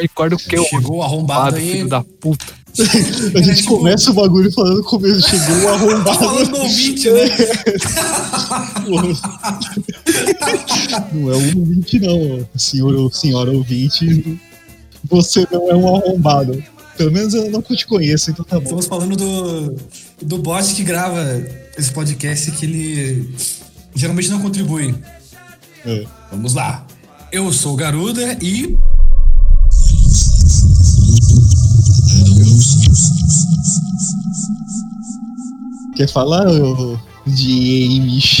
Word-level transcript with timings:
Recorda 0.00 0.36
o 0.36 0.38
que 0.38 0.56
eu 0.56 0.64
Chegou 0.64 0.98
o 0.98 1.02
arrombado 1.02 1.56
aí. 1.56 1.72
filho 1.72 1.88
da 1.88 2.02
puta. 2.02 2.46
A 3.34 3.42
gente 3.42 3.62
tipo- 3.62 3.76
começa 3.78 4.10
o 4.10 4.14
bagulho 4.14 4.50
falando 4.52 4.78
no 4.78 4.84
começo, 4.84 5.28
chegou 5.28 5.68
arrombado. 5.68 6.18
falando 6.18 6.50
do 6.50 6.56
ouvinte, 6.60 7.10
né? 7.10 7.24
Não 11.12 11.32
é 11.32 11.36
um 11.36 11.58
ouvinte, 11.58 11.98
não, 11.98 12.48
senhor, 12.56 13.12
senhora 13.14 13.50
ouvinte. 13.50 14.38
Você 15.04 15.46
não 15.50 15.70
é 15.70 15.74
um 15.74 15.96
arrombado. 15.96 16.62
Pelo 16.96 17.10
menos 17.12 17.34
eu 17.34 17.50
não 17.50 17.62
te 17.62 17.86
conheço, 17.86 18.30
então 18.30 18.44
tá 18.44 18.56
bom. 18.56 18.62
Estamos 18.64 18.86
falando 18.86 19.16
do, 19.16 19.76
do 20.22 20.38
bot 20.38 20.74
que 20.74 20.82
grava 20.84 21.20
esse 21.76 21.90
podcast 21.92 22.50
que 22.52 22.66
ele 22.66 23.34
geralmente 23.94 24.28
não 24.28 24.40
contribui. 24.40 24.94
É. 25.84 26.04
Vamos 26.30 26.54
lá. 26.54 26.86
Eu 27.32 27.52
sou 27.52 27.74
o 27.74 27.76
Garuda 27.76 28.36
e. 28.42 28.76
Quer 35.94 36.08
falar, 36.08 36.46
James? 37.26 38.40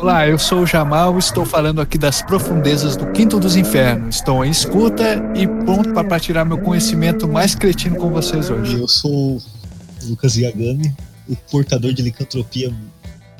Olá, 0.00 0.26
eu 0.26 0.38
sou 0.40 0.62
o 0.62 0.66
Jamal 0.66 1.14
e 1.14 1.18
estou 1.20 1.44
falando 1.44 1.80
aqui 1.80 1.96
das 1.96 2.20
profundezas 2.20 2.96
do 2.96 3.06
Quinto 3.12 3.38
dos 3.38 3.54
Infernos. 3.54 4.16
Estou 4.16 4.44
em 4.44 4.50
escuta 4.50 5.22
e 5.36 5.46
pronto 5.46 5.92
para 5.92 6.08
partilhar 6.08 6.44
meu 6.44 6.58
conhecimento 6.58 7.28
mais 7.28 7.54
cretino 7.54 7.94
com 7.94 8.10
vocês 8.10 8.50
hoje. 8.50 8.80
Eu 8.80 8.88
sou 8.88 9.36
o 9.36 9.42
Lucas 10.02 10.36
Yagami, 10.36 10.92
o 11.28 11.36
portador 11.48 11.92
de 11.92 12.02
licantropia 12.02 12.74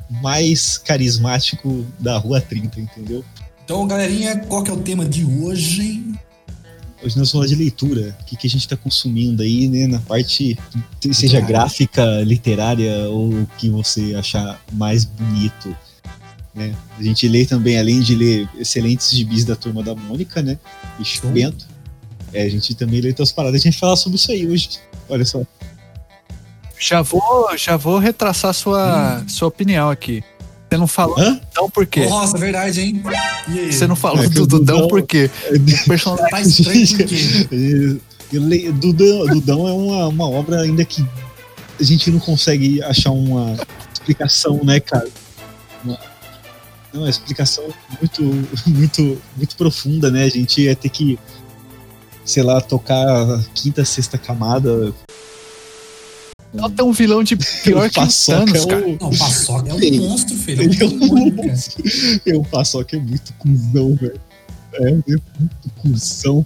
mais 0.09 0.77
carismático 0.77 1.85
da 1.99 2.17
Rua 2.17 2.41
30, 2.41 2.79
entendeu? 2.79 3.23
Então, 3.63 3.85
galerinha, 3.87 4.39
qual 4.39 4.63
que 4.63 4.71
é 4.71 4.73
o 4.73 4.81
tema 4.81 5.05
de 5.05 5.23
hoje? 5.23 6.03
Hoje 7.01 7.15
nós 7.15 7.15
vamos 7.15 7.31
falar 7.31 7.45
de 7.45 7.55
leitura, 7.55 8.17
o 8.19 8.25
que, 8.25 8.35
que 8.35 8.47
a 8.47 8.49
gente 8.49 8.61
está 8.61 8.75
consumindo 8.75 9.41
aí, 9.41 9.69
né, 9.69 9.87
na 9.87 9.99
parte, 9.99 10.57
seja 11.13 11.39
gráfica, 11.39 12.03
literária 12.23 13.07
ou 13.09 13.29
o 13.29 13.47
que 13.57 13.69
você 13.69 14.15
achar 14.15 14.59
mais 14.73 15.05
bonito. 15.05 15.73
Né? 16.53 16.75
A 16.97 17.03
gente 17.03 17.27
lê 17.27 17.45
também, 17.45 17.79
além 17.79 18.01
de 18.01 18.15
ler 18.15 18.49
excelentes 18.57 19.11
gibis 19.11 19.45
da 19.45 19.55
Turma 19.55 19.81
da 19.81 19.95
Mônica, 19.95 20.41
né, 20.41 20.59
e 20.99 21.05
Chico. 21.05 21.27
Bento, 21.27 21.67
é, 22.33 22.43
a 22.43 22.49
gente 22.49 22.75
também 22.75 22.99
lê 22.99 23.09
outras 23.09 23.31
paradas, 23.31 23.61
a 23.61 23.63
gente 23.63 23.73
vai 23.73 23.79
falar 23.79 23.95
sobre 23.95 24.17
isso 24.17 24.31
aí 24.31 24.45
hoje. 24.45 24.69
Olha 25.07 25.23
só. 25.23 25.41
Já 26.79 27.01
vou, 27.01 27.49
já 27.57 27.75
vou 27.75 27.99
retraçar 27.99 28.53
sua, 28.53 29.23
sua 29.27 29.47
opinião 29.49 29.89
aqui. 29.89 30.23
Você 30.69 30.77
não 30.77 30.87
falou 30.87 31.19
Hã? 31.19 31.33
Dudão 31.53 31.69
por 31.69 31.85
quê? 31.85 32.05
Nossa, 32.05 32.37
verdade, 32.37 32.79
hein? 32.81 33.03
Você 33.71 33.87
não 33.87 33.95
falou 33.95 34.23
É 34.23 34.29
do 34.29 34.45
Dudão 34.47 34.75
Dudão- 34.75 34.87
por 34.87 35.01
quê? 35.01 35.29
O 35.51 35.59
personagem 35.89 36.29
Tá 36.29 36.41
estranho 36.41 36.87
por 36.87 37.05
quê? 37.05 38.71
Dudão, 38.73 39.25
Dudão 39.25 39.67
é 39.67 39.73
uma, 39.73 40.07
uma 40.07 40.29
obra 40.29 40.61
ainda 40.61 40.85
que 40.85 41.05
a 41.79 41.83
gente 41.83 42.11
não 42.11 42.19
consegue 42.19 42.81
achar 42.83 43.11
uma 43.11 43.57
explicação, 43.91 44.59
né, 44.63 44.79
cara? 44.79 45.07
Uma, 45.83 45.97
não, 46.93 47.01
uma 47.01 47.09
explicação 47.09 47.63
muito, 47.99 48.21
muito, 48.67 49.21
muito 49.35 49.55
profunda, 49.55 50.11
né? 50.11 50.25
A 50.25 50.29
gente 50.29 50.61
ia 50.61 50.75
ter 50.75 50.89
que, 50.89 51.17
sei 52.23 52.43
lá, 52.43 52.61
tocar 52.61 52.95
a 53.05 53.41
quinta, 53.55 53.83
sexta 53.83 54.17
camada. 54.17 54.93
Não 56.53 56.69
tem 56.69 56.83
um 56.85 56.91
vilão 56.91 57.23
de 57.23 57.35
pior 57.35 57.89
que 57.89 57.99
o 57.99 58.03
Paçoca 58.03 58.45
Thanos, 58.45 58.63
é 58.63 58.67
cara. 58.67 58.87
o- 58.87 58.97
Não, 58.99 59.09
o 59.09 59.17
Paçoca 59.17 59.69
é 59.69 59.73
um 59.73 59.81
Ele- 59.81 59.99
monstro, 59.99 60.35
filho. 60.35 60.63
Ele 60.63 60.77
é 60.83 60.85
um 60.85 60.99
cara. 60.99 61.13
um. 61.13 61.35
Eu 62.25 62.41
Paçoca 62.43 62.95
é 62.97 62.99
muito 62.99 63.33
cuzão, 63.33 63.95
velho. 63.95 64.19
É, 64.73 64.87
é 64.87 64.91
muito 64.93 65.19
cuzão, 65.81 66.45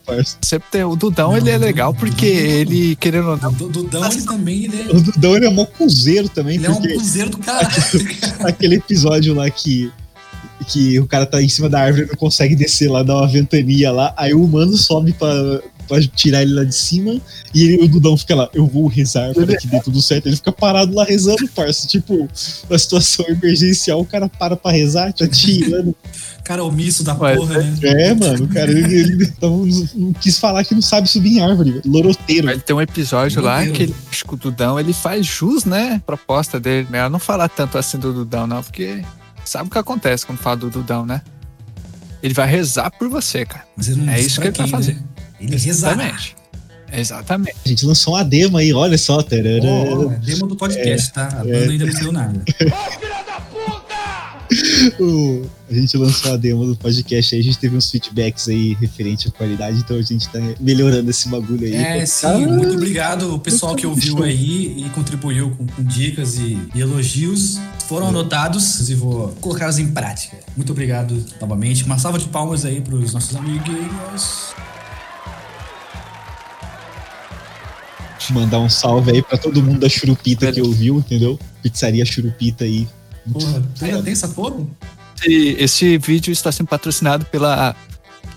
tem, 0.72 0.84
o 0.86 0.96
Dudão 0.96 1.36
ele 1.36 1.50
é 1.50 1.58
legal 1.58 1.94
porque 1.94 2.26
ele, 2.26 2.96
querendo 2.96 3.30
ou 3.32 3.38
não, 3.38 3.50
O 3.52 3.70
Dudão, 3.70 4.10
ele 4.10 4.22
também, 4.22 4.64
ele 4.64 4.82
é, 4.82 4.96
O 4.96 5.02
Dudão 5.02 5.36
ele 5.36 5.46
é 5.46 5.50
mó 5.50 5.66
cuzeiro 5.66 6.30
também, 6.30 6.56
ele 6.56 6.66
é 6.66 6.70
um 6.70 6.76
porque 6.76 6.94
cruzeiro 6.94 7.30
do 7.32 7.38
caralho. 7.40 7.68
aquele 8.48 8.76
episódio 8.76 9.34
lá 9.34 9.50
que, 9.50 9.92
que 10.70 10.98
o 11.02 11.06
cara 11.06 11.26
tá 11.26 11.42
em 11.44 11.50
cima 11.50 11.68
da 11.70 11.82
árvore 11.82 12.06
e 12.06 12.08
não 12.08 12.16
consegue 12.16 12.56
descer 12.56 12.90
lá, 12.90 13.04
dá 13.04 13.14
uma 13.18 13.28
ventania 13.28 13.92
lá, 13.92 14.14
aí 14.16 14.34
o 14.34 14.42
humano 14.42 14.78
sobe 14.78 15.12
pra, 15.12 15.62
pra 15.94 16.08
tirar 16.16 16.42
ele 16.42 16.54
lá 16.54 16.64
de 16.64 16.74
cima 16.76 17.20
e 17.54 17.64
ele- 17.64 17.84
o 17.84 17.88
Dudão 17.88 18.18
fica 18.18 18.36
lá, 18.36 18.50
eu 18.54 18.66
vou 18.68 18.88
rezar 18.88 19.34
para 19.34 19.56
que 19.58 19.68
dê 19.68 19.80
tudo 19.82 20.02
certo. 20.02 20.28
Ele 20.28 20.36
fica 20.36 20.52
parado 20.52 20.94
lá 20.96 21.04
rezando, 21.04 21.48
parça. 21.50 21.88
Tipo, 21.88 22.28
uma 22.70 22.78
situação 22.80 23.26
emergencial, 23.28 24.00
o 24.02 24.06
cara 24.06 24.28
para 24.30 24.56
pra 24.56 24.72
rezar, 24.72 25.14
tá 25.14 25.28
tirando. 25.28 25.96
Cara 26.44 26.62
omisso 26.62 27.06
da 27.06 27.16
Ué, 27.18 27.38
porra, 27.38 27.60
né? 27.62 27.74
É, 27.84 28.14
mano, 28.14 28.44
o 28.44 28.48
cara 28.50 28.70
ele, 28.70 28.94
ele 28.94 29.34
não, 29.42 29.66
não 29.96 30.12
quis 30.12 30.38
falar 30.38 30.66
que 30.66 30.74
não 30.76 30.82
sabe 30.82 31.10
subir 31.10 31.38
em 31.38 31.40
árvore, 31.42 31.80
loroteiro. 31.86 32.60
tem 32.60 32.76
um 32.76 32.82
episódio 32.82 33.38
Meu 33.42 33.46
lá 33.50 33.64
Deus. 33.64 33.78
que 33.78 33.84
ele, 33.84 33.96
acho 34.12 34.26
que 34.26 34.34
o 34.34 34.36
Dudão 34.36 34.78
ele 34.78 34.92
faz 34.92 35.26
jus, 35.26 35.64
né? 35.64 36.02
Proposta 36.06 36.60
dele. 36.60 36.86
Melhor 36.92 37.10
não 37.10 37.18
falar 37.18 37.48
tanto 37.48 37.78
assim 37.78 37.98
do 37.98 38.12
Dudão, 38.12 38.46
não, 38.46 38.62
porque 38.62 39.02
sabe 39.46 39.70
o 39.70 39.72
que 39.72 39.78
acontece 39.78 40.26
quando 40.26 40.40
fala 40.40 40.58
do 40.58 40.70
Dudão, 40.70 41.06
né? 41.06 41.22
Ele 42.22 42.34
vai 42.34 42.46
rezar 42.50 42.92
por 42.92 43.08
você, 43.08 43.46
cara. 43.46 43.64
Mas 43.78 43.88
ele 43.88 44.02
não 44.02 44.12
É 44.12 44.20
isso 44.20 44.42
que 44.42 44.48
ele 44.48 44.54
tá 44.54 44.64
quem, 44.64 44.72
fazendo. 44.72 44.98
né? 44.98 45.04
Ele. 45.44 45.56
Exatamente. 45.56 46.36
Exatamente. 46.96 47.56
A 47.66 47.70
gente 47.70 47.86
lançou 47.86 48.14
uma 48.14 48.24
demo 48.24 48.58
aí, 48.58 48.72
olha 48.74 48.98
só. 48.98 49.22
tarará. 49.24 49.64
Ó, 49.64 50.12
é 50.12 50.16
demo 50.18 50.46
do 50.48 50.56
podcast, 50.56 51.12
tá? 51.12 51.28
A 51.28 51.44
banda 51.44 51.72
ainda 51.72 51.86
não 51.86 51.94
saiu 51.94 52.12
nada. 52.12 52.44
O- 55.00 55.46
a 55.70 55.74
gente 55.74 55.98
lançou 55.98 56.34
a 56.34 56.38
demo 56.38 56.66
do 56.68 56.76
podcast 56.76 57.34
aí, 57.34 57.42
a 57.42 57.44
gente 57.44 57.58
teve 57.58 57.76
uns 57.76 57.90
feedbacks 57.90 58.48
aí 58.48 58.76
referente 58.80 59.28
à 59.28 59.32
qualidade, 59.32 59.80
então 59.80 59.98
a 59.98 60.02
gente 60.04 60.30
tá 60.30 60.40
melhorando 60.60 61.10
esse 61.10 61.28
bagulho 61.28 61.66
aí. 61.66 61.74
É, 61.74 62.00
Tá- 62.02 62.06
sim, 62.06 62.46
muito 62.46 62.76
obrigado 62.76 63.34
o 63.34 63.40
pessoal 63.40 63.76
que 63.76 63.88
ouviu 63.88 64.22
aí 64.22 64.84
e 64.86 64.90
contribuiu 64.92 65.50
com, 65.58 65.66
com 65.66 65.84
dicas 65.84 66.36
e, 66.38 66.60
e 66.76 66.82
elogios. 66.82 67.58
Foram 67.88 68.10
anotados 68.10 68.88
e 68.90 68.94
vou 68.94 69.30
colocá-los 69.42 69.80
em 69.80 69.88
prática. 69.92 70.38
Muito 70.56 70.72
obrigado 70.72 71.24
novamente. 71.42 71.84
Uma 71.86 71.98
salva 71.98 72.20
de 72.20 72.28
palmas 72.28 72.64
aí 72.66 72.80
pros 72.82 73.14
nossos 73.14 73.36
amiguinhos. 73.36 74.54
Mandar 78.30 78.60
um 78.60 78.70
salve 78.70 79.12
aí 79.12 79.22
pra 79.22 79.38
todo 79.38 79.62
mundo 79.62 79.80
da 79.80 79.90
Churupita 79.90 80.52
que 80.52 80.62
ouviu, 80.62 80.98
entendeu? 81.00 81.40
Pizzaria 81.62 82.06
Churupita 82.06 82.64
aí. 82.64 82.88
Porra, 83.32 83.64
ainda 83.82 84.02
tem 84.04 84.14
essa 84.14 84.28
porra? 84.28 84.66
Esse, 85.22 85.56
esse 85.60 85.98
vídeo 85.98 86.32
está 86.32 86.52
sendo 86.52 86.68
patrocinado 86.68 87.26
pela 87.26 87.76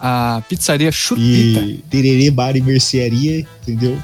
a 0.01 0.43
pizzaria 0.49 0.91
Churupita. 0.93 1.61
E 1.61 1.85
Tererê 1.91 2.31
Bar 2.31 2.57
e 2.57 2.61
Mercearia, 2.61 3.47
entendeu? 3.63 3.99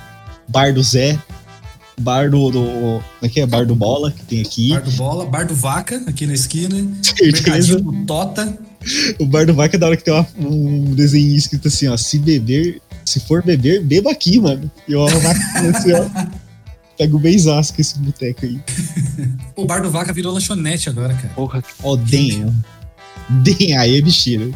Bar 0.49 0.73
do 0.73 0.83
Zé. 0.83 1.19
Bar 2.01 2.31
do. 2.31 2.51
do 2.51 2.61
como 2.63 3.03
é 3.23 3.29
que 3.29 3.41
é? 3.41 3.47
Bar 3.47 3.67
do 3.67 3.75
Bola, 3.75 4.11
que 4.11 4.23
tem 4.25 4.41
aqui. 4.41 4.71
Bar 4.71 4.83
do 4.83 4.91
Bola, 4.93 5.27
Bar 5.27 5.47
do 5.47 5.55
Vaca, 5.55 6.03
aqui 6.07 6.27
na 6.27 6.35
esquina. 6.35 6.77
Certeza. 7.03 7.43
Mercadinho 7.77 8.07
Tota. 8.07 8.59
O 9.21 9.27
Bar 9.27 9.47
do 9.47 9.55
Vaca 9.55 9.77
é 9.77 9.79
da 9.79 9.87
hora 9.87 9.97
que 9.97 10.03
tem 10.03 10.13
uma- 10.15 10.27
um 10.39 10.95
desenho 10.95 11.37
escrito 11.37 11.69
assim, 11.69 11.87
ó. 11.89 11.97
Se 11.97 12.19
beber, 12.19 12.81
se 13.05 13.21
for 13.21 13.43
beber, 13.45 13.83
beba 13.83 14.11
aqui, 14.11 14.41
mano. 14.41 14.71
E 14.89 14.93
eu 14.93 15.05
assim, 15.05 15.93
ó. 15.95 16.43
Pego 16.99 17.19
bem 17.19 17.37
zasco 17.39 17.81
esse 17.81 17.99
boteco 17.99 18.45
aí. 18.45 18.61
O 19.57 19.65
Bar 19.65 19.81
do 19.83 19.91
Vaca 19.91 20.13
virou 20.13 20.33
lanchonete 20.33 20.89
agora, 20.89 21.15
cara. 21.15 21.29
Porra. 21.35 21.63
Ó, 21.83 21.97
damn. 21.97 22.53
Damn, 23.29 23.79
aí 23.79 23.99
é 23.99 24.03
besteira. 24.03 24.51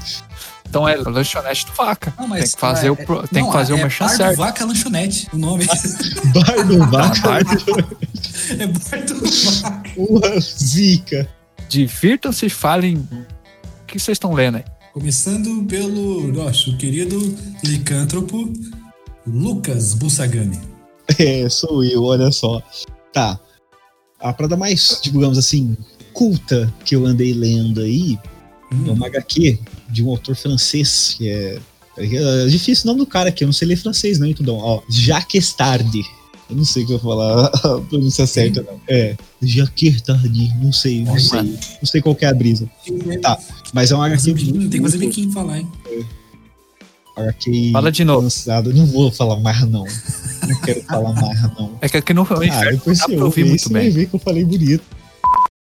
Então 0.68 0.86
é 0.88 0.96
lanchonete 0.96 1.64
do 1.66 1.72
vaca. 1.72 2.12
Não, 2.18 2.26
mas- 2.28 2.40
tem 2.44 2.52
que 2.54 2.60
fazer, 2.60 2.86
é- 2.88 2.90
o, 2.90 2.96
pro- 2.96 3.26
tem 3.28 3.42
não, 3.42 3.50
que 3.50 3.56
fazer 3.56 3.72
é 3.72 3.76
o 3.76 3.78
merchan 3.78 4.06
Bar 4.06 4.16
certo. 4.16 4.30
do 4.32 4.36
Vaca 4.38 4.64
Lanchonete, 4.64 5.28
o 5.32 5.38
nome. 5.38 5.64
Bar 6.34 6.66
do 6.66 6.78
Vaca. 6.90 7.20
Bar 7.22 7.40
é 8.58 8.66
Bar 8.66 9.04
do 9.06 9.20
Vaca. 9.60 9.82
Porra, 9.94 10.40
zica. 10.40 11.28
Divirtam-se 11.68 12.46
e 12.46 12.50
falem 12.50 12.96
o 13.12 13.24
que 13.86 13.98
vocês 13.98 14.16
estão 14.16 14.32
lendo 14.34 14.56
aí. 14.56 14.64
Começando 14.96 15.62
pelo 15.66 16.26
nosso 16.32 16.74
querido 16.78 17.18
licântropo 17.62 18.50
Lucas 19.26 19.92
Bussagami. 19.92 20.58
É, 21.18 21.46
sou 21.50 21.84
eu, 21.84 22.02
olha 22.02 22.32
só. 22.32 22.62
Tá. 23.12 23.38
A 24.18 24.32
parada 24.32 24.56
mais, 24.56 24.98
digamos 25.02 25.36
assim, 25.36 25.76
culta 26.14 26.72
que 26.82 26.96
eu 26.96 27.04
andei 27.04 27.34
lendo 27.34 27.82
aí 27.82 28.18
é 28.72 28.74
Hum, 28.74 28.92
uma 28.94 29.06
HQ 29.08 29.58
de 29.90 30.02
um 30.02 30.08
autor 30.08 30.34
francês, 30.34 31.14
que 31.18 31.28
é. 31.28 31.58
É 31.98 32.46
difícil 32.46 32.84
o 32.84 32.86
nome 32.88 33.00
do 33.00 33.06
cara 33.06 33.28
aqui, 33.28 33.44
eu 33.44 33.48
não 33.48 33.52
sei 33.52 33.68
ler 33.68 33.76
francês, 33.76 34.18
não, 34.18 34.26
então. 34.26 34.56
Ó, 34.56 34.82
Jacques 34.88 35.52
Tardy. 35.52 36.04
Eu 36.48 36.56
não 36.56 36.64
sei 36.64 36.84
o 36.84 36.86
que 36.86 36.92
eu 36.92 36.98
vou 36.98 37.16
falar 37.16 37.46
a 37.52 37.80
pronúncia 37.80 38.26
certa, 38.26 38.62
não. 38.62 38.80
É, 38.88 39.16
Jacques 39.42 40.00
Tardy, 40.02 40.52
não 40.62 40.72
sei, 40.72 41.02
não 41.04 41.18
sei. 41.18 41.42
Não 41.42 41.84
sei 41.84 42.00
qual 42.00 42.14
que 42.14 42.24
é 42.24 42.28
a 42.28 42.34
brisa. 42.34 42.68
Tá, 43.20 43.38
mas 43.72 43.90
é 43.90 43.94
uma 43.96 44.08
Fazer 44.10 44.30
HQ. 44.32 44.52
tem 44.52 44.68
que 44.70 44.80
fazer 44.80 44.98
biquinho 44.98 45.32
falar, 45.32 45.58
hein? 45.58 45.68
HQ 47.16 47.70
Fala 47.72 47.90
de 47.90 48.04
novo. 48.04 48.22
lançada. 48.22 48.72
Não 48.72 48.86
vou 48.86 49.10
falar 49.10 49.40
mais, 49.40 49.60
não. 49.68 49.84
Não 50.46 50.60
quero 50.60 50.82
falar 50.84 51.12
mais, 51.14 51.42
não. 51.58 51.78
É 51.80 51.88
que 51.88 51.96
aqui 51.96 52.12
no 52.14 52.22
Ah, 52.22 52.44
inferno 52.44 52.72
depois 52.78 52.98
você 52.98 53.16
ouve, 53.20 53.44
muito 53.44 53.62
você 53.62 53.72
vai 53.72 53.82
bem. 53.84 53.90
ver 53.90 54.06
que 54.06 54.14
eu 54.14 54.20
falei 54.20 54.44
bonito. 54.44 54.84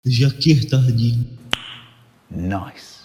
Jaquir 0.04 0.68
Tardim. 0.68 1.26
Nice. 2.30 3.01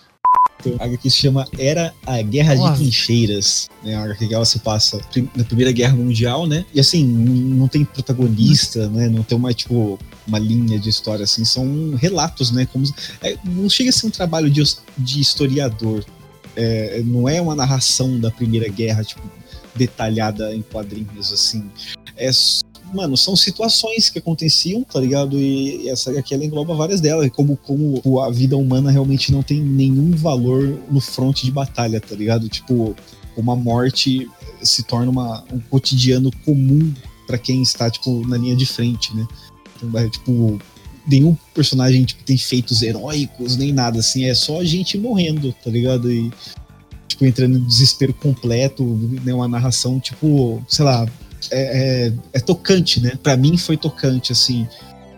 Tem 0.62 0.74
uma 0.74 0.83
HQ 0.83 0.98
que 1.04 1.09
se 1.09 1.18
chama 1.18 1.48
Era 1.57 1.94
a 2.06 2.21
Guerra 2.21 2.56
Nossa. 2.56 2.71
de 2.74 2.77
Trincheiras. 2.80 3.69
Né? 3.83 3.95
Uma 3.95 4.06
HQ 4.06 4.27
que 4.27 4.33
ela 4.33 4.45
se 4.45 4.59
passa 4.59 5.00
na 5.36 5.44
Primeira 5.44 5.71
Guerra 5.71 5.95
Mundial, 5.95 6.48
né? 6.48 6.65
E 6.74 6.80
assim, 6.80 7.06
não 7.06 7.68
tem 7.68 7.86
protagonista, 7.86 8.89
né? 8.89 9.07
Não 9.07 9.24
tem 9.24 9.38
uma, 9.38 9.54
tipo, 9.54 10.00
uma 10.27 10.39
linha 10.39 10.80
de 10.80 10.89
história, 10.89 11.24
assim. 11.24 11.45
São 11.45 11.95
relatos, 11.95 12.51
né? 12.51 12.68
Como, 12.71 12.86
é, 13.21 13.38
não 13.45 13.69
chega 13.69 13.89
a 13.89 13.94
ser 13.94 14.07
um 14.07 14.12
trabalho 14.12 14.50
de, 14.50 14.63
de 14.98 15.21
historiador. 15.21 16.04
É, 16.56 17.01
não 17.06 17.30
é 17.30 17.39
uma 17.39 17.56
narração 17.56 18.19
da 18.19 18.31
Primeira 18.31 18.68
Guerra, 18.68 19.03
tipo, 19.03 19.21
detalhada 19.75 20.53
em 20.56 20.62
quadrinhos, 20.62 21.31
assim. 21.31 21.69
É, 22.15 22.31
mano, 22.94 23.18
são 23.18 23.36
situações 23.36 24.10
que 24.10 24.19
aconteciam, 24.19 24.84
tá 24.84 25.00
ligado? 25.00 25.39
E 25.39 25.88
essa 25.89 26.12
aqui 26.12 26.34
ela 26.34 26.45
engloba 26.45 26.75
várias 26.75 27.01
delas, 27.01 27.30
como, 27.31 27.57
como 27.57 28.19
a 28.19 28.30
vida 28.30 28.57
humana 28.57 28.92
realmente 28.92 29.31
não 29.31 29.44
tem 29.44 29.62
nenhum 29.62 30.12
valor 30.12 30.80
no 30.89 31.00
fronte 31.00 31.45
de 31.45 31.51
batalha, 31.51 32.00
tá 32.00 32.16
ligado? 32.16 32.50
Tipo, 32.50 32.95
uma 33.36 33.56
morte 33.56 34.28
se 34.62 34.84
torna 34.84 35.12
uma, 35.12 35.44
um 35.51 35.60
cotidiano 35.60 36.31
comum 36.44 36.94
pra 37.25 37.38
quem 37.38 37.62
está, 37.62 37.89
tipo, 37.89 38.25
na 38.28 38.38
linha 38.38 38.56
de 38.56 38.66
frente, 38.66 39.16
né? 39.16 39.28
Então, 39.75 40.00
é, 40.00 40.10
tipo, 40.10 40.60
nenhum 41.07 41.38
personagem 41.54 42.04
tipo, 42.04 42.24
tem 42.24 42.38
feitos 42.38 42.81
heróicos, 42.81 43.57
nem 43.57 43.72
nada, 43.72 44.00
assim, 44.00 44.25
é 44.25 44.34
só 44.34 44.63
gente 44.63 44.98
morrendo, 44.98 45.54
tá 45.63 45.69
ligado? 45.69 46.12
E, 46.12 46.31
tipo, 47.07 47.25
entrando 47.25 47.57
em 47.57 47.63
desespero 47.63 48.13
completo, 48.13 48.84
né? 49.24 49.34
Uma 49.34 49.48
narração, 49.48 50.00
tipo, 50.00 50.63
sei 50.68 50.86
lá, 50.86 51.07
é, 51.51 52.07
é, 52.07 52.13
é 52.33 52.39
tocante, 52.39 52.99
né? 52.99 53.13
Pra 53.21 53.38
mim 53.38 53.57
foi 53.57 53.77
tocante, 53.77 54.31
assim. 54.31 54.67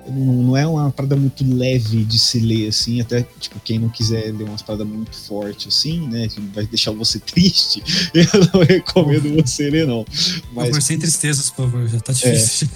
Não, 0.07 0.33
não 0.43 0.57
é 0.57 0.65
uma 0.65 0.91
parada 0.91 1.15
muito 1.15 1.43
leve 1.45 2.03
de 2.03 2.17
se 2.17 2.39
ler, 2.39 2.69
assim. 2.69 3.01
Até, 3.01 3.25
tipo, 3.39 3.59
quem 3.59 3.79
não 3.79 3.89
quiser 3.89 4.33
ler 4.33 4.45
umas 4.45 4.61
paradas 4.61 4.87
muito 4.87 5.15
fortes, 5.15 5.67
assim, 5.67 6.07
né? 6.07 6.27
Que 6.27 6.39
vai 6.41 6.65
deixar 6.65 6.91
você 6.91 7.19
triste. 7.21 7.83
Eu 8.13 8.25
não 8.53 8.61
recomendo 8.61 9.43
você 9.43 9.69
ler, 9.69 9.85
não. 9.85 10.03
Por 10.03 10.13
Mas, 10.53 10.67
favor, 10.69 10.81
sem 10.81 10.99
tristezas, 10.99 11.49
por 11.49 11.69
favor. 11.69 11.87
Já 11.87 11.99
tá 11.99 12.13
difícil. 12.13 12.67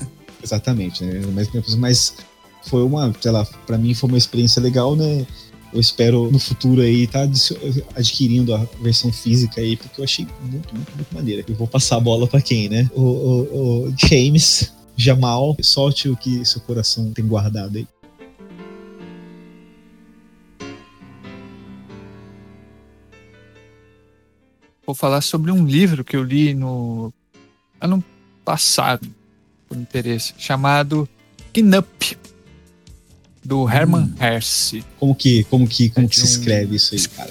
exatamente, 0.43 1.03
né? 1.03 1.21
Mas, 1.33 1.49
mas 1.75 2.13
foi 2.65 2.83
uma, 2.83 3.13
sei 3.19 3.31
lá, 3.31 3.45
pra 3.65 3.77
mim 3.77 3.93
foi 3.93 4.09
uma 4.09 4.17
experiência 4.17 4.61
legal, 4.61 4.95
né? 4.95 5.25
Eu 5.73 5.79
espero 5.79 6.31
no 6.31 6.37
futuro 6.37 6.81
aí 6.81 7.07
tá 7.07 7.27
adquirindo 7.95 8.53
a 8.53 8.63
versão 8.79 9.11
física 9.11 9.59
aí, 9.59 9.75
porque 9.75 9.99
eu 9.99 10.03
achei 10.03 10.27
muito, 10.41 10.75
muito, 10.75 10.95
muito 10.95 11.13
maneira. 11.15 11.43
Eu 11.47 11.55
vou 11.55 11.67
passar 11.67 11.97
a 11.97 11.99
bola 11.99 12.27
pra 12.27 12.39
quem, 12.39 12.69
né? 12.69 12.87
O, 12.93 13.01
o, 13.01 13.87
o 13.87 13.93
James, 13.97 14.71
Jamal, 14.95 15.57
solte 15.61 16.07
o 16.09 16.15
que 16.15 16.45
seu 16.45 16.61
coração 16.61 17.11
tem 17.11 17.25
guardado 17.25 17.77
aí. 17.77 17.87
Vou 24.85 24.93
falar 24.93 25.21
sobre 25.21 25.49
um 25.49 25.65
livro 25.65 26.03
que 26.03 26.15
eu 26.15 26.23
li 26.23 26.53
no 26.53 27.11
ano 27.81 28.03
passado, 28.45 29.07
por 29.67 29.75
interesse, 29.75 30.35
chamado 30.37 31.09
Knup, 31.51 32.17
do 33.43 33.69
Herman 33.69 34.13
Hesse. 34.19 34.83
Como 34.99 35.15
que, 35.15 35.43
como 35.45 35.67
que, 35.67 35.89
como 35.89 36.05
É 36.05 36.09
que 36.09 36.15
se 36.15 36.21
um 36.21 36.25
escreve 36.25 36.75
isso 36.75 36.95
aí, 36.95 37.07
cara? 37.07 37.29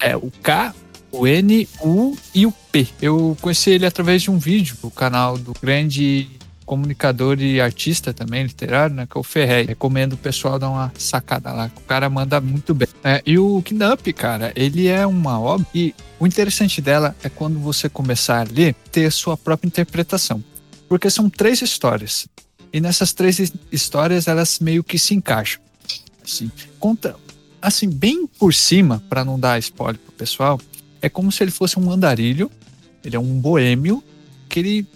É 0.00 0.16
o 0.16 0.30
K, 0.42 0.74
o 1.10 1.26
N, 1.26 1.68
o 1.80 1.88
U 1.88 2.18
e 2.34 2.46
o 2.46 2.52
P. 2.52 2.86
Eu 3.00 3.36
conheci 3.40 3.70
ele 3.70 3.86
através 3.86 4.22
de 4.22 4.30
um 4.30 4.38
vídeo 4.38 4.76
do 4.82 4.90
canal 4.90 5.38
do 5.38 5.52
grande 5.60 6.28
comunicador 6.68 7.40
e 7.40 7.60
artista 7.60 8.12
também, 8.12 8.42
literário, 8.42 8.94
né? 8.94 9.06
Que 9.10 9.16
é 9.16 9.20
o 9.20 9.24
Ferré. 9.24 9.62
Recomendo 9.62 10.12
o 10.12 10.16
pessoal 10.18 10.58
dar 10.58 10.68
uma 10.68 10.92
sacada 10.98 11.50
lá, 11.50 11.70
o 11.74 11.80
cara 11.80 12.10
manda 12.10 12.40
muito 12.40 12.74
bem. 12.74 12.86
É, 13.02 13.22
e 13.24 13.38
o 13.38 13.62
Knup, 13.62 14.12
cara, 14.12 14.52
ele 14.54 14.86
é 14.86 15.06
uma 15.06 15.40
obra 15.40 15.66
e 15.74 15.94
o 16.20 16.26
interessante 16.26 16.82
dela 16.82 17.16
é 17.22 17.28
quando 17.30 17.58
você 17.58 17.88
começar 17.88 18.40
a 18.40 18.52
ler, 18.52 18.74
ter 18.92 19.06
a 19.06 19.10
sua 19.10 19.36
própria 19.36 19.66
interpretação. 19.66 20.44
Porque 20.88 21.08
são 21.08 21.30
três 21.30 21.62
histórias. 21.62 22.26
E 22.72 22.80
nessas 22.80 23.12
três 23.12 23.38
his- 23.38 23.52
histórias, 23.72 24.28
elas 24.28 24.58
meio 24.58 24.84
que 24.84 24.98
se 24.98 25.14
encaixam. 25.14 25.60
Assim, 26.22 26.50
conta, 26.78 27.16
assim, 27.62 27.88
bem 27.88 28.26
por 28.26 28.52
cima, 28.52 29.02
para 29.08 29.24
não 29.24 29.38
dar 29.40 29.58
spoiler 29.58 29.98
pro 29.98 30.12
pessoal, 30.12 30.60
é 31.00 31.08
como 31.08 31.32
se 31.32 31.42
ele 31.42 31.50
fosse 31.50 31.78
um 31.78 31.90
andarilho, 31.90 32.50
ele 33.04 33.16
é 33.16 33.18
um 33.18 33.38
boêmio, 33.40 34.02
que 34.48 34.58
ele 34.60 34.86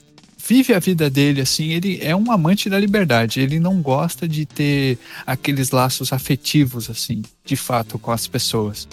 vive 0.45 0.75
a 0.75 0.79
vida 0.79 1.09
dele 1.09 1.41
assim, 1.41 1.69
ele 1.69 1.99
é 2.03 2.15
um 2.17 2.31
amante 2.33 2.69
da 2.69 2.79
liberdade, 2.79 3.41
ele 3.41 3.61
não 3.61 3.81
gosta 3.81 4.29
de 4.29 4.45
ter 4.45 4.99
aqueles 5.25 5.71
laços 5.71 6.13
afetivos 6.13 6.91
assim, 6.91 7.23
de 7.45 7.55
fato, 7.57 7.99
com 7.99 8.11
as 8.11 8.27
pessoas. 8.27 8.89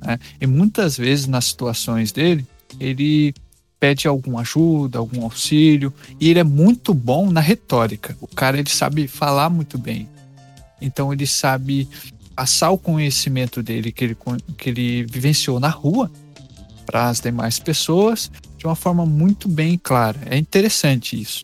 né? 0.00 0.18
E 0.40 0.46
muitas 0.46 0.96
vezes 0.96 1.26
nas 1.26 1.46
situações 1.46 2.12
dele, 2.12 2.46
ele 2.78 3.32
pede 3.82 4.06
alguma 4.06 4.42
ajuda, 4.42 5.00
algum 5.00 5.24
auxílio, 5.24 5.92
e 6.20 6.30
ele 6.30 6.38
é 6.38 6.44
muito 6.44 6.94
bom 6.94 7.32
na 7.32 7.40
retórica. 7.40 8.16
O 8.20 8.28
cara 8.28 8.56
ele 8.56 8.70
sabe 8.70 9.08
falar 9.08 9.50
muito 9.50 9.76
bem. 9.76 10.08
Então 10.80 11.12
ele 11.12 11.26
sabe 11.26 11.88
passar 12.36 12.70
o 12.70 12.78
conhecimento 12.78 13.60
dele 13.60 13.90
que 13.90 14.04
ele, 14.04 14.16
que 14.56 14.70
ele 14.70 15.02
vivenciou 15.10 15.58
na 15.58 15.68
rua 15.68 16.08
para 16.86 17.08
as 17.08 17.18
demais 17.20 17.58
pessoas 17.58 18.30
de 18.56 18.66
uma 18.68 18.76
forma 18.76 19.04
muito 19.04 19.48
bem 19.48 19.76
clara. 19.76 20.20
É 20.26 20.38
interessante 20.38 21.20
isso. 21.20 21.42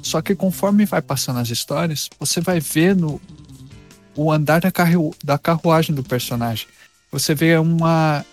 Só 0.00 0.22
que 0.22 0.36
conforme 0.36 0.84
vai 0.84 1.02
passando 1.02 1.40
as 1.40 1.50
histórias, 1.50 2.08
você 2.20 2.40
vai 2.40 2.60
vendo 2.60 3.20
o 4.14 4.30
andar 4.30 4.60
da, 4.60 4.70
carru 4.70 5.12
da 5.24 5.36
carruagem 5.36 5.92
do 5.92 6.04
personagem. 6.04 6.68
Você 7.10 7.34
vê 7.34 7.58
uma. 7.58 8.24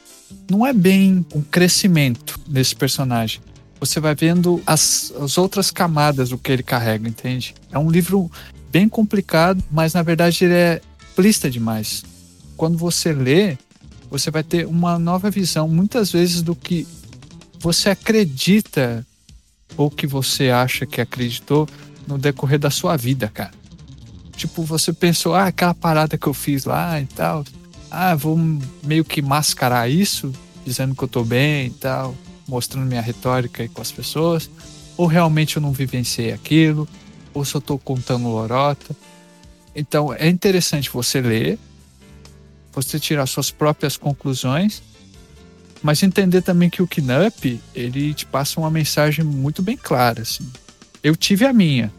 Não 0.49 0.65
é 0.65 0.73
bem 0.73 1.25
um 1.33 1.41
crescimento 1.41 2.39
desse 2.47 2.75
personagem. 2.75 3.41
Você 3.79 3.99
vai 3.99 4.15
vendo 4.15 4.61
as, 4.65 5.13
as 5.19 5.37
outras 5.37 5.69
camadas 5.69 6.29
do 6.29 6.37
que 6.37 6.51
ele 6.51 6.63
carrega, 6.63 7.07
entende? 7.07 7.53
É 7.71 7.77
um 7.77 7.89
livro 7.89 8.31
bem 8.71 8.89
complicado, 8.89 9.63
mas 9.71 9.93
na 9.93 10.01
verdade 10.01 10.45
ele 10.45 10.53
é 10.53 10.81
plista 11.15 11.49
demais. 11.49 12.03
Quando 12.55 12.77
você 12.77 13.13
lê, 13.13 13.57
você 14.09 14.31
vai 14.31 14.43
ter 14.43 14.65
uma 14.65 14.97
nova 14.97 15.29
visão, 15.29 15.67
muitas 15.67 16.11
vezes, 16.11 16.41
do 16.41 16.55
que 16.55 16.87
você 17.59 17.89
acredita 17.89 19.05
ou 19.75 19.91
que 19.91 20.07
você 20.07 20.49
acha 20.49 20.85
que 20.85 21.01
acreditou 21.01 21.67
no 22.07 22.17
decorrer 22.17 22.57
da 22.57 22.69
sua 22.69 22.95
vida, 22.95 23.27
cara. 23.27 23.51
Tipo, 24.35 24.63
você 24.63 24.93
pensou, 24.93 25.33
ah, 25.33 25.47
aquela 25.47 25.73
parada 25.73 26.17
que 26.17 26.27
eu 26.27 26.33
fiz 26.33 26.65
lá 26.65 27.01
e 27.01 27.05
tal. 27.07 27.43
Ah, 27.89 28.15
vou 28.15 28.37
meio 28.83 29.05
que 29.05 29.21
mascarar 29.21 29.89
isso, 29.89 30.31
dizendo 30.65 30.95
que 30.95 31.03
eu 31.03 31.07
tô 31.07 31.23
bem 31.23 31.67
e 31.67 31.71
tal, 31.71 32.15
mostrando 32.47 32.85
minha 32.85 33.01
retórica 33.01 33.63
aí 33.63 33.69
com 33.69 33.81
as 33.81 33.91
pessoas. 33.91 34.49
Ou 34.97 35.07
realmente 35.07 35.57
eu 35.57 35.61
não 35.61 35.71
vivenciei 35.71 36.33
aquilo, 36.33 36.87
ou 37.33 37.45
só 37.45 37.59
tô 37.59 37.77
contando 37.77 38.27
lorota. 38.27 38.95
Então, 39.75 40.13
é 40.13 40.27
interessante 40.27 40.89
você 40.89 41.21
ler, 41.21 41.59
você 42.73 42.99
tirar 42.99 43.25
suas 43.27 43.51
próprias 43.51 43.95
conclusões, 43.95 44.81
mas 45.81 46.01
entender 46.01 46.41
também 46.41 46.69
que 46.69 46.81
o 46.81 46.87
Knup, 46.87 47.61
ele 47.75 48.13
te 48.13 48.25
passa 48.25 48.59
uma 48.59 48.71
mensagem 48.71 49.23
muito 49.23 49.61
bem 49.61 49.77
clara, 49.77 50.23
assim. 50.23 50.49
Eu 51.03 51.15
tive 51.15 51.45
a 51.45 51.53
minha, 51.53 51.93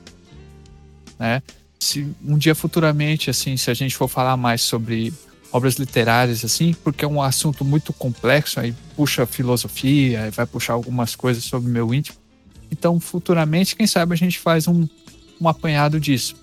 né? 1.18 1.42
Se 1.78 2.06
um 2.24 2.36
dia 2.36 2.54
futuramente, 2.54 3.30
assim, 3.30 3.56
se 3.56 3.70
a 3.70 3.74
gente 3.74 3.96
for 3.96 4.08
falar 4.08 4.36
mais 4.36 4.60
sobre 4.62 5.12
obras 5.50 5.74
literárias, 5.76 6.44
assim, 6.44 6.74
porque 6.84 7.04
é 7.04 7.08
um 7.08 7.22
assunto 7.22 7.64
muito 7.64 7.92
complexo, 7.92 8.60
aí 8.60 8.74
puxa 8.94 9.26
filosofia, 9.26 10.24
aí 10.24 10.30
vai 10.30 10.46
puxar 10.46 10.74
algumas 10.74 11.16
coisas 11.16 11.44
sobre 11.44 11.70
o 11.70 11.72
meu 11.72 11.92
íntimo. 11.94 12.18
Então, 12.70 13.00
futuramente, 13.00 13.74
quem 13.74 13.86
sabe 13.86 14.12
a 14.12 14.16
gente 14.16 14.38
faz 14.38 14.68
um, 14.68 14.86
um 15.40 15.48
apanhado 15.48 15.98
disso. 15.98 16.36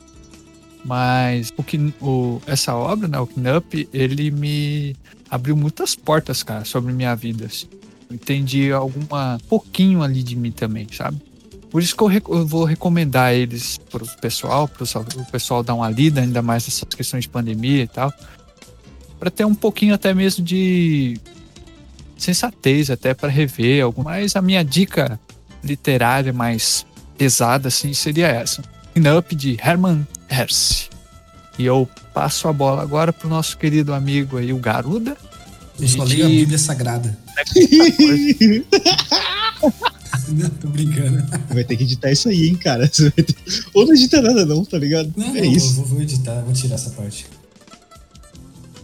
Mas 0.83 1.51
o 1.57 1.63
que 1.63 1.93
o, 2.01 2.41
essa 2.45 2.75
obra, 2.75 3.07
né, 3.07 3.19
o 3.19 3.27
Knup, 3.27 3.89
ele 3.91 4.29
me 4.31 4.95
abriu 5.29 5.55
muitas 5.55 5.95
portas, 5.95 6.43
cara, 6.43 6.63
sobre 6.65 6.93
minha 6.93 7.15
vida. 7.15 7.45
Assim. 7.45 7.67
Entendi 8.09 8.71
alguma 8.71 9.39
pouquinho 9.49 10.03
ali 10.03 10.21
de 10.21 10.35
mim 10.35 10.51
também, 10.51 10.87
sabe? 10.91 11.19
Por 11.71 11.81
isso 11.81 11.95
que 11.95 12.03
eu, 12.03 12.07
rec- 12.07 12.29
eu 12.29 12.45
vou 12.45 12.63
recomendar 12.63 13.33
eles 13.33 13.77
pro 13.89 14.05
pessoal, 14.21 14.67
pro 14.67 14.85
o 14.85 15.25
pessoal 15.31 15.63
dar 15.63 15.73
uma 15.73 15.89
lida, 15.89 16.21
ainda 16.21 16.41
mais 16.41 16.67
essas 16.67 16.87
questões 16.95 17.23
de 17.23 17.29
pandemia 17.29 17.83
e 17.83 17.87
tal, 17.87 18.13
para 19.25 19.31
ter 19.31 19.43
um 19.43 19.55
pouquinho 19.55 19.95
até 19.95 20.13
mesmo 20.13 20.45
de 20.45 21.17
sensatez 22.15 22.91
até 22.91 23.11
para 23.15 23.27
rever 23.27 23.83
algum. 23.83 24.03
Mas 24.03 24.35
a 24.35 24.41
minha 24.41 24.63
dica 24.63 25.19
literária 25.63 26.31
mais 26.31 26.85
pesada 27.17 27.69
assim 27.69 27.91
seria 27.91 28.27
essa. 28.27 28.61
Up 29.17 29.35
de 29.35 29.57
Herman 29.59 30.07
Hesse. 30.29 30.89
E 31.57 31.65
eu 31.65 31.89
passo 32.13 32.47
a 32.47 32.53
bola 32.53 32.83
agora 32.83 33.11
pro 33.11 33.27
nosso 33.27 33.57
querido 33.57 33.95
amigo 33.95 34.37
aí, 34.37 34.53
o 34.53 34.57
Garuda. 34.57 35.17
Eu 35.79 35.87
só 35.87 36.03
leio 36.03 36.25
a 36.25 36.29
Bíblia 36.29 36.59
Sagrada. 36.59 37.17
Não, 40.29 40.49
tô 40.49 40.67
brincando. 40.67 41.23
Vai 41.49 41.63
ter 41.63 41.77
que 41.77 41.83
editar 41.83 42.11
isso 42.11 42.29
aí, 42.29 42.47
hein, 42.47 42.55
cara. 42.55 42.87
Ter- 42.89 43.35
Ou 43.73 43.85
não 43.85 43.93
edita 43.93 44.21
nada, 44.21 44.45
não, 44.45 44.65
tá 44.65 44.77
ligado? 44.77 45.11
Não, 45.15 45.35
é 45.35 45.41
não, 45.41 45.51
isso. 45.51 45.73
Vou, 45.75 45.85
vou 45.85 46.01
editar, 46.01 46.41
vou 46.41 46.53
tirar 46.53 46.75
essa 46.75 46.89
parte. 46.91 47.27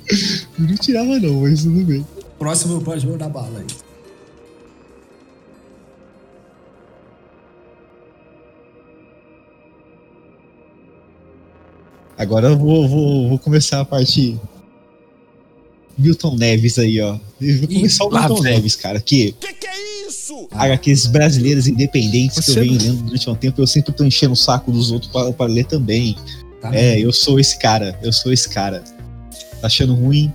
Eu 0.10 0.67
não 0.67 0.75
tirava, 0.75 1.20
não, 1.20 1.41
mas 1.41 1.63
tudo 1.63 1.84
bem. 1.86 2.05
Próximo 2.39 2.81
pode 2.81 3.05
mandar 3.08 3.29
bala 3.29 3.60
aí. 3.60 3.65
Agora 12.17 12.50
eu 12.50 12.58
vou, 12.58 12.88
vou, 12.88 13.29
vou 13.29 13.39
começar 13.39 13.81
a 13.81 13.86
parte. 13.86 14.38
Milton 15.98 16.36
Neves 16.36 16.79
aí, 16.79 17.00
ó. 17.01 17.17
Eu 17.39 17.58
vou 17.60 17.70
Ih, 17.70 17.75
começar 17.75 18.05
o 18.05 18.10
lá 18.10 18.22
Milton 18.27 18.41
vem. 18.43 18.53
Neves, 18.55 18.75
cara. 18.75 19.00
Que 19.00 19.34
Que 19.34 19.53
que 19.53 19.67
é 19.67 20.08
isso? 20.08 20.48
HQs 20.51 21.08
brasileiras 21.08 21.67
independentes 21.67 22.38
que 22.39 22.51
Você- 22.51 22.60
eu 22.60 22.63
venho 22.63 22.77
lendo 22.81 23.03
durante 23.03 23.29
um 23.29 23.36
tempo, 23.36 23.62
eu 23.62 23.67
sempre 23.67 23.91
tô 23.93 24.03
enchendo 24.03 24.34
o 24.34 24.38
saco 24.38 24.72
dos 24.72 24.91
outros 24.91 25.12
pra, 25.12 25.31
pra 25.34 25.46
ler 25.48 25.65
também. 25.65 26.15
Tá? 26.62 26.75
É, 26.75 27.00
eu 27.00 27.12
sou 27.12 27.39
esse 27.39 27.58
cara. 27.60 27.98
Eu 28.03 28.13
sou 28.13 28.31
esse 28.31 28.48
cara. 28.50 28.84
Tá 29.61 29.67
achando 29.67 29.93
ruim? 29.93 30.33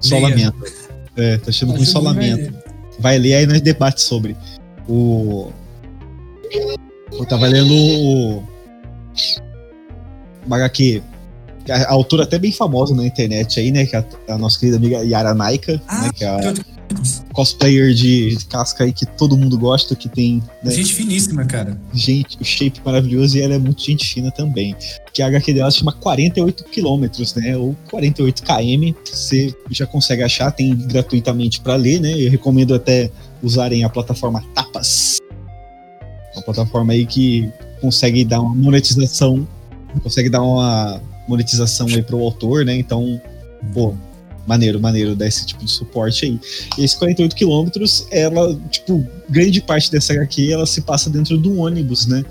Só 0.00 0.18
lamento. 0.18 0.56
É, 1.16 1.38
tá 1.38 1.50
achando 1.50 1.72
ruim, 1.72 1.84
só 1.84 2.00
lamento. 2.00 2.54
Vai 2.98 3.18
ler 3.18 3.34
aí 3.34 3.46
nós 3.46 3.60
debate 3.60 4.00
sobre. 4.00 4.36
O. 4.88 5.50
Eu 7.12 7.26
tava 7.26 7.46
lendo 7.46 7.72
o. 7.72 8.42
Uma 10.46 10.56
HQ. 10.56 11.02
que 11.64 11.72
A 11.72 11.90
autora 11.90 12.22
até 12.22 12.38
bem 12.38 12.52
famosa 12.52 12.94
na 12.94 13.04
internet 13.04 13.60
aí, 13.60 13.70
né? 13.70 13.84
Que 13.84 13.96
é 13.96 13.98
a, 13.98 14.34
a 14.34 14.38
nossa 14.38 14.58
querida 14.58 14.76
amiga 14.78 15.04
Yara 15.04 15.34
Naika, 15.34 15.80
Ah, 15.86 16.02
né? 16.02 16.10
Que 16.14 16.24
é 16.24 16.28
a 16.28 16.54
cosplayer 17.32 17.92
de 17.92 18.38
casca 18.48 18.84
aí 18.84 18.92
que 18.92 19.04
todo 19.04 19.36
mundo 19.36 19.58
gosta, 19.58 19.94
que 19.94 20.08
tem 20.08 20.42
né, 20.62 20.70
Gente 20.70 20.94
finíssima, 20.94 21.44
cara. 21.44 21.78
gente, 21.92 22.38
o 22.40 22.44
shape 22.44 22.80
maravilhoso 22.84 23.36
e 23.36 23.42
ela 23.42 23.54
é 23.54 23.58
muito 23.58 23.82
gente 23.82 24.06
fina 24.06 24.30
também. 24.30 24.74
Que 25.12 25.22
a 25.22 25.26
HQ 25.26 25.52
dela 25.52 25.70
se 25.70 25.78
chama 25.78 25.92
48 25.92 26.64
quilômetros, 26.64 27.34
né? 27.34 27.56
Ou 27.56 27.76
48 27.90 28.42
km. 28.42 28.94
Você 29.04 29.54
já 29.70 29.86
consegue 29.86 30.22
achar, 30.22 30.50
tem 30.50 30.74
gratuitamente 30.74 31.60
para 31.60 31.76
ler, 31.76 32.00
né? 32.00 32.12
Eu 32.12 32.30
recomendo 32.30 32.74
até 32.74 33.10
usarem 33.42 33.84
a 33.84 33.88
plataforma 33.88 34.42
Tapas. 34.54 35.18
Uma 36.34 36.42
plataforma 36.42 36.92
aí 36.92 37.06
que 37.06 37.50
consegue 37.80 38.24
dar 38.24 38.40
uma 38.40 38.54
monetização, 38.54 39.46
consegue 40.02 40.28
dar 40.28 40.42
uma 40.42 41.00
monetização 41.28 41.86
aí 41.88 42.02
pro 42.02 42.20
autor, 42.20 42.64
né? 42.64 42.76
Então, 42.76 43.20
pô, 43.72 43.94
maneiro, 44.46 44.80
maneiro 44.80 45.14
dar 45.14 45.26
esse 45.26 45.44
tipo 45.44 45.64
de 45.64 45.70
suporte 45.70 46.24
aí. 46.24 46.40
E 46.78 46.84
esses 46.84 46.96
48 46.96 47.34
quilômetros, 47.34 48.06
ela, 48.10 48.58
tipo, 48.70 49.06
grande 49.28 49.60
parte 49.60 49.90
dessa 49.90 50.12
HQ, 50.12 50.52
ela 50.52 50.66
se 50.66 50.80
passa 50.80 51.10
dentro 51.10 51.36
de 51.36 51.48
um 51.48 51.60
ônibus, 51.60 52.06
né? 52.06 52.24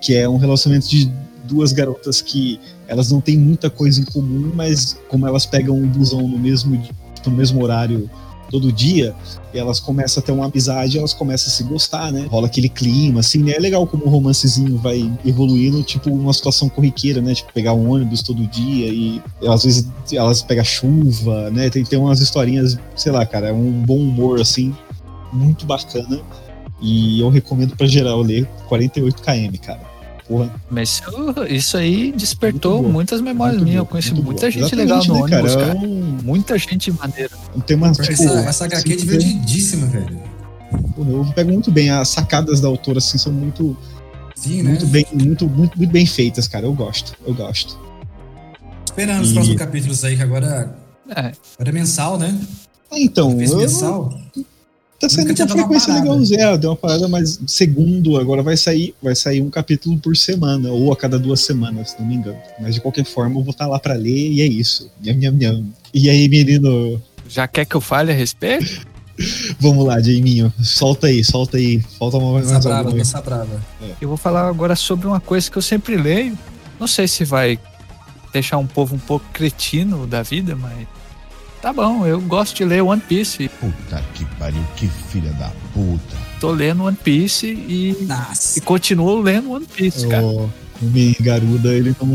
Que 0.00 0.16
é 0.16 0.28
um 0.28 0.36
relacionamento 0.36 0.88
de 0.88 1.10
duas 1.44 1.72
garotas 1.72 2.20
que 2.20 2.60
elas 2.86 3.10
não 3.10 3.20
têm 3.20 3.38
muita 3.38 3.70
coisa 3.70 4.00
em 4.00 4.04
comum, 4.04 4.52
mas 4.54 4.96
como 5.08 5.26
elas 5.26 5.46
pegam 5.46 5.76
um 5.76 5.86
busão 5.86 6.26
no 6.26 6.38
mesmo, 6.38 6.76
tipo, 7.14 7.30
no 7.30 7.36
mesmo 7.36 7.62
horário 7.62 8.10
todo 8.50 8.72
dia, 8.72 9.14
elas 9.54 9.80
começam 9.80 10.22
a 10.22 10.26
ter 10.26 10.32
uma 10.32 10.46
amizade, 10.46 10.98
elas 10.98 11.14
começam 11.14 11.48
a 11.48 11.50
se 11.50 11.62
gostar, 11.64 12.12
né? 12.12 12.26
Rola 12.30 12.46
aquele 12.46 12.68
clima, 12.68 13.20
assim, 13.20 13.42
né? 13.42 13.52
É 13.52 13.58
legal 13.58 13.86
como 13.86 14.04
o 14.04 14.08
romancezinho 14.08 14.76
vai 14.78 15.10
evoluindo, 15.24 15.82
tipo, 15.82 16.10
uma 16.10 16.32
situação 16.32 16.68
corriqueira, 16.68 17.20
né? 17.20 17.34
Tipo, 17.34 17.52
pegar 17.52 17.72
um 17.72 17.90
ônibus 17.90 18.22
todo 18.22 18.46
dia 18.46 18.88
e 18.88 19.22
às 19.46 19.64
vezes 19.64 19.88
elas 20.12 20.42
pegam 20.42 20.64
chuva, 20.64 21.50
né? 21.50 21.70
Tem, 21.70 21.84
tem 21.84 21.98
umas 21.98 22.20
historinhas, 22.20 22.78
sei 22.96 23.12
lá, 23.12 23.24
cara, 23.24 23.48
é 23.48 23.52
um 23.52 23.70
bom 23.70 23.98
humor, 23.98 24.40
assim, 24.40 24.74
muito 25.32 25.64
bacana. 25.64 26.20
E 26.82 27.20
eu 27.20 27.28
recomendo 27.28 27.76
pra 27.76 27.86
geral 27.86 28.22
ler 28.22 28.46
48 28.68 29.22
km, 29.22 29.58
cara. 29.62 29.80
Porra, 30.30 30.48
Mas 30.70 30.90
isso, 30.90 31.44
isso 31.48 31.76
aí 31.76 32.12
despertou 32.12 32.84
muitas 32.84 33.20
memórias 33.20 33.56
muito 33.56 33.64
minhas. 33.68 33.78
Eu 33.80 33.86
conheci 33.86 34.12
muito 34.14 34.26
muita 34.26 34.42
boa. 34.42 34.50
gente 34.52 34.62
Exatamente, 34.62 34.86
legal 34.86 35.04
no 35.04 35.14
né, 35.14 35.20
ônibus, 35.22 35.54
cara? 35.56 35.66
cara. 35.74 35.78
É 35.84 36.22
Muita 36.22 36.56
gente 36.58 36.92
maneira. 36.92 37.30
um 37.56 37.60
tema, 37.60 37.90
tipo, 37.90 38.12
essa, 38.12 38.38
essa 38.48 38.64
HQ 38.66 38.92
é 38.92 38.96
divertidíssima, 38.96 39.86
velho. 39.88 40.20
Eu 40.96 41.26
pego 41.34 41.50
muito 41.50 41.72
bem, 41.72 41.90
as 41.90 42.10
sacadas 42.10 42.60
da 42.60 42.68
autora 42.68 42.98
assim 42.98 43.18
são 43.18 43.32
muito, 43.32 43.76
Sim, 44.36 44.62
né? 44.62 44.70
muito 44.70 44.86
bem, 44.86 45.04
muito, 45.12 45.48
muito, 45.48 45.76
muito 45.76 45.90
bem 45.92 46.06
feitas, 46.06 46.46
cara. 46.46 46.64
Eu 46.64 46.74
gosto, 46.74 47.12
eu 47.26 47.34
gosto. 47.34 47.76
Esperando 48.86 49.22
os 49.22 49.30
E- 49.30 49.34
próximos 49.34 49.58
capítulos 49.58 50.04
aí, 50.04 50.16
que 50.16 50.22
agora, 50.22 50.76
É, 51.08 51.18
agora 51.58 51.70
é 51.70 51.72
mensal, 51.72 52.16
né? 52.16 52.38
Ah, 52.88 53.00
então, 53.00 53.32
eu, 53.40 53.56
mensal. 53.56 54.16
Tá 55.00 55.08
saindo 55.08 55.34
com 55.34 55.48
frequência 55.48 55.88
parada. 55.88 56.10
legalzinha, 56.10 56.40
é, 56.40 56.58
deu 56.58 56.70
uma 56.70 56.76
parada, 56.76 57.08
mas 57.08 57.40
segundo, 57.46 58.18
agora 58.18 58.42
vai 58.42 58.56
sair, 58.56 58.94
vai 59.02 59.16
sair 59.16 59.40
um 59.40 59.50
capítulo 59.50 59.98
por 59.98 60.16
semana, 60.16 60.70
ou 60.70 60.92
a 60.92 60.96
cada 60.96 61.18
duas 61.18 61.40
semanas, 61.40 61.90
se 61.90 62.00
não 62.00 62.06
me 62.06 62.16
engano. 62.16 62.38
Mas 62.60 62.74
de 62.74 62.80
qualquer 62.80 63.04
forma, 63.04 63.38
eu 63.38 63.42
vou 63.42 63.52
estar 63.52 63.66
lá 63.66 63.78
pra 63.78 63.94
ler 63.94 64.30
e 64.30 64.42
é 64.42 64.46
isso. 64.46 64.90
Nham, 65.02 65.14
nham, 65.14 65.32
nham. 65.32 65.66
E 65.92 66.10
aí, 66.10 66.28
menino, 66.28 67.02
já 67.28 67.48
quer 67.48 67.64
que 67.64 67.74
eu 67.74 67.80
fale 67.80 68.12
a 68.12 68.14
respeito? 68.14 68.86
vamos 69.58 69.86
lá, 69.86 70.00
Jaiminho, 70.00 70.52
solta 70.62 71.06
aí, 71.06 71.24
solta 71.24 71.56
aí. 71.56 71.80
Falta 71.98 72.16
uma 72.18 72.32
mais 72.34 72.48
Dança 72.48 72.68
brava, 72.68 72.90
dança 72.92 73.20
brava. 73.20 73.62
Eu 74.00 74.08
vou 74.08 74.16
falar 74.16 74.48
agora 74.48 74.74
sobre 74.74 75.06
uma 75.06 75.20
coisa 75.20 75.50
que 75.50 75.56
eu 75.56 75.62
sempre 75.62 75.96
leio. 75.96 76.36
Não 76.78 76.86
sei 76.86 77.06
se 77.06 77.24
vai 77.24 77.58
deixar 78.32 78.58
um 78.58 78.66
povo 78.66 78.96
um 78.96 78.98
pouco 78.98 79.24
cretino 79.32 80.06
da 80.06 80.22
vida, 80.22 80.56
mas 80.56 80.86
tá 81.60 81.72
bom. 81.72 82.06
Eu 82.06 82.20
gosto 82.20 82.56
de 82.56 82.64
ler 82.64 82.82
One 82.82 83.00
Piece. 83.00 83.48
Puta 83.60 84.02
que 84.14 84.24
pariu, 84.36 84.62
que 84.76 84.88
filha 84.88 85.32
da 85.32 85.50
puta. 85.72 86.16
Tô 86.40 86.50
lendo 86.52 86.84
One 86.84 86.96
Piece 86.96 87.46
e, 87.46 87.96
e 88.00 88.04
Nossa. 88.04 88.60
continuo 88.62 89.20
lendo 89.20 89.52
One 89.52 89.66
Piece, 89.66 90.06
cara. 90.08 90.24
O 90.24 90.50
Mi 90.80 91.14
Garuda, 91.20 91.74
ele 91.74 91.94
não, 92.00 92.06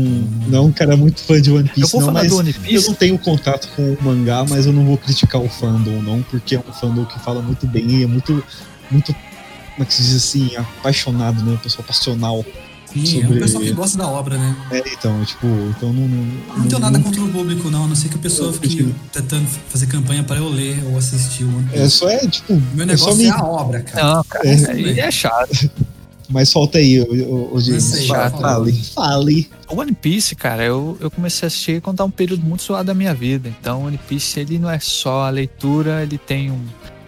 não 0.48 0.58
é 0.58 0.60
um 0.62 0.72
cara 0.72 0.96
muito 0.96 1.22
fã 1.22 1.40
de 1.40 1.52
One 1.52 1.68
Eu 1.68 1.74
Piece, 1.74 1.92
vou 1.92 2.00
não, 2.00 2.08
falar 2.08 2.20
mas 2.22 2.32
do 2.32 2.38
One 2.38 2.50
eu 2.50 2.60
Piece. 2.60 2.88
não 2.88 2.94
tenho 2.94 3.18
contato 3.18 3.68
com 3.76 3.92
o 3.92 3.98
mangá, 4.02 4.44
mas 4.48 4.66
eu 4.66 4.72
não 4.72 4.84
vou 4.84 4.98
criticar 4.98 5.40
o 5.40 5.48
fandom, 5.48 6.02
não, 6.02 6.20
porque 6.24 6.56
é 6.56 6.58
um 6.58 6.72
fandom 6.72 7.04
que 7.04 7.16
fala 7.20 7.40
muito 7.40 7.64
bem 7.68 7.86
e 7.88 8.02
é 8.02 8.06
muito, 8.08 8.42
muito, 8.90 9.14
como 9.14 9.82
é 9.82 9.84
que 9.84 9.94
se 9.94 10.02
diz 10.02 10.16
assim, 10.16 10.56
apaixonado, 10.56 11.44
né? 11.44 11.56
Pessoa 11.62 11.86
passional. 11.86 12.44
Sim, 13.04 13.18
é 13.18 13.22
sobre- 13.22 13.36
um 13.36 13.40
pessoal 13.40 13.64
que 13.64 13.72
gosta 13.72 13.98
da 13.98 14.06
obra, 14.08 14.38
né? 14.38 14.56
É, 14.70 14.78
então, 14.92 15.24
tipo, 15.24 15.46
então 15.76 15.92
não. 15.92 16.06
Não, 16.08 16.58
Não 16.58 16.66
tenho 16.68 16.80
nada 16.80 16.98
contra 17.00 17.20
o 17.20 17.28
público, 17.28 17.70
não, 17.70 17.84
a 17.84 17.88
não 17.88 17.96
ser 17.96 18.08
que 18.08 18.14
a 18.14 18.18
pessoa 18.18 18.48
Eu 18.48 18.52
fique 18.54 18.68
prefiro. 18.76 18.94
tentando 19.12 19.46
fazer 19.68 19.86
campanha 19.86 20.22
pra 20.22 20.36
eu 20.36 20.48
ler 20.48 20.82
ou 20.86 20.96
assistir 20.96 21.44
o 21.44 21.48
One 21.56 21.68
É 21.72 21.88
só 21.88 22.08
é, 22.08 22.26
tipo, 22.28 22.52
Meu 22.74 22.86
é 22.86 22.96
só 22.96 23.06
negócio 23.10 23.16
me- 23.16 23.24
é 23.26 23.30
a 23.30 23.44
obra, 23.44 23.80
cara. 23.82 24.14
Não, 24.14 24.24
cara, 24.24 24.48
É. 24.48 24.54
isso 24.54 24.70
aí 24.70 25.00
é 25.00 25.10
chato. 25.10 25.70
Mas 26.28 26.48
solta 26.48 26.78
aí, 26.78 27.00
o, 27.00 27.60
James. 27.60 28.08
Fale, 28.08 28.72
fale. 28.94 29.48
O 29.68 29.76
One 29.80 29.92
Piece, 29.92 30.34
cara, 30.34 30.64
eu, 30.64 30.96
eu 31.00 31.08
comecei 31.08 31.46
a 31.46 31.48
assistir 31.48 31.80
quando 31.80 31.98
tá 31.98 32.04
um 32.04 32.10
período 32.10 32.42
muito 32.42 32.64
suado 32.64 32.84
da 32.88 32.94
minha 32.94 33.14
vida. 33.14 33.48
Então, 33.60 33.82
o 33.82 33.86
One 33.86 33.96
Piece, 34.08 34.40
ele 34.40 34.58
não 34.58 34.68
é 34.68 34.80
só 34.80 35.22
a 35.26 35.30
leitura, 35.30 36.02
ele 36.02 36.18
tem 36.18 36.50
um, 36.50 36.60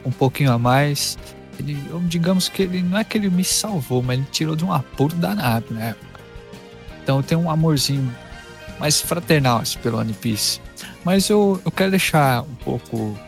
um 0.07 0.13
pouquinho 0.13 0.53
a 0.53 0.59
mais. 0.59 1.19
Ele, 1.59 1.77
digamos 2.07 2.49
que 2.49 2.63
ele 2.63 2.83
não 2.83 2.99
é 2.99 3.05
que 3.05 3.19
ele 3.19 3.29
me 3.29 3.45
salvou, 3.45 4.03
mas 4.03 4.19
ele 4.19 4.29
tirou 4.31 4.55
de 4.55 4.65
um 4.65 4.73
apuro 4.73 5.15
danado 5.17 5.67
na 5.71 5.87
época. 5.87 6.21
Então, 7.03 7.17
eu 7.19 7.23
tenho 7.23 7.41
um 7.41 7.51
amorzinho 7.51 8.15
mais 8.79 9.01
fraternal 9.01 9.63
pelo 9.83 9.99
One 9.99 10.13
Piece. 10.13 10.61
Mas 11.05 11.29
eu, 11.29 11.61
eu 11.65 11.71
quero 11.71 11.91
deixar 11.91 12.43
um 12.43 12.55
pouco 12.57 13.19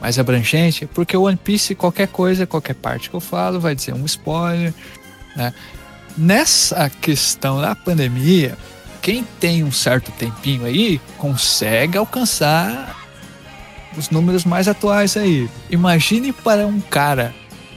mais 0.00 0.18
abrangente, 0.18 0.86
porque 0.86 1.16
o 1.16 1.22
One 1.22 1.36
Piece, 1.36 1.74
qualquer 1.74 2.08
coisa, 2.08 2.46
qualquer 2.46 2.74
parte 2.74 3.08
que 3.08 3.16
eu 3.16 3.20
falo, 3.20 3.60
vai 3.60 3.74
dizer 3.74 3.94
um 3.94 4.04
spoiler, 4.04 4.74
né? 5.34 5.54
Nessa 6.16 6.88
questão 6.88 7.60
da 7.60 7.74
pandemia, 7.74 8.56
quem 9.02 9.22
tem 9.38 9.62
um 9.62 9.70
certo 9.70 10.10
tempinho 10.12 10.64
aí 10.64 11.00
consegue 11.18 11.98
alcançar 11.98 12.96
os 13.96 14.10
números 14.10 14.44
mais 14.44 14.66
atuais 14.66 15.16
aí. 15.16 15.48
Imagine 15.70 16.32
para 16.32 16.66
um 16.66 16.80
cara 16.80 17.34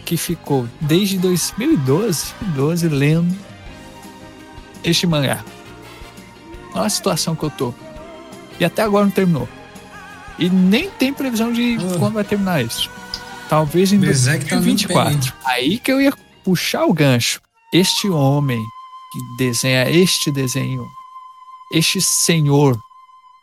que 0.10 0.18
ficou 0.18 0.68
desde 0.82 1.20
2012 1.20 2.34
12, 2.56 2.88
lendo 2.88 3.38
este 4.84 5.06
mangá. 5.06 5.46
Olha 6.74 6.86
a 6.88 6.90
situação 6.90 7.36
que 7.36 7.44
eu 7.44 7.52
tô. 7.52 7.72
E 8.60 8.66
até 8.66 8.82
agora 8.82 9.06
não 9.06 9.12
terminou. 9.12 9.48
E 10.40 10.50
nem 10.50 10.90
tem 10.90 11.14
previsão 11.14 11.54
de 11.54 11.78
Ah. 11.80 12.00
quando 12.00 12.14
vai 12.14 12.24
terminar 12.24 12.66
isso. 12.66 12.90
Talvez 13.48 13.94
em 13.94 14.00
Berserk 14.00 14.46
tá 14.46 14.56
no 14.56 14.64
2024. 14.64 15.32
Aí 15.46 15.78
que 15.78 15.92
eu 15.92 16.02
ia 16.02 16.12
puxar 16.44 16.86
o 16.86 16.94
gancho. 16.94 17.40
Este 17.72 18.10
homem 18.10 18.60
que 19.12 19.44
desenha 19.46 19.92
este 19.92 20.32
desenho, 20.32 20.88
este 21.72 22.02
senhor 22.02 22.76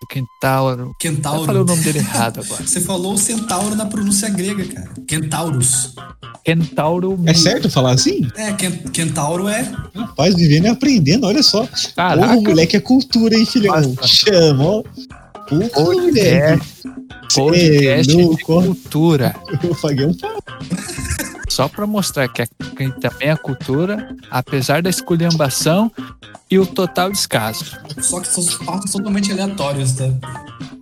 do 0.00 0.06
Kentauro. 0.08 0.82
Eu 0.82 0.94
Kentauro. 0.98 1.44
falei 1.46 1.62
o 1.62 1.64
nome 1.64 1.82
dele 1.82 1.98
errado 1.98 2.40
agora. 2.44 2.66
Você 2.66 2.80
falou 2.80 3.14
o 3.14 3.18
centauro 3.18 3.74
na 3.74 3.86
pronúncia 3.86 4.28
grega, 4.28 4.64
cara. 4.66 4.90
Kentaurus. 5.06 5.94
Kentauro. 6.44 7.18
É 7.26 7.34
certo 7.34 7.70
falar 7.70 7.92
assim? 7.92 8.28
É, 8.36 8.52
Ken- 8.52 8.78
Kentauro 8.92 9.48
é. 9.48 9.70
Rapaz, 9.94 10.34
vivendo 10.34 10.66
e 10.66 10.68
aprendendo, 10.68 11.26
olha 11.26 11.42
só. 11.42 11.66
Caraca. 11.96 12.28
Porra, 12.34 12.40
moleque 12.48 12.76
é 12.76 12.80
cultura, 12.80 13.34
hein, 13.36 13.46
filhão? 13.46 13.74
Nossa. 13.80 14.06
Chama, 14.06 14.64
ó. 14.64 14.82
Porra, 15.48 15.94
moleque. 15.94 16.62
Podcast, 17.34 17.34
podcast 17.34 17.88
é 17.88 18.02
de 18.02 18.44
cultura. 18.44 19.34
Eu 19.62 19.74
paguei 19.76 20.06
um 20.06 20.14
pau. 20.14 20.42
Só 21.56 21.68
pra 21.68 21.86
mostrar 21.86 22.28
que, 22.28 22.42
a- 22.42 22.46
que 22.46 22.90
também 23.00 23.30
a 23.30 23.36
cultura, 23.36 24.14
apesar 24.30 24.82
da 24.82 24.90
esculhambação 24.90 25.90
e 26.50 26.58
o 26.58 26.66
total 26.66 27.10
descaso. 27.10 27.64
Só 28.00 28.20
que 28.20 28.28
são 28.28 28.42
fatos 28.64 28.92
totalmente 28.92 29.32
aleatórios, 29.32 29.92
tá? 29.94 30.04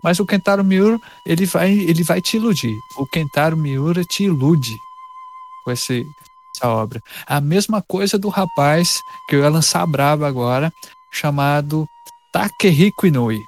Mas 0.02 0.18
o 0.18 0.26
Kentaro 0.26 0.64
Miura, 0.64 0.98
ele 1.26 1.46
vai, 1.46 1.70
ele 1.72 2.02
vai 2.02 2.20
te 2.20 2.36
iludir. 2.38 2.74
O 2.98 3.06
Kentaro 3.06 3.56
Miura 3.56 4.02
te 4.04 4.24
ilude 4.24 4.72
com 5.64 5.70
esse, 5.70 6.04
essa 6.56 6.68
obra. 6.68 7.00
A 7.26 7.40
mesma 7.40 7.80
coisa 7.80 8.18
do 8.18 8.28
rapaz 8.28 8.98
que 9.28 9.36
eu 9.36 9.40
ia 9.40 9.48
lançar 9.48 9.86
brava 9.86 10.26
agora, 10.26 10.72
chamado 11.10 11.86
Takehiko 12.32 13.06
Inoue. 13.06 13.40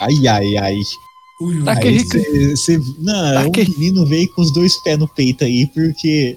Ai, 0.00 0.28
ai, 0.28 0.56
ai. 0.58 0.76
Ui. 1.40 1.62
Tá 1.64 1.72
Aí 1.72 2.00
cê- 2.06 2.54
cê- 2.56 2.80
não, 2.98 3.48
o 3.48 3.50
que- 3.50 3.64
menino 3.78 4.04
veio 4.04 4.30
com 4.34 4.42
os 4.42 4.52
dois 4.52 4.76
pés 4.82 4.98
no 4.98 5.08
peito 5.08 5.42
aí, 5.42 5.66
porque 5.74 6.36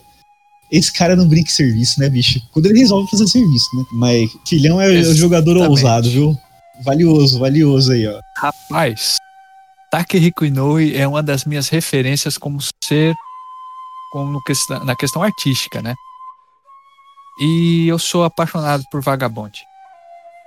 esse 0.75 0.91
cara 0.91 1.15
não 1.15 1.27
brinca 1.27 1.49
em 1.49 1.53
serviço, 1.53 1.99
né, 1.99 2.09
bicho? 2.09 2.41
Quando 2.51 2.65
ele 2.65 2.79
resolve 2.79 3.09
fazer 3.09 3.27
serviço, 3.27 3.67
né? 3.77 3.83
Mas 3.93 4.29
filhão 4.47 4.81
é 4.81 4.87
o 4.87 4.91
Exatamente. 4.91 5.19
jogador 5.19 5.57
ousado, 5.57 6.09
viu? 6.09 6.37
Valioso, 6.83 7.37
valioso 7.39 7.91
aí, 7.91 8.07
ó. 8.07 8.19
Rapaz, 8.37 9.17
Takehiko 9.91 10.43
Inoue 10.45 10.95
é 10.97 11.07
uma 11.07 11.21
das 11.21 11.45
minhas 11.45 11.69
referências 11.69 12.37
como 12.37 12.59
ser 12.83 13.13
como 14.11 14.41
questão- 14.43 14.83
na 14.83 14.95
questão 14.95 15.21
artística, 15.23 15.81
né? 15.81 15.93
E 17.39 17.87
eu 17.87 17.97
sou 17.99 18.23
apaixonado 18.23 18.83
por 18.91 19.01
Vagabond. 19.01 19.53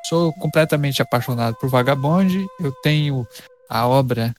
Sou 0.08 0.32
completamente 0.34 1.02
apaixonado 1.02 1.56
por 1.60 1.68
Vagabond. 1.68 2.46
Eu 2.60 2.72
tenho 2.82 3.26
a 3.68 3.86
obra 3.86 4.34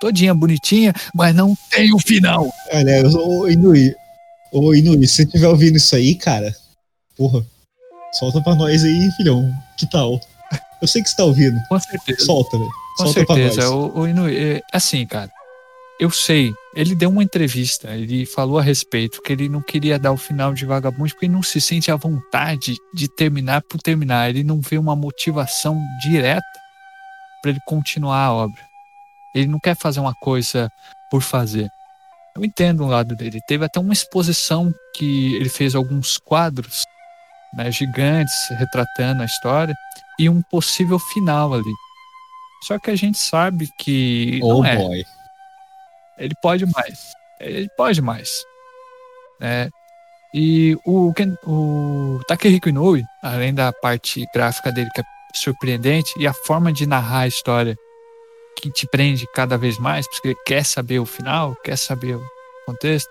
todinha 0.00 0.34
bonitinha, 0.34 0.92
mas 1.14 1.34
não 1.34 1.56
tem 1.70 1.92
o 1.94 1.98
final. 1.98 2.48
Olha, 2.72 3.08
ô 3.08 3.48
Inui, 3.48 3.92
ô 4.52 4.74
Inui, 4.74 5.06
se 5.06 5.14
você 5.14 5.22
estiver 5.22 5.48
ouvindo 5.48 5.76
isso 5.76 5.96
aí, 5.96 6.14
cara, 6.14 6.54
porra, 7.16 7.44
solta 8.12 8.40
pra 8.40 8.54
nós 8.54 8.84
aí, 8.84 9.10
filhão. 9.16 9.50
Que 9.76 9.90
tal? 9.90 10.20
Eu 10.80 10.88
sei 10.88 11.02
que 11.02 11.08
você 11.08 11.16
tá 11.16 11.24
ouvindo. 11.24 11.58
Com 11.68 11.80
certeza. 11.80 12.24
Solta, 12.24 12.58
velho. 12.58 12.70
Com 12.96 13.06
Solta 13.06 13.34
certeza. 13.34 13.70
O, 13.70 14.00
o 14.00 14.08
Inoue, 14.08 14.36
é, 14.36 14.60
assim, 14.72 15.06
cara, 15.06 15.30
eu 15.98 16.10
sei. 16.10 16.52
Ele 16.74 16.94
deu 16.94 17.10
uma 17.10 17.22
entrevista, 17.22 17.94
ele 17.94 18.26
falou 18.26 18.58
a 18.58 18.62
respeito 18.62 19.22
que 19.22 19.32
ele 19.32 19.48
não 19.48 19.62
queria 19.62 19.98
dar 19.98 20.10
o 20.10 20.16
final 20.16 20.52
de 20.52 20.66
Vagabond 20.66 21.12
porque 21.12 21.26
ele 21.26 21.34
não 21.34 21.42
se 21.42 21.60
sente 21.60 21.90
à 21.90 21.96
vontade 21.96 22.76
de 22.92 23.08
terminar 23.08 23.62
por 23.62 23.80
terminar. 23.80 24.28
Ele 24.28 24.42
não 24.42 24.60
vê 24.60 24.78
uma 24.78 24.96
motivação 24.96 25.80
direta 26.02 26.42
para 27.40 27.52
ele 27.52 27.60
continuar 27.66 28.24
a 28.24 28.32
obra. 28.32 28.60
Ele 29.34 29.46
não 29.46 29.58
quer 29.60 29.76
fazer 29.76 30.00
uma 30.00 30.14
coisa 30.14 30.70
por 31.10 31.22
fazer. 31.22 31.70
Eu 32.36 32.44
entendo 32.44 32.84
um 32.84 32.88
lado 32.88 33.14
dele. 33.14 33.40
Teve 33.46 33.64
até 33.64 33.78
uma 33.78 33.92
exposição 33.92 34.72
que 34.94 35.34
ele 35.36 35.48
fez 35.48 35.74
alguns 35.74 36.16
quadros 36.18 36.84
né, 37.54 37.70
gigantes 37.70 38.34
retratando 38.58 39.22
a 39.22 39.26
história 39.26 39.74
e 40.18 40.28
um 40.28 40.40
possível 40.42 40.98
final 40.98 41.52
ali. 41.52 41.72
Só 42.66 42.78
que 42.78 42.90
a 42.90 42.96
gente 42.96 43.18
sabe 43.18 43.68
que 43.78 44.40
Oh 44.42 44.62
não 44.62 44.64
é. 44.64 44.76
boy. 44.76 45.04
Ele 46.18 46.34
pode 46.40 46.64
mais. 46.66 47.12
Ele 47.40 47.68
pode 47.76 48.00
mais. 48.00 48.30
né? 49.40 49.68
E 50.32 50.78
o, 50.86 51.12
Ken- 51.12 51.36
o 51.46 52.18
Takehiko 52.26 52.68
Inoue, 52.70 53.04
além 53.22 53.52
da 53.52 53.70
parte 53.72 54.24
gráfica 54.32 54.72
dele 54.72 54.88
que 54.94 55.00
é 55.02 55.04
surpreendente 55.34 56.10
e 56.18 56.26
a 56.26 56.32
forma 56.32 56.72
de 56.72 56.86
narrar 56.86 57.20
a 57.20 57.26
história 57.26 57.76
que 58.56 58.70
te 58.70 58.86
prende 58.86 59.26
cada 59.34 59.56
vez 59.56 59.78
mais, 59.78 60.06
porque 60.08 60.34
quer 60.46 60.64
saber 60.64 60.98
o 60.98 61.06
final, 61.06 61.56
quer 61.64 61.76
saber 61.76 62.16
o 62.16 62.22
contexto, 62.66 63.10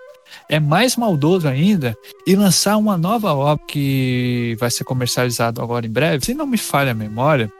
é 0.49 0.59
mais 0.59 0.95
maldoso 0.95 1.47
ainda 1.47 1.95
e 2.25 2.35
lançar 2.35 2.77
uma 2.77 2.97
nova 2.97 3.33
obra 3.33 3.63
que 3.67 4.55
vai 4.59 4.71
ser 4.71 4.83
comercializada 4.83 5.61
agora 5.61 5.85
em 5.85 5.91
breve. 5.91 6.25
Se 6.25 6.33
não 6.33 6.47
me 6.47 6.57
falha 6.57 6.91
a 6.91 6.95
memória, 6.95 7.51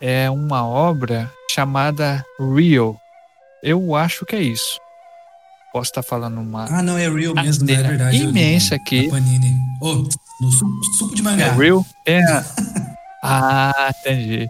é 0.00 0.30
uma 0.30 0.66
obra 0.66 1.30
chamada 1.50 2.24
Real. 2.38 2.96
Eu 3.62 3.94
acho 3.94 4.24
que 4.24 4.36
é 4.36 4.42
isso. 4.42 4.78
Posso 5.72 5.90
estar 5.90 6.02
falando 6.02 6.40
uma. 6.40 6.64
Ah, 6.70 6.82
não, 6.82 6.96
é 6.96 7.08
real 7.08 7.34
mesmo, 7.34 7.66
né? 7.66 7.74
é 7.74 7.82
verdade. 7.82 8.16
imensa 8.16 8.76
aqui. 8.76 9.10
Panini. 9.10 9.56
Ô, 9.80 10.08
no 10.40 10.50
suco, 10.50 10.84
suco 10.98 11.14
de 11.14 11.22
mangá. 11.22 11.46
É 11.46 11.50
Real? 11.50 11.84
É. 12.06 12.20
ah, 13.22 13.92
entendi. 14.00 14.48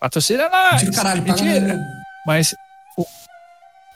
Patrocina 0.00 0.48
nós! 0.48 0.72
Mentira, 0.82 0.92
caralho, 0.92 1.22
paga 1.22 1.42
Mentira. 1.42 1.74
na- 1.76 1.84
Mas 2.26 2.54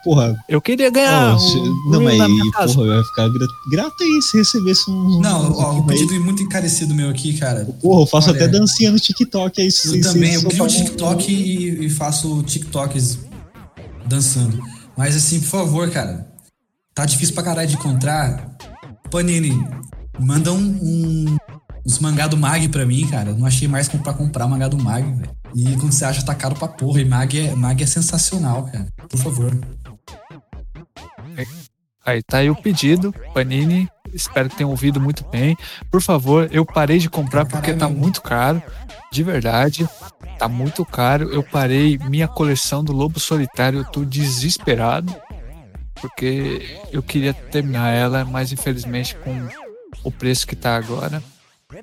Porra, 0.04 0.36
eu 0.50 0.60
queria 0.60 0.90
ganhar. 0.90 1.34
o 1.34 1.38
se- 1.38 1.54
Real 1.58 1.64
não, 1.88 2.02
mas 2.02 2.50
casa. 2.52 2.74
porra, 2.74 2.86
vai 2.96 3.04
ficar 3.04 3.28
gra- 3.30 3.46
grato 3.70 4.02
aí 4.04 4.20
se 4.20 4.36
recebesse 4.36 4.90
um. 4.90 5.18
Não, 5.18 5.50
um- 5.50 5.54
ó, 5.58 5.72
um- 5.72 5.78
o 5.78 5.86
pedido 5.86 6.14
é 6.14 6.18
muito 6.18 6.42
encarecido 6.42 6.94
meu 6.94 7.08
aqui, 7.08 7.38
cara. 7.38 7.64
Porra, 7.80 8.02
eu 8.02 8.06
faço 8.06 8.28
Olha, 8.28 8.36
até 8.36 8.46
dancinha 8.48 8.92
no 8.92 8.98
TikTok 9.00 9.62
aí. 9.62 9.70
se- 9.72 9.88
Eu 9.88 9.94
se- 9.94 10.00
também, 10.02 10.38
se 10.38 10.44
eu 10.44 10.50
crio 10.50 10.62
um 10.62 10.66
um- 10.66 10.68
TikTok 10.68 11.32
e, 11.32 11.86
e 11.86 11.88
faço 11.88 12.42
TikToks 12.42 13.18
dançando. 14.04 14.62
Mas 14.94 15.16
assim, 15.16 15.40
por 15.40 15.48
favor, 15.48 15.90
cara, 15.90 16.28
tá 16.94 17.06
difícil 17.06 17.34
pra 17.34 17.42
caralho 17.42 17.68
de 17.68 17.74
encontrar. 17.76 18.54
Panini, 19.10 19.58
manda 20.20 20.52
um, 20.52 20.58
um- 20.82 21.36
uns 21.86 21.98
mangá 21.98 22.26
do 22.26 22.36
Mag 22.36 22.68
pra 22.68 22.84
mim, 22.84 23.06
cara. 23.06 23.30
Eu 23.30 23.38
Não 23.38 23.46
achei 23.46 23.66
mais 23.66 23.88
pra 23.88 24.12
comprar 24.12 24.46
mangá 24.46 24.68
do 24.68 24.76
Mag, 24.76 25.02
velho. 25.02 25.30
E 25.54 25.76
quando 25.76 25.92
você 25.92 26.04
acha, 26.04 26.24
tá 26.24 26.34
caro 26.34 26.54
pra 26.54 26.68
porra. 26.68 27.00
E 27.00 27.04
Mag 27.04 27.38
é, 27.38 27.54
Mag 27.54 27.82
é 27.82 27.86
sensacional, 27.86 28.64
cara. 28.64 28.86
Por 29.08 29.18
favor. 29.18 29.52
Aí 32.04 32.22
tá 32.22 32.38
aí 32.38 32.50
o 32.50 32.56
pedido, 32.56 33.14
Panini. 33.32 33.88
Espero 34.12 34.48
que 34.48 34.56
tenham 34.56 34.70
ouvido 34.70 35.00
muito 35.00 35.24
bem. 35.28 35.56
Por 35.90 36.02
favor, 36.02 36.48
eu 36.52 36.64
parei 36.64 36.98
de 36.98 37.08
comprar 37.08 37.46
porque 37.46 37.72
tá 37.72 37.88
muito 37.88 38.20
caro. 38.20 38.62
De 39.10 39.22
verdade, 39.22 39.88
tá 40.38 40.48
muito 40.48 40.84
caro. 40.84 41.32
Eu 41.32 41.42
parei 41.42 41.98
minha 41.98 42.28
coleção 42.28 42.84
do 42.84 42.92
Lobo 42.92 43.18
Solitário. 43.18 43.80
Eu 43.80 43.84
tô 43.84 44.04
desesperado. 44.04 45.14
Porque 45.94 46.78
eu 46.92 47.02
queria 47.02 47.32
terminar 47.32 47.90
ela, 47.90 48.24
mas 48.24 48.52
infelizmente 48.52 49.16
com 49.16 49.48
o 50.02 50.10
preço 50.10 50.46
que 50.46 50.54
tá 50.54 50.76
agora, 50.76 51.22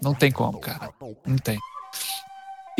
não 0.03 0.13
tem 0.13 0.31
como, 0.31 0.59
cara. 0.59 0.89
Não 1.25 1.37
tem. 1.37 1.57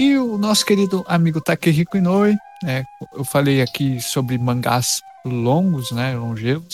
E 0.01 0.17
o 0.17 0.35
nosso 0.35 0.65
querido 0.65 1.05
amigo 1.07 1.39
Takehiko 1.39 1.95
Inoue, 1.95 2.35
né? 2.63 2.83
Eu 3.13 3.23
falei 3.23 3.61
aqui 3.61 4.01
sobre 4.01 4.35
mangás 4.35 4.99
longos, 5.23 5.91
né? 5.91 6.17
Longevos. 6.17 6.73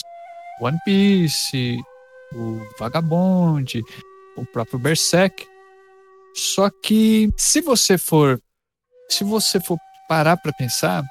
One 0.62 0.78
Piece, 0.82 1.76
o 2.32 2.58
Vagabond, 2.80 3.82
o 4.34 4.46
próprio 4.46 4.78
Berserk. 4.78 5.46
Só 6.34 6.70
que 6.70 7.28
se 7.36 7.60
você 7.60 7.98
for 7.98 8.40
se 9.10 9.24
você 9.24 9.60
for 9.60 9.76
parar 10.08 10.38
para 10.38 10.54
pensar, 10.54 11.04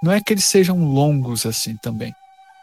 não 0.00 0.12
é 0.12 0.20
que 0.20 0.32
eles 0.32 0.44
sejam 0.44 0.78
longos 0.84 1.44
assim 1.44 1.76
também. 1.78 2.14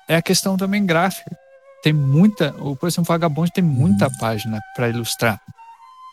É 0.08 0.16
a 0.16 0.22
questão 0.22 0.56
também 0.56 0.86
gráfica. 0.86 1.38
Tem 1.84 1.92
muita, 1.92 2.56
o 2.60 2.78
por 2.78 2.88
exemplo, 2.88 3.10
Vagabond 3.10 3.52
tem 3.52 3.62
muita 3.62 4.10
página 4.22 4.58
para 4.74 4.88
ilustrar 4.88 5.38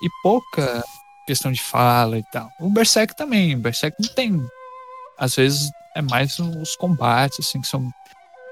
e 0.03 0.09
pouca 0.21 0.83
questão 1.27 1.53
de 1.53 1.63
fala 1.63 2.19
e 2.19 2.25
tal. 2.33 2.51
O 2.61 2.69
Berserk 2.71 3.17
também, 3.17 3.55
o 3.55 3.59
Berserk 3.59 3.97
não 4.01 4.09
tem. 4.15 4.43
Às 5.19 5.37
vezes 5.37 5.71
é 5.95 6.03
mais 6.03 6.39
os 6.39 6.75
combates 6.77 7.47
assim 7.47 7.61
que 7.61 7.69
são 7.69 7.89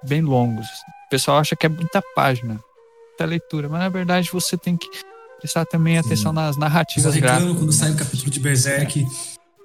bem 0.04 0.22
longos. 0.22 0.66
O 1.06 1.10
pessoal 1.10 1.38
acha 1.38 1.56
que 1.56 1.66
é 1.66 1.68
muita 1.68 2.02
página, 2.14 2.60
muita 3.08 3.24
leitura, 3.24 3.68
mas 3.68 3.80
na 3.80 3.88
verdade 3.88 4.30
você 4.32 4.56
tem 4.56 4.76
que 4.76 4.86
prestar 5.38 5.64
também 5.64 6.00
Sim. 6.00 6.06
atenção 6.06 6.32
nas 6.32 6.56
narrativas 6.56 7.14
reclamo 7.14 7.38
gráficas. 7.38 7.58
quando 7.58 7.70
né? 7.70 7.76
sai 7.76 7.90
o 7.92 7.96
capítulo 7.96 8.30
de 8.30 8.40
Berserk 8.40 9.06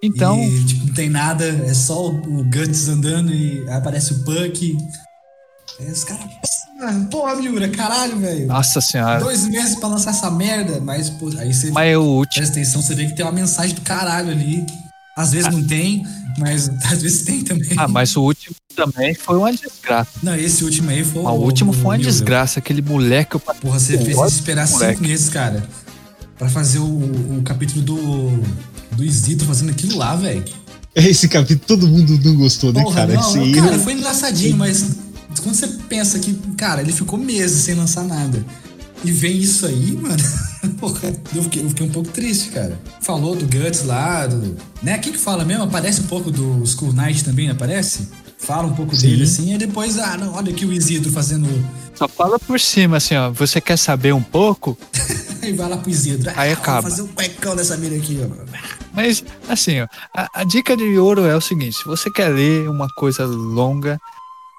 Então, 0.01 0.41
e 0.41 0.65
tipo, 0.65 0.85
não 0.85 0.93
tem 0.93 1.09
nada, 1.09 1.45
é 1.45 1.73
só 1.73 2.07
o, 2.07 2.43
Guts 2.43 2.87
andando 2.87 3.33
e 3.33 3.69
aparece 3.69 4.13
o 4.13 4.17
Buck. 4.23 4.77
Aí 5.79 5.91
os 5.91 6.03
caras. 6.03 6.64
Ah, 6.81 7.05
Porra, 7.09 7.35
Miura, 7.35 7.69
caralho, 7.69 8.17
velho. 8.17 8.47
nossa 8.47 8.81
senhora. 8.81 9.19
Dois 9.19 9.47
meses 9.47 9.75
pra 9.75 9.87
lançar 9.87 10.09
essa 10.11 10.29
merda, 10.29 10.79
mas 10.81 11.09
pô, 11.09 11.29
aí 11.37 11.53
você 11.53 11.71
Mas 11.71 11.87
é 11.93 11.97
o 11.97 12.01
último. 12.01 12.33
presta 12.43 12.59
atenção, 12.59 12.81
você 12.81 12.93
vê 12.93 13.05
que 13.05 13.15
tem 13.15 13.25
uma 13.25 13.31
mensagem 13.31 13.73
do 13.75 13.81
caralho 13.81 14.29
ali. 14.31 14.65
Às 15.17 15.31
vezes 15.31 15.49
não 15.49 15.63
tem, 15.63 16.05
mas 16.37 16.69
às 16.91 17.01
vezes 17.01 17.23
tem 17.23 17.41
também. 17.41 17.69
Ah, 17.77 17.87
mas 17.87 18.15
o 18.17 18.21
último 18.23 18.53
também 18.75 19.13
foi 19.15 19.37
uma 19.37 19.53
desgraça. 19.53 20.09
Não, 20.21 20.35
esse 20.35 20.65
último 20.65 20.89
aí 20.89 21.05
foi 21.05 21.23
Mas 21.23 21.33
o 21.33 21.37
último 21.37 21.71
foi 21.71 21.83
uma 21.83 21.93
Miura. 21.97 22.11
desgraça. 22.11 22.59
Aquele 22.59 22.81
moleque, 22.81 23.35
eu 23.35 23.39
Porra, 23.39 23.79
você 23.79 23.97
fez 23.97 24.17
esperar 24.33 24.67
moleque. 24.67 24.95
cinco 24.97 25.07
meses, 25.07 25.29
cara. 25.29 25.63
Pra 26.37 26.49
fazer 26.49 26.79
o, 26.79 26.83
o 27.37 27.41
capítulo 27.45 27.81
do. 27.81 28.43
Do 28.91 29.03
Isito 29.03 29.45
fazendo 29.45 29.71
aquilo 29.71 29.97
lá, 29.97 30.15
velho. 30.17 30.43
Esse 30.93 31.27
capítulo 31.29 31.65
todo 31.67 31.87
mundo 31.87 32.17
não 32.23 32.35
gostou, 32.35 32.71
né, 32.73 32.81
Porra, 32.81 32.95
cara? 33.07 33.13
não, 33.13 33.45
Esse 33.45 33.51
cara, 33.53 33.79
foi 33.79 33.93
engraçadinho, 33.93 34.55
mas 34.57 34.85
quando 35.41 35.55
você 35.55 35.67
pensa 35.89 36.19
que, 36.19 36.33
cara, 36.57 36.81
ele 36.81 36.91
ficou 36.91 37.17
meses 37.17 37.63
sem 37.63 37.75
lançar 37.75 38.03
nada. 38.03 38.43
E 39.03 39.11
vem 39.11 39.37
isso 39.37 39.65
aí, 39.65 39.91
mano. 39.91 40.23
Porra, 40.79 41.13
eu 41.35 41.43
fiquei, 41.43 41.63
eu 41.63 41.69
fiquei 41.69 41.85
um 41.85 41.91
pouco 41.91 42.09
triste, 42.09 42.49
cara. 42.49 42.79
Falou 43.01 43.35
do 43.35 43.45
Guts 43.45 43.83
lá, 43.83 44.25
do. 44.25 44.57
Né? 44.81 44.97
Quem 44.97 45.13
que 45.13 45.19
fala 45.19 45.45
mesmo? 45.45 45.63
Aparece 45.63 46.01
um 46.01 46.07
pouco 46.07 46.31
do 46.31 46.65
School 46.65 46.93
Knight 46.93 47.23
também, 47.23 47.49
aparece? 47.49 48.09
Fala 48.37 48.67
um 48.67 48.73
pouco 48.73 48.95
Sim. 48.95 49.07
dele 49.07 49.23
assim, 49.23 49.53
e 49.53 49.57
depois, 49.57 49.97
ah, 49.97 50.17
não, 50.17 50.33
olha 50.33 50.51
aqui 50.51 50.65
o 50.65 50.73
Isidro 50.73 51.11
fazendo. 51.11 51.47
só 51.93 52.07
fala 52.07 52.37
por 52.39 52.59
cima, 52.59 52.97
assim, 52.97 53.15
ó. 53.15 53.31
Você 53.31 53.61
quer 53.61 53.77
saber 53.77 54.13
um 54.13 54.21
pouco? 54.21 54.77
Aí 55.41 55.53
vai 55.53 55.69
lá 55.69 55.77
pro 55.77 55.89
Isidro. 55.91 56.31
Aí 56.35 56.49
ah, 56.49 56.53
acaba. 56.53 56.81
Vou 56.81 56.89
fazer 56.89 57.01
um 57.03 57.07
cuecão 57.07 57.55
dessa 57.55 57.77
mina 57.77 57.95
aqui, 57.95 58.19
ó. 58.23 58.45
Mas, 58.91 59.23
assim, 59.47 59.81
ó, 59.81 59.87
a, 60.15 60.41
a 60.41 60.43
dica 60.43 60.75
de 60.75 60.97
ouro 60.97 61.25
é 61.25 61.35
o 61.35 61.41
seguinte: 61.41 61.77
se 61.77 61.85
você 61.85 62.09
quer 62.09 62.29
ler 62.29 62.67
uma 62.67 62.87
coisa 62.95 63.25
longa, 63.25 63.99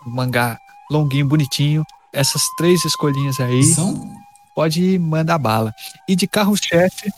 um 0.07 0.11
mangá 0.11 0.57
longuinho, 0.91 1.27
bonitinho, 1.27 1.85
essas 2.13 2.43
três 2.57 2.85
escolhinhas 2.85 3.41
aí, 3.41 3.63
São? 3.63 4.15
pode 4.55 4.99
mandar 4.99 5.39
bala. 5.39 5.75
E 6.09 6.17
de 6.17 6.27
carro-chefe, 6.27 7.11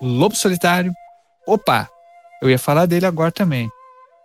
Lobo 0.00 0.36
Solitário. 0.36 0.92
Opa! 1.46 1.88
Eu 2.42 2.50
ia 2.50 2.58
falar 2.58 2.86
dele 2.86 3.06
agora 3.06 3.32
também. 3.32 3.68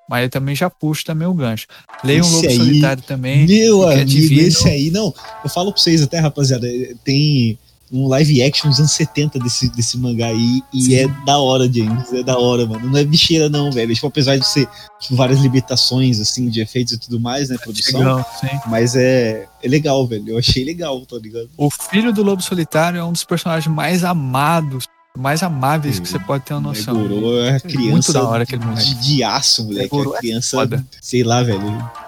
Mas 0.08 0.24
eu 0.24 0.30
também 0.30 0.56
já 0.56 0.70
puxo 0.70 1.04
também 1.04 1.28
o 1.28 1.34
gancho. 1.34 1.66
Leia 2.04 2.24
um 2.24 2.30
Lobo 2.30 2.48
aí, 2.48 2.58
Solitário 2.58 3.04
também. 3.04 3.46
Meu 3.46 3.90
é 3.90 3.96
amigo, 3.96 4.10
divino. 4.10 4.48
esse 4.48 4.68
aí, 4.68 4.92
não. 4.92 5.14
Eu 5.44 5.50
falo 5.50 5.72
pra 5.74 5.82
vocês 5.82 6.02
até, 6.02 6.20
rapaziada, 6.20 6.68
tem 7.04 7.58
um 7.92 8.08
live 8.08 8.44
action 8.44 8.70
dos 8.70 8.80
anos 8.80 8.92
70 8.92 9.40
desse, 9.40 9.70
desse 9.70 9.98
mangá 9.98 10.28
aí, 10.28 10.62
e 10.74 10.82
Sim. 10.84 10.96
é 10.96 11.08
da 11.26 11.38
hora, 11.38 11.72
James. 11.72 12.12
É 12.14 12.24
da 12.24 12.38
hora, 12.38 12.66
mano. 12.66 12.90
Não 12.90 12.98
é 12.98 13.04
bicheira, 13.04 13.50
não, 13.50 13.72
velho. 13.72 13.94
Tipo, 13.94 14.08
apesar 14.08 14.38
de 14.38 14.46
ser 14.46 14.68
tipo, 15.00 15.16
várias 15.16 15.40
limitações, 15.40 16.20
assim, 16.20 16.50
de 16.50 16.62
efeitos 16.62 16.94
e 16.94 16.98
tudo 16.98 17.20
mais, 17.20 17.50
né, 17.50 17.58
produção. 17.58 18.00
Legal, 18.00 18.26
sim. 18.40 18.60
Mas 18.68 18.96
é, 18.96 19.48
é 19.62 19.68
legal, 19.68 20.06
velho. 20.08 20.30
Eu 20.30 20.38
achei 20.38 20.64
legal, 20.64 21.06
tá 21.06 21.18
ligado? 21.18 21.50
O 21.58 21.70
filho 21.70 22.12
do 22.12 22.24
Lobo 22.24 22.42
Solitário 22.42 23.00
é 23.00 23.04
um 23.04 23.12
dos 23.12 23.24
personagens 23.24 23.74
mais 23.74 24.04
amados, 24.04 24.86
mais 25.16 25.44
amáveis 25.44 26.00
que 26.00 26.08
você 26.08 26.20
pode 26.20 26.44
ter 26.44 26.54
uma 26.54 26.62
noção. 26.62 26.96
Meguro 26.96 27.40
é 27.40 27.60
criança 27.60 27.92
Muito 27.92 28.14
da 28.14 28.28
hora 28.28 28.44
aquele 28.44 28.66
moleque. 28.66 28.96
de, 28.96 29.16
de 29.16 29.24
aço, 29.24 29.64
moleque. 29.64 29.84
Meguro 29.84 30.14
a 30.14 30.18
é 30.18 30.20
criança, 30.20 30.86
sei 31.02 31.24
lá, 31.24 31.44
velho. 31.44 32.05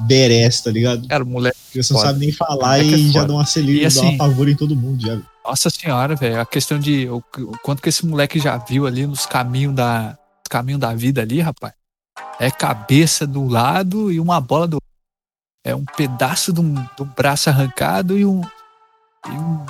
Beres, 0.00 0.60
tá 0.60 0.70
ligado? 0.70 1.06
Cara, 1.08 1.24
moleque. 1.24 1.56
Criança 1.70 1.94
não 1.94 2.00
sabe 2.00 2.18
nem 2.20 2.32
falar 2.32 2.78
Moleque 2.78 2.94
é 2.94 2.96
e 2.98 3.06
já 3.08 3.12
foda. 3.20 3.26
dá 3.28 3.32
uma 3.34 3.42
E 3.42 3.46
celírio, 3.46 3.80
dá 3.82 3.88
assim- 3.88 4.08
uma 4.08 4.18
pavor 4.18 4.48
em 4.48 4.56
todo 4.56 4.74
mundo, 4.76 5.00
já. 5.04 5.20
Nossa 5.44 5.70
senhora, 5.70 6.14
velho. 6.16 6.40
A 6.40 6.46
questão 6.46 6.78
de. 6.78 7.08
O, 7.08 7.16
o 7.38 7.58
quanto 7.58 7.82
que 7.82 7.88
esse 7.88 8.04
moleque 8.06 8.38
já 8.38 8.56
viu 8.58 8.86
ali 8.86 9.06
nos 9.06 9.26
caminhos 9.26 9.74
da, 9.74 10.10
nos 10.10 10.48
caminhos 10.48 10.80
da 10.80 10.94
vida 10.94 11.20
ali, 11.22 11.40
rapaz. 11.40 11.72
É 12.38 12.50
cabeça 12.50 13.26
do 13.26 13.46
lado 13.46 14.10
e 14.12 14.20
uma 14.20 14.40
bola 14.40 14.68
do. 14.68 14.78
É 15.64 15.74
um 15.74 15.84
pedaço 15.84 16.52
do, 16.52 16.62
do 16.96 17.04
braço 17.04 17.48
arrancado 17.48 18.18
e 18.18 18.24
um, 18.26 18.40
e 19.26 19.30
um 19.30 19.64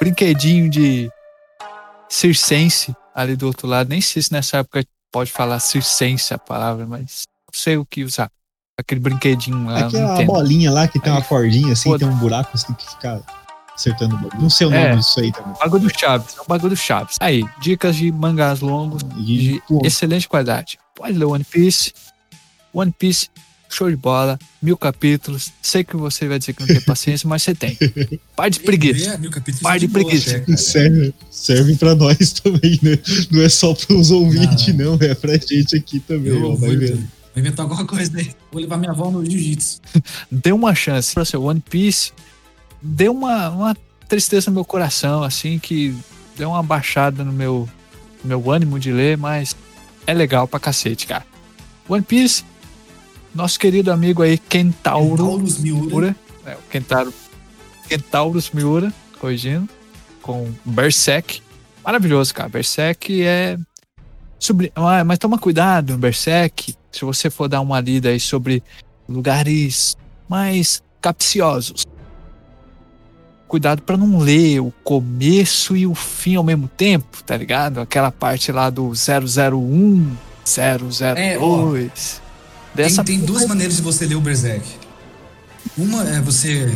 brinquedinho 0.00 0.68
de 0.68 1.10
circense 2.08 2.94
ali 3.14 3.36
do 3.36 3.46
outro 3.46 3.66
lado. 3.66 3.88
Nem 3.88 4.00
sei 4.00 4.22
se 4.22 4.32
nessa 4.32 4.58
época 4.58 4.84
pode 5.12 5.30
falar 5.32 5.58
circense 5.60 6.34
a 6.34 6.38
palavra, 6.38 6.86
mas 6.86 7.22
não 7.48 7.58
sei 7.58 7.76
o 7.76 7.86
que 7.86 8.04
usar. 8.04 8.30
Aquele 8.78 9.00
brinquedinho 9.00 9.64
lá. 9.66 9.86
Aquela 9.86 10.22
bolinha 10.24 10.70
lá 10.70 10.86
que 10.86 11.00
tem 11.00 11.10
Aí, 11.10 11.18
uma 11.18 11.24
cordinha 11.24 11.72
assim, 11.72 11.84
foda. 11.90 12.04
tem 12.06 12.14
um 12.14 12.18
buraco, 12.18 12.56
você 12.56 12.66
tem 12.66 12.76
que 12.76 12.88
ficar 12.90 13.20
acertando 13.74 14.14
o 14.16 14.18
bagulho. 14.18 14.42
Não 14.42 14.50
sei 14.50 14.66
o 14.66 14.70
nome 14.70 14.82
É. 14.82 14.96
disso 14.96 15.18
aí 15.20 15.32
também. 15.32 15.54
Bagulho 15.58 15.82
do 15.88 15.98
Chaves, 15.98 16.36
é 16.36 16.40
o 16.40 16.44
bagulho 16.46 16.70
do 16.70 16.76
Chaves. 16.76 17.16
Aí, 17.20 17.42
dicas 17.60 17.96
de 17.96 18.12
mangás 18.12 18.60
longos 18.60 19.02
E, 19.18 19.22
de 19.24 19.62
pô, 19.66 19.80
excelente 19.84 20.28
qualidade. 20.28 20.78
Pode 20.94 21.12
ler 21.16 21.24
One 21.24 21.44
Piece. 21.44 21.92
One 22.74 22.92
Piece, 22.98 23.28
show 23.70 23.88
de 23.88 23.96
bola, 23.96 24.38
mil 24.60 24.76
capítulos. 24.76 25.50
Sei 25.62 25.82
que 25.82 25.96
você 25.96 26.28
vai 26.28 26.38
dizer 26.38 26.52
que 26.52 26.60
não 26.60 26.66
tem 26.66 26.80
paciência, 26.84 27.26
mas 27.26 27.42
você 27.42 27.54
tem. 27.54 27.78
Par 28.36 28.50
de 28.50 28.60
preguiça. 28.60 29.10
É, 29.14 29.28
capítulos 29.30 29.60
Par 29.62 29.78
de 29.78 29.88
preguiça. 29.88 30.40
cara. 30.40 30.56
serve, 30.58 31.14
serve 31.30 31.76
pra 31.76 31.94
nós 31.94 32.32
também, 32.44 32.78
né? 32.82 32.98
Não 33.30 33.40
é 33.40 33.48
só 33.48 33.72
pros 33.72 34.10
ouvintes, 34.10 34.74
não, 34.74 34.98
é 35.00 35.14
pra 35.14 35.32
gente 35.38 35.74
aqui 35.74 35.98
também, 36.00 36.32
Eu 36.32 36.52
ó, 36.52 36.56
vai 36.56 36.76
vendo. 36.76 37.15
Vou 37.36 37.40
inventar 37.44 37.64
alguma 37.64 37.84
coisa 37.84 38.16
aí. 38.16 38.34
Vou 38.50 38.60
levar 38.60 38.78
minha 38.78 38.90
avó 38.90 39.10
no 39.10 39.24
jiu-jitsu. 39.24 39.80
Dê 40.32 40.52
uma 40.52 40.74
chance 40.74 41.12
pra 41.12 41.24
seu 41.24 41.44
One 41.44 41.60
Piece. 41.60 42.12
Deu 42.80 43.12
uma, 43.12 43.50
uma 43.50 43.76
tristeza 44.08 44.50
no 44.50 44.54
meu 44.54 44.64
coração, 44.64 45.22
assim, 45.22 45.58
que 45.58 45.94
deu 46.36 46.50
uma 46.50 46.62
baixada 46.62 47.22
no 47.22 47.32
meu, 47.32 47.68
no 48.22 48.28
meu 48.28 48.50
ânimo 48.50 48.78
de 48.78 48.90
ler, 48.90 49.18
mas 49.18 49.54
é 50.06 50.14
legal 50.14 50.48
pra 50.48 50.58
cacete, 50.58 51.06
cara. 51.06 51.26
One 51.88 52.02
Piece, 52.02 52.42
nosso 53.34 53.58
querido 53.58 53.92
amigo 53.92 54.22
aí, 54.22 54.38
Kentauro. 54.38 55.16
Taurus 55.16 55.58
Miura. 55.58 56.16
É, 56.44 56.54
o 56.54 56.62
Kentaro, 56.70 57.12
Kentaurus 57.88 58.50
Miura, 58.50 58.92
corrigindo, 59.18 59.68
com 60.22 60.50
Berserk. 60.64 61.42
Maravilhoso, 61.84 62.32
cara. 62.32 62.48
Berserk 62.48 63.22
é. 63.22 63.58
Sobre, 64.46 64.70
ah, 64.76 65.02
mas 65.02 65.18
toma 65.18 65.38
cuidado, 65.38 65.98
Berserk, 65.98 66.72
se 66.92 67.04
você 67.04 67.28
for 67.28 67.48
dar 67.48 67.60
uma 67.60 67.80
lida 67.80 68.10
aí 68.10 68.20
sobre 68.20 68.62
lugares 69.08 69.96
mais 70.28 70.80
capciosos. 71.00 71.84
Cuidado 73.48 73.82
pra 73.82 73.96
não 73.96 74.20
ler 74.20 74.60
o 74.60 74.72
começo 74.84 75.76
e 75.76 75.84
o 75.84 75.96
fim 75.96 76.36
ao 76.36 76.44
mesmo 76.44 76.68
tempo, 76.68 77.24
tá 77.24 77.36
ligado? 77.36 77.80
Aquela 77.80 78.12
parte 78.12 78.52
lá 78.52 78.70
do 78.70 78.92
001, 78.92 80.16
002. 80.44 81.00
É, 81.16 81.36
ó, 81.40 81.72
dessa 82.72 83.02
tem, 83.02 83.18
tem 83.18 83.26
duas 83.26 83.46
maneiras 83.46 83.74
de 83.74 83.82
você 83.82 84.06
ler 84.06 84.14
o 84.14 84.20
Berserk. 84.20 84.64
Uma 85.76 86.04
é 86.04 86.20
você, 86.20 86.66
você 86.66 86.74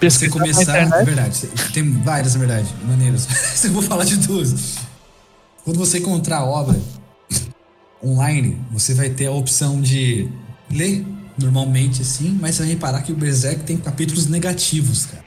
pesquisar 0.00 0.26
na 0.26 0.32
começar. 0.32 0.82
Internet. 0.82 1.04
verdade, 1.04 1.48
tem 1.72 1.92
várias, 2.02 2.34
na 2.34 2.40
verdade, 2.40 2.74
maneiras. 2.84 3.28
eu 3.62 3.70
vou 3.70 3.80
falar 3.80 4.02
de 4.02 4.16
duas. 4.16 4.89
Quando 5.64 5.78
você 5.78 5.98
encontrar 5.98 6.38
a 6.38 6.44
obra 6.44 6.80
online, 8.02 8.58
você 8.70 8.94
vai 8.94 9.10
ter 9.10 9.26
a 9.26 9.32
opção 9.32 9.80
de 9.80 10.28
ler 10.70 11.04
normalmente 11.38 12.02
assim, 12.02 12.36
mas 12.40 12.54
você 12.56 12.62
vai 12.62 12.72
reparar 12.72 13.02
que 13.02 13.12
o 13.12 13.16
Berserk 13.16 13.64
tem 13.64 13.76
capítulos 13.76 14.26
negativos, 14.26 15.06
cara. 15.06 15.24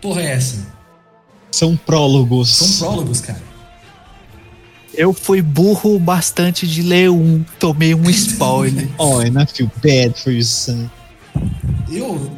Porra, 0.00 0.22
é 0.22 0.32
essa? 0.32 0.66
São 1.50 1.76
prólogos. 1.76 2.54
São 2.54 2.88
prólogos, 2.88 3.20
cara. 3.20 3.42
Eu 4.94 5.12
fui 5.12 5.42
burro 5.42 5.98
bastante 5.98 6.66
de 6.66 6.82
ler 6.82 7.10
um, 7.10 7.44
tomei 7.58 7.94
um 7.94 8.08
spoiler. 8.10 8.88
Oh, 8.98 9.18
and 9.18 9.40
I 9.42 9.46
feel 9.46 9.70
bad 9.82 10.18
for 10.20 10.32
you, 10.32 10.42
son. 10.44 10.88
Eu, 11.90 12.30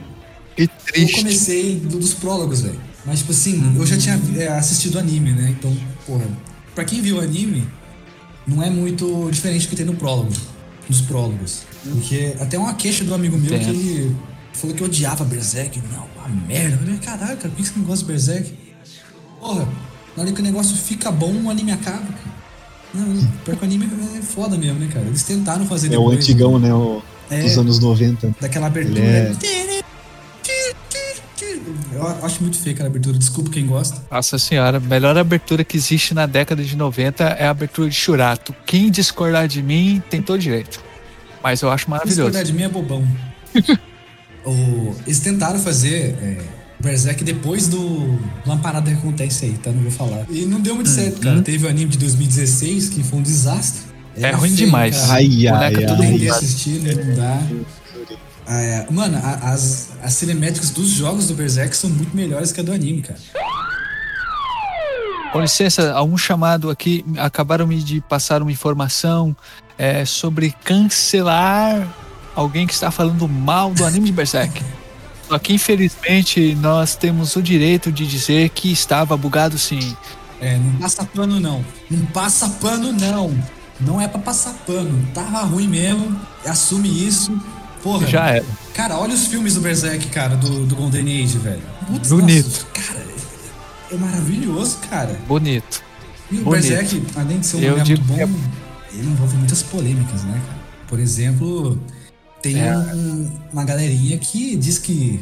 que 0.57 0.63
eu 0.65 0.69
triste. 0.87 1.17
comecei 1.17 1.77
do- 1.77 1.99
dos 1.99 2.15
prólogos, 2.15 2.63
velho. 2.63 2.81
Mas, 3.05 3.21
tipo 3.21 3.33
assim, 3.33 3.75
eu 3.77 3.87
já 3.87 3.97
tinha 3.97 4.21
é, 4.37 4.49
assistido 4.49 4.99
anime, 4.99 5.33
né? 5.33 5.55
Então, 5.59 5.75
porra, 6.07 6.27
pra 6.75 6.85
quem 6.85 7.01
viu 7.01 7.21
anime, 7.21 7.67
não 8.47 8.63
é 8.63 8.69
muito 8.71 9.29
diferente 9.31 9.67
do 9.67 9.71
que 9.71 9.77
tem 9.77 9.87
no 9.87 9.95
prólogo, 9.95 10.33
nos 10.89 11.01
prólogos. 11.01 11.63
Porque 11.85 12.35
até 12.41 12.59
uma 12.59 12.75
queixa 12.75 13.05
do 13.05 13.15
amigo 13.15 13.39
meu 13.39 13.55
Entendo. 13.55 13.65
que 13.65 13.71
ele 13.71 14.17
falou 14.53 14.75
que 14.77 14.85
odiava 14.85 15.25
Berserk. 15.25 15.81
Não, 15.93 16.07
uma 16.17 16.29
merda. 16.47 16.75
Eu 16.75 16.79
falei, 16.81 16.97
caralho, 16.99 17.37
cara, 17.37 17.49
por 17.49 17.57
que 17.57 17.65
você 17.65 17.73
não 17.77 17.85
gosta 17.85 18.05
de 18.05 18.13
Berserk? 18.13 18.53
Porra, 19.41 19.69
na 20.17 20.23
hora 20.25 20.33
que 20.33 20.41
o 20.41 20.45
negócio 20.45 20.77
fica 20.77 21.11
bom, 21.11 21.33
o 21.45 21.51
anime 21.51 21.71
acaba, 21.73 21.99
cara. 22.01 22.39
Não, 22.93 23.27
pior 23.45 23.57
que 23.57 23.63
o 23.63 23.67
anime 23.67 23.89
é 24.19 24.23
foda 24.23 24.57
mesmo, 24.59 24.79
né, 24.81 24.89
cara? 24.93 25.07
Eles 25.07 25.23
tentaram 25.23 25.65
fazer 25.67 25.87
É 25.93 25.99
o 25.99 26.01
depois, 26.01 26.19
antigão, 26.19 26.59
né? 26.59 26.75
O, 26.75 27.01
É. 27.31 27.43
Dos 27.43 27.59
anos 27.59 27.79
90. 27.79 28.35
daquela 28.41 28.67
abertura. 28.69 28.99
Ele 28.99 29.09
é- 29.09 29.33
Eu 31.99 32.25
acho 32.27 32.43
muito 32.43 32.59
feio 32.59 32.75
aquela 32.75 32.89
abertura, 32.89 33.19
desculpa 33.19 33.51
quem 33.51 33.67
gosta. 33.67 34.03
Nossa 34.11 34.39
senhora, 34.39 34.79
a 34.79 34.81
melhor 34.81 35.17
abertura 35.19 35.65
que 35.65 35.77
existe 35.77 36.15
na 36.15 36.27
década 36.27 36.63
de 36.63 36.77
90 36.77 37.25
é 37.25 37.47
a 37.47 37.51
abertura 37.51 37.89
de 37.89 37.95
Churato. 37.95 38.55
Quem 38.67 38.91
discordar 38.91 39.47
de 39.49 39.63
mim 39.63 40.03
tem 40.11 40.23
todo 40.23 40.39
direito. 40.39 40.81
Mas 41.43 41.63
eu 41.63 41.71
acho 41.71 41.89
maravilhoso. 41.91 42.23
Discordar 42.31 42.45
de 42.45 42.53
mim 42.53 42.63
é 42.63 42.69
bobão. 42.69 43.07
O- 44.45 44.95
eles 45.07 45.19
tentaram 45.21 45.59
fazer 45.59 46.17
é, 46.23 46.39
Berserk 46.81 47.23
depois 47.25 47.69
do 47.69 48.17
de 48.43 48.47
uma 48.49 48.57
parada 48.59 48.91
que 48.91 48.97
acontece 48.97 49.45
aí, 49.47 49.53
tá? 49.55 49.71
Não 49.71 49.83
vou 49.83 49.91
falar. 49.91 50.25
E 50.31 50.47
não 50.47 50.61
deu 50.61 50.75
muito 50.75 50.89
certo, 50.89 51.21
cara. 51.21 51.43
Teve 51.43 51.67
o 51.67 51.69
anime 51.69 51.91
de 51.91 51.99
2016 51.99 52.89
que 52.89 53.03
foi 53.03 53.19
um 53.19 53.23
desastre. 53.23 53.83
É 54.17 54.23
Era 54.29 54.37
ruim 54.37 54.55
demais. 54.55 54.97
cara. 54.97 55.13
Ai, 55.15 55.47
ai, 55.49 55.53
Boneca 55.53 55.81
ai. 55.81 55.87
todo 55.87 55.99
Tem 56.01 56.11
mundo 56.11 56.21
que 56.21 56.27
vai. 56.29 56.39
assistir, 56.39 56.71
né? 56.81 56.95
não 56.95 57.15
dá. 57.15 57.43
Ah, 58.49 58.61
é. 58.63 58.87
Mano, 58.91 59.19
a- 59.23 59.51
as, 59.53 59.91
as 60.03 60.15
cinemáticas 60.15 60.71
dos 60.71 60.89
jogos 60.89 61.27
do 61.29 61.35
Berserk 61.35 61.77
são 61.77 61.91
muito 61.91 62.17
melhores 62.17 62.51
que 62.51 62.61
a 62.61 62.63
do 62.63 62.73
anime, 62.73 63.03
cara. 63.03 63.19
Com 65.33 65.41
licença, 65.43 65.93
há 65.93 66.03
um 66.03 66.17
chamado 66.17 66.71
aqui. 66.71 67.05
Acabaram 67.19 67.69
de 67.69 68.01
passar 68.01 68.41
uma 68.41 68.51
informação 68.51 69.37
é, 69.77 70.05
sobre 70.07 70.55
cancelar 70.65 71.87
alguém 72.35 72.67
que 72.67 72.73
está 72.73 72.91
falando 72.91 73.29
mal 73.29 73.75
do 73.75 73.85
anime 73.85 74.07
de 74.07 74.13
Berserk. 74.13 74.63
Só 75.29 75.39
que 75.39 75.53
infelizmente 75.53 76.55
nós 76.55 76.97
temos 76.97 77.37
o 77.37 77.43
direito 77.43 77.93
de 77.93 78.07
dizer 78.07 78.49
que 78.49 78.73
estava 78.73 79.15
bugado 79.15 79.59
sim. 79.59 79.95
É, 80.41 80.57
não 80.57 80.73
passa 80.79 81.05
pano 81.05 81.39
não. 81.39 81.63
Não 81.91 82.07
passa 82.07 82.49
pano 82.49 82.93
não. 82.93 83.37
Não 83.79 84.01
é 84.01 84.09
pra 84.09 84.19
passar 84.19 84.55
pano. 84.67 85.07
Tava 85.13 85.41
ruim 85.43 85.69
mesmo. 85.69 86.19
Assume 86.47 87.07
isso. 87.07 87.39
Porra. 87.83 88.07
Já 88.07 88.29
era. 88.31 88.45
Cara, 88.75 88.97
olha 88.99 89.15
os 89.15 89.27
filmes 89.27 89.55
do 89.55 89.61
Berserk, 89.61 90.07
cara, 90.09 90.37
do, 90.37 90.67
do 90.67 90.77
Golden 90.77 91.23
Age, 91.25 91.39
velho. 91.39 91.63
Putz, 91.87 92.09
Bonito. 92.11 92.47
nossa, 92.47 92.67
cara, 92.67 93.07
é 93.91 93.97
maravilhoso, 93.97 94.79
cara. 94.91 95.19
Bonito. 95.27 95.83
E 96.31 96.37
o 96.41 96.45
Bonito. 96.45 96.69
Berserk, 96.69 97.03
além 97.17 97.41
de 97.41 97.47
ser 97.47 97.57
um 97.57 97.61
Eu 97.61 97.81
digo 97.81 98.03
é- 98.19 98.27
bom, 98.27 98.39
ele 98.93 99.07
envolve 99.09 99.37
muitas 99.37 99.63
polêmicas, 99.63 100.23
né, 100.25 100.41
cara? 100.47 100.59
Por 100.89 100.99
exemplo, 100.99 101.81
tem 102.43 102.61
É. 102.61 102.77
um- 102.77 103.31
uma 103.53 103.65
galerinha 103.65 104.17
que 104.19 104.57
diz 104.57 104.79
que 104.79 105.21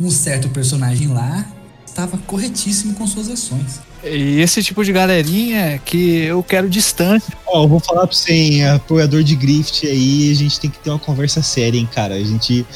um 0.00 0.10
certo 0.10 0.48
personagem 0.48 1.08
lá 1.08 1.46
estava 1.86 2.16
corretíssimo 2.18 2.94
com 2.94 3.06
suas 3.06 3.28
ações. 3.28 3.80
E 4.04 4.40
esse 4.40 4.62
tipo 4.62 4.84
de 4.84 4.92
galerinha 4.92 5.78
que 5.84 6.22
eu 6.24 6.42
quero 6.42 6.68
distante. 6.68 7.26
Ó, 7.46 7.62
eu 7.64 7.68
vou 7.68 7.78
falar 7.80 8.06
pra 8.06 8.16
você, 8.16 8.32
hein, 8.32 8.68
apoiador 8.68 9.22
de 9.22 9.36
Grift 9.36 9.86
aí, 9.86 10.30
a 10.30 10.34
gente 10.34 10.58
tem 10.58 10.68
que 10.70 10.78
ter 10.78 10.90
uma 10.90 10.98
conversa 10.98 11.40
séria, 11.42 11.78
hein, 11.78 11.88
cara. 11.92 12.14
A 12.14 12.22
gente, 12.24 12.66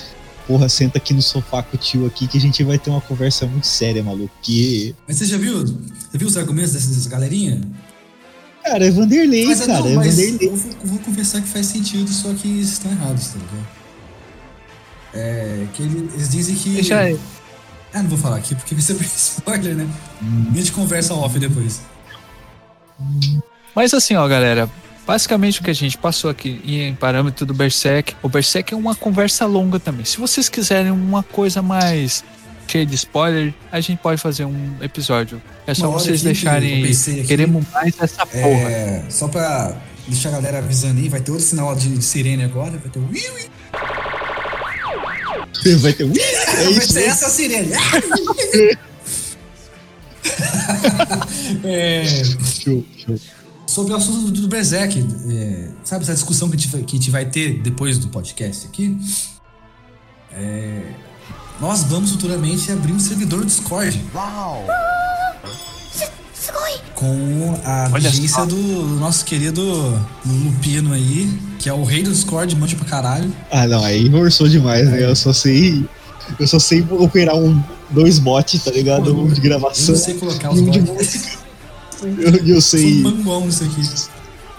porra, 0.46 0.68
senta 0.68 0.98
aqui 0.98 1.12
no 1.12 1.20
sofá 1.22 1.62
com 1.64 1.76
o 1.76 1.80
tio 1.80 2.06
aqui 2.06 2.28
que 2.28 2.38
a 2.38 2.40
gente 2.40 2.62
vai 2.62 2.78
ter 2.78 2.90
uma 2.90 3.00
conversa 3.00 3.44
muito 3.46 3.66
séria, 3.66 4.02
maluco. 4.04 4.30
Que, 4.40 4.94
Mas 5.08 5.16
você 5.18 5.26
já 5.26 5.36
viu? 5.36 5.64
Você 5.64 6.16
viu 6.16 6.28
os 6.28 6.36
argumentos 6.36 6.72
dessas 6.74 7.06
galerinha? 7.08 7.60
cara, 8.64 8.84
é 8.86 8.90
Vanderlei, 8.90 9.46
Mas, 9.46 9.60
cara, 9.60 9.78
não, 9.80 9.86
é 9.88 9.94
mas 9.94 10.16
Vanderlei. 10.16 10.48
eu 10.48 10.56
vou, 10.56 10.72
vou 10.84 10.98
confessar 11.00 11.40
que 11.40 11.48
faz 11.48 11.66
sentido, 11.66 12.08
só 12.12 12.32
que 12.34 12.48
eles 12.48 12.68
estão 12.72 12.90
errados, 12.90 13.28
tá 13.28 13.34
ligado? 13.38 13.68
É, 15.14 15.66
que 15.72 15.82
ele- 15.82 16.10
eles 16.14 16.28
dizem 16.28 16.54
que. 16.56 16.82
Já 16.82 17.08
é. 17.08 17.16
Ah, 17.94 18.02
não 18.02 18.10
vou 18.10 18.18
falar 18.18 18.36
aqui 18.36 18.54
porque 18.54 18.74
vai 18.74 18.82
ser 18.82 18.94
spoiler, 19.00 19.74
né? 19.74 19.88
A 20.52 20.56
gente 20.56 20.72
conversa 20.72 21.14
off 21.14 21.38
depois. 21.38 21.80
Mas 23.74 23.92
assim, 23.94 24.14
ó, 24.16 24.26
galera. 24.26 24.68
Basicamente 25.06 25.60
o 25.60 25.64
que 25.64 25.70
a 25.70 25.74
gente 25.74 25.96
passou 25.96 26.28
aqui 26.28 26.60
em 26.64 26.92
parâmetro 26.94 27.46
do 27.46 27.54
Berserk. 27.54 28.16
O 28.22 28.28
Berserk 28.28 28.74
é 28.74 28.76
uma 28.76 28.92
conversa 28.94 29.46
longa 29.46 29.78
também. 29.78 30.04
Se 30.04 30.18
vocês 30.18 30.48
quiserem 30.48 30.90
uma 30.90 31.22
coisa 31.22 31.62
mais 31.62 32.24
cheia 32.66 32.84
de 32.84 32.96
spoiler, 32.96 33.54
a 33.70 33.80
gente 33.80 34.00
pode 34.00 34.20
fazer 34.20 34.44
um 34.44 34.76
episódio. 34.80 35.40
É 35.64 35.74
só 35.74 35.88
Uma 35.88 36.00
vocês 36.00 36.18
que 36.18 36.24
deixarem. 36.26 36.82
aqui. 36.82 37.22
Queremos 37.24 37.64
mais 37.72 37.94
essa 38.00 38.26
porra. 38.26 38.44
É, 38.44 39.04
só 39.08 39.28
pra 39.28 39.76
deixar 40.08 40.30
a 40.30 40.32
galera 40.32 40.58
avisando 40.58 41.00
aí, 41.00 41.08
vai 41.08 41.20
ter 41.20 41.30
outro 41.30 41.46
sinal 41.46 41.72
de 41.76 42.02
sirene 42.02 42.42
agora, 42.42 42.72
vai 42.72 42.90
ter 42.90 42.98
ui. 42.98 43.46
Vai 45.80 45.92
ter. 45.92 46.04
Ui, 46.04 46.18
É 46.20 46.72
vai 46.72 46.86
ser 46.86 47.04
essa 47.04 47.26
a 47.26 47.30
sirene. 47.30 47.72
é, 51.64 52.04
sobre 53.66 53.92
o 53.92 53.96
assunto 53.96 54.30
do, 54.30 54.40
do 54.42 54.48
Berserk, 54.48 54.98
é, 55.30 55.68
sabe 55.84 56.04
essa 56.04 56.14
discussão 56.14 56.48
que 56.50 56.56
a, 56.56 56.58
gente, 56.58 57.10
vai- 57.10 57.26
ter 57.26 57.60
depois 57.60 57.98
do 57.98 58.08
podcast 58.08 58.66
aqui? 58.66 58.96
É, 60.32 60.82
nós 61.60 61.84
vamos 61.84 62.10
futuramente 62.12 62.70
abrir 62.70 62.92
um 62.92 62.98
servidor 63.00 63.40
do 63.40 63.46
Discord 63.46 64.04
Uau! 64.14 64.66
com 66.94 67.60
a 67.64 67.90
Olha 67.92 68.08
vigência 68.10 68.36
só. 68.36 68.46
do 68.46 68.56
nosso 68.56 69.24
querido 69.24 69.62
Lupino 70.24 70.92
aí, 70.94 71.26
que 71.66 71.70
é 71.70 71.72
o 71.72 71.82
rei 71.82 72.00
do 72.00 72.12
Discord, 72.12 72.54
manja 72.54 72.76
pra 72.76 72.84
caralho. 72.84 73.32
Ah, 73.50 73.66
não, 73.66 73.82
aí 73.82 74.08
forçou 74.08 74.48
demais, 74.48 74.88
né? 74.88 75.02
Eu 75.02 75.16
só 75.16 75.32
sei. 75.32 75.84
Eu 76.38 76.46
só 76.46 76.60
sei 76.60 76.86
operar 76.90 77.34
um, 77.34 77.60
dois 77.90 78.20
bots, 78.20 78.62
tá 78.62 78.70
ligado? 78.70 79.12
Pô, 79.12 79.22
Um 79.22 79.26
de 79.26 79.38
Eu 79.38 79.42
gravação. 79.42 79.96
não 79.96 80.00
sei 80.00 80.14
colocar 80.14 80.52
os 80.52 80.60
um 80.60 80.70
de 80.70 80.80
bots. 80.80 81.38
Eu, 82.04 82.36
eu 82.36 82.60
Sou 82.60 82.78
sei. 82.78 83.02
manguão 83.02 83.48
isso 83.48 83.64
aqui. 83.64 83.82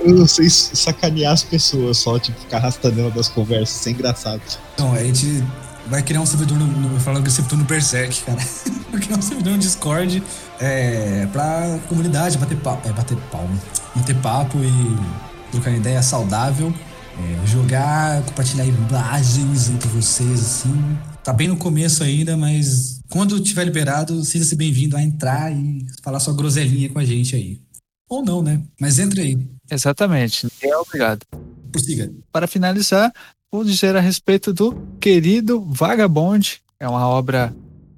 Eu 0.02 0.28
sei 0.28 0.50
sacanear 0.50 1.32
as 1.32 1.44
pessoas 1.44 1.98
só, 1.98 2.20
tipo, 2.20 2.38
ficar 2.42 2.58
arrastando 2.58 3.00
ela 3.00 3.10
das 3.12 3.30
conversas. 3.30 3.80
Isso 3.80 3.88
é 3.88 3.92
engraçado. 3.94 4.42
Então, 4.74 4.94
a 4.94 5.02
gente 5.02 5.42
vai 5.90 6.04
criar 6.04 6.20
um 6.20 6.26
servidor 6.26 6.60
no, 6.60 6.68
no 6.68 7.00
falando 7.00 7.24
que 7.24 7.32
servidor 7.32 7.60
no 7.60 7.64
Berserk, 7.64 8.22
cara. 8.24 8.40
vai 8.92 9.00
criar 9.00 9.18
um 9.18 9.22
servidor 9.22 9.54
no 9.54 9.60
Discord 9.60 10.22
é, 10.60 11.26
pra 11.32 11.80
comunidade 11.88 12.38
bater 12.38 12.58
papo, 12.58 12.86
é, 12.86 12.92
bater 12.92 13.18
palma, 13.32 13.58
bater 13.96 14.16
papo 14.18 14.58
e 14.62 14.98
trocar 15.54 15.72
ideia 15.72 16.02
saudável, 16.02 16.74
é, 17.20 17.48
jogar, 17.48 18.24
compartilhar 18.24 18.66
imagens 18.66 19.70
entre 19.70 19.88
vocês, 19.90 20.40
assim. 20.40 20.98
Tá 21.24 21.34
bem 21.34 21.48
no 21.48 21.58
começo 21.58 22.04
ainda, 22.04 22.38
mas 22.38 23.02
quando 23.10 23.40
tiver 23.40 23.66
liberado, 23.66 24.24
seja-se 24.24 24.56
bem-vindo 24.56 24.96
a 24.96 25.02
entrar 25.02 25.52
e 25.52 25.86
falar 26.04 26.20
sua 26.20 26.36
groselinha 26.36 26.90
com 26.90 27.00
a 27.00 27.06
gente 27.06 27.36
aí. 27.36 27.60
Ou 28.10 28.24
não, 28.24 28.42
né? 28.42 28.62
Mas 28.80 29.00
entre 29.00 29.22
aí. 29.22 29.38
Exatamente. 29.70 30.48
É 30.62 30.78
obrigado. 30.78 31.26
Prossiga. 31.72 32.10
Para 32.32 32.48
finalizar, 32.48 33.12
vou 33.52 33.64
dizer 33.64 33.96
a 33.96 34.00
respeito 34.00 34.54
do 34.54 34.74
querido 35.00 35.62
Vagabond. 35.62 36.62
É 36.80 36.88
uma 36.88 37.06
obra 37.08 37.54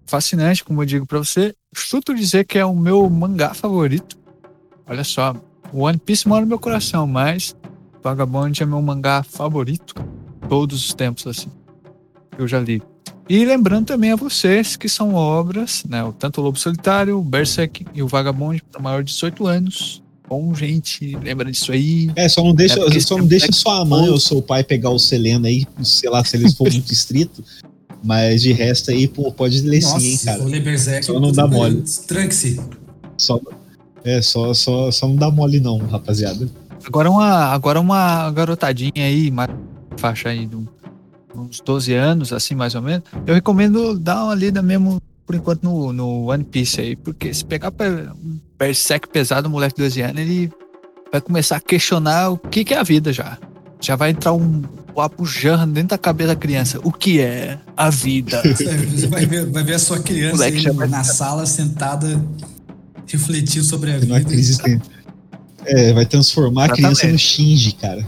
fascinante, 0.08 0.64
como 0.64 0.82
eu 0.82 0.86
digo 0.86 1.06
para 1.06 1.20
você. 1.20 1.54
Chuto 1.76 2.16
dizer 2.16 2.46
que 2.46 2.58
é 2.58 2.66
o 2.66 2.76
meu 2.76 3.08
mangá 3.10 3.54
favorito. 3.54 4.18
Olha 4.88 5.04
só, 5.04 5.36
One 5.72 6.00
Piece 6.00 6.28
mora 6.28 6.42
no 6.42 6.48
meu 6.48 6.60
coração, 6.60 7.06
mas 7.06 7.56
Vagabond 8.04 8.62
é 8.62 8.66
meu 8.66 8.82
mangá 8.82 9.24
favorito. 9.24 9.94
Todos 10.48 10.86
os 10.86 10.94
tempos, 10.94 11.28
assim. 11.28 11.50
Eu 12.38 12.48
já 12.48 12.60
li. 12.60 12.82
E 13.28 13.46
lembrando 13.46 13.86
também 13.88 14.12
a 14.12 14.16
vocês 14.16 14.76
que 14.76 14.90
são 14.90 15.14
obras, 15.14 15.84
né? 15.88 16.04
o- 16.04 16.12
Tanto 16.14 16.42
o 16.42 16.44
Lobo 16.44 16.58
Solitário, 16.58 17.20
o 17.20 17.24
Berserk 17.24 17.86
e 17.94 18.02
o 18.02 18.08
Vagabond 18.08 18.62
para 18.72 18.82
maior 18.82 19.04
de 19.04 19.12
18 19.12 19.46
anos. 19.46 20.02
Bom, 20.28 20.54
gente, 20.54 21.16
lembra 21.24 21.52
disso 21.52 21.72
aí. 21.72 22.12
É, 22.16 22.28
só 22.30 22.44
não 22.44 22.54
deixa, 22.54 22.80
É 22.80 23.00
só 23.00 23.18
não 23.18 23.26
deixa 23.26 23.52
sua 23.52 23.84
mãe 23.84 24.10
ou 24.10 24.20
seu 24.20 24.42
pai 24.42 24.64
pegar 24.64 24.90
o 24.92 25.00
Selena 25.00 25.48
aí, 25.48 25.66
sei 25.84 26.10
lá, 26.10 26.24
se 26.24 26.38
eles 26.38 26.54
for 26.54 26.72
muito 26.72 26.92
estrito. 26.94 27.44
Mas 28.04 28.42
de 28.44 28.54
resto 28.54 28.92
aí, 28.92 29.08
pô, 29.08 29.32
pode 29.32 29.60
ler 29.62 29.82
Nossa, 29.82 30.00
sim, 30.00 30.12
hein, 30.12 30.20
cara. 30.24 30.40
for 30.40 30.48
ler 30.48 30.62
Berserk, 30.64 31.06
Só 31.06 31.20
não 31.20 31.32
dá 31.32 31.46
mole. 31.48 31.84
Tranque-se. 32.08 32.60
Só, 33.18 33.40
é, 34.04 34.22
só, 34.22 34.54
só, 34.54 34.90
só 34.92 35.08
não 35.08 35.16
dá 35.18 35.30
mole 35.30 35.60
não, 35.60 35.78
rapaziada. 35.80 36.48
Agora 36.86 37.10
uma, 37.10 37.46
agora 37.54 37.80
uma 37.80 38.32
garotadinha 38.32 38.92
aí, 38.96 39.30
uma 39.30 39.48
faixa 39.98 40.30
aí 40.30 40.46
de 40.46 40.56
uns 41.36 41.60
12 41.62 41.94
anos, 41.94 42.34
assim 42.34 42.56
mais 42.56 42.74
ou 42.76 42.82
menos. 42.82 43.04
Eu 43.28 43.34
recomendo 43.36 43.98
dar 44.00 44.24
uma 44.26 44.36
lida 44.36 44.62
mesmo, 44.62 45.02
por 45.26 45.36
enquanto, 45.36 45.64
no, 45.64 45.94
no 45.94 46.30
One 46.32 46.44
Piece 46.44 46.82
aí, 46.82 46.96
porque 46.96 47.34
se 47.34 47.46
pegar 47.46 47.72
pe- 47.72 47.86
um 47.90 48.40
Berserk 48.58 49.08
pesado, 49.10 49.48
um 49.48 49.52
moleque 49.52 49.76
de 49.76 49.84
12 49.84 50.02
anos, 50.02 50.22
ele 50.22 50.52
vai 51.12 51.22
começar 51.22 51.58
a 51.58 51.62
questionar 51.62 52.30
o 52.30 52.38
que, 52.38 52.64
que 52.66 52.74
é 52.74 52.78
a 52.80 52.84
vida 52.84 53.12
já. 53.14 53.38
Já 53.82 53.96
vai 53.96 54.10
entrar 54.12 54.34
um 54.34 54.62
papo 54.94 55.26
jarra 55.26 55.66
dentro 55.66 55.90
da 55.90 55.98
cabeça 55.98 56.30
da 56.30 56.36
criança. 56.36 56.80
O 56.84 56.92
que 56.92 57.22
é 57.22 57.58
a 57.78 57.90
vida? 57.90 58.42
Você 58.92 59.08
vai 59.08 59.26
ver, 59.26 59.46
vai 59.46 59.64
ver 59.64 59.76
a 59.76 59.80
sua 59.80 60.00
criança 60.00 60.44
aí 60.44 60.60
já 60.60 60.72
vai- 60.74 60.88
na 60.88 61.04
sala, 61.04 61.46
sentada, 61.46 62.20
refletindo 63.08 63.64
sobre 63.66 63.92
a 63.92 64.00
Tendo 64.00 64.10
uma 64.12 64.18
vida. 64.20 64.30
crise 64.32 64.58
É, 65.66 65.94
vai 65.94 66.06
transformar 66.06 66.66
a 66.66 66.70
criança 66.70 67.08
no 67.08 67.18
Shinji, 67.18 67.74
cara. 67.74 68.06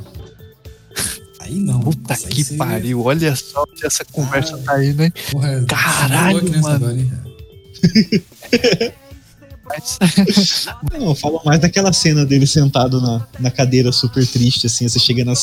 Aí 1.40 1.56
não. 1.56 1.80
Puta 1.82 2.14
aí 2.14 2.24
que 2.24 2.44
pariu, 2.56 3.04
olha 3.04 3.36
só 3.36 3.64
onde 3.70 3.86
essa 3.86 4.06
conversa 4.06 4.58
tá 4.60 4.84
indo, 4.84 5.04
hein? 5.04 5.14
Porra, 5.32 5.66
Caralho, 5.68 6.62
mano. 6.62 6.76
agora, 6.76 6.96
Não, 10.92 11.10
eu 11.10 11.16
falo 11.16 11.42
mais 11.46 11.60
daquela 11.60 11.94
cena 11.94 12.26
dele 12.26 12.46
sentado 12.46 13.00
na, 13.02 13.28
na 13.40 13.52
cadeira 13.52 13.92
super 13.92 14.26
triste, 14.26 14.68
assim, 14.68 14.88
você 14.88 15.00
chega 15.00 15.24
na, 15.24 15.34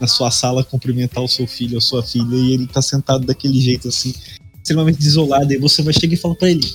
na 0.00 0.06
sua 0.06 0.30
sala 0.30 0.64
cumprimentar 0.64 1.22
o 1.22 1.28
seu 1.28 1.46
filho 1.46 1.76
ou 1.76 1.80
sua 1.80 2.02
filha 2.02 2.34
e 2.34 2.52
ele 2.54 2.66
tá 2.66 2.82
sentado 2.82 3.24
daquele 3.24 3.60
jeito, 3.60 3.88
assim, 3.88 4.14
extremamente 4.56 4.98
desolado, 4.98 5.52
e 5.52 5.58
você 5.58 5.82
vai 5.82 5.92
chegar 5.92 6.14
e 6.14 6.16
fala 6.16 6.34
pra 6.34 6.50
ele, 6.50 6.68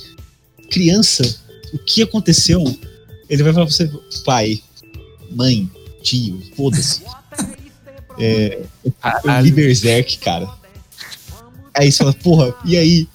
criança, 0.70 1.22
o 1.72 1.78
que 1.78 2.02
aconteceu? 2.02 2.62
Ele 3.28 3.42
vai 3.42 3.52
falar 3.52 3.66
pra 3.66 3.74
você, 3.74 3.90
pai, 4.24 4.62
mãe, 5.34 5.70
tio, 6.02 6.40
foda-se. 6.56 7.02
É, 8.16 8.60
eu 8.84 9.40
li 9.42 9.50
Berserk, 9.50 10.18
cara. 10.18 10.48
Aí 11.76 11.90
você 11.90 11.98
fala, 11.98 12.12
porra, 12.12 12.54
e 12.64 12.76
aí? 12.76 13.08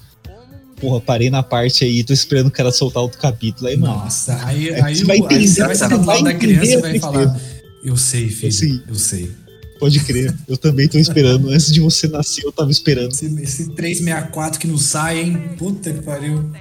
Porra, 0.75 0.99
parei 0.99 1.29
na 1.29 1.41
parte 1.41 1.85
aí, 1.85 2.03
tô 2.03 2.11
esperando 2.11 2.47
o 2.47 2.51
cara 2.51 2.69
soltar 2.69 3.01
outro 3.03 3.17
capítulo. 3.17 3.69
Aí, 3.69 3.77
mano, 3.77 3.93
Nossa, 3.95 4.37
aí, 4.45 4.67
É, 4.67 4.83
aí, 4.83 4.93
você 4.97 5.03
o- 5.05 5.07
vai 5.07 5.15
aí 5.15 5.23
entender, 5.23 5.47
você 5.47 5.63
vai 5.63 5.75
sentar 5.75 5.97
do 5.99 6.05
lado 6.05 6.23
da 6.25 6.33
criança 6.33 6.65
e 6.65 6.73
entender 6.73 6.81
vai 6.81 6.99
falar: 6.99 7.39
Eu 7.81 7.95
sei, 7.95 8.27
filho, 8.29 8.51
Sim. 8.51 8.81
eu 8.89 8.95
sei. 8.95 9.31
pode 9.79 10.01
crer, 10.01 10.35
eu 10.49 10.57
também 10.57 10.89
tô 10.89 10.97
esperando. 10.97 11.49
Antes 11.49 11.71
de 11.71 11.79
você 11.79 12.05
nascer, 12.09 12.43
eu 12.43 12.51
tava 12.51 12.69
esperando. 12.69 13.13
Esse, 13.13 13.25
esse 13.41 13.69
364 13.69 14.59
que 14.59 14.67
não 14.67 14.77
sai, 14.77 15.21
hein? 15.21 15.51
Puta 15.57 15.93
que 15.93 16.01
pariu. 16.01 16.51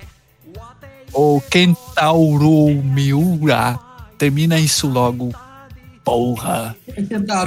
O 1.12 1.40
Kentauro 1.50 2.68
Miura. 2.84 3.80
Termina 4.16 4.60
isso 4.60 4.86
logo. 4.88 5.34
Porra. 6.08 6.76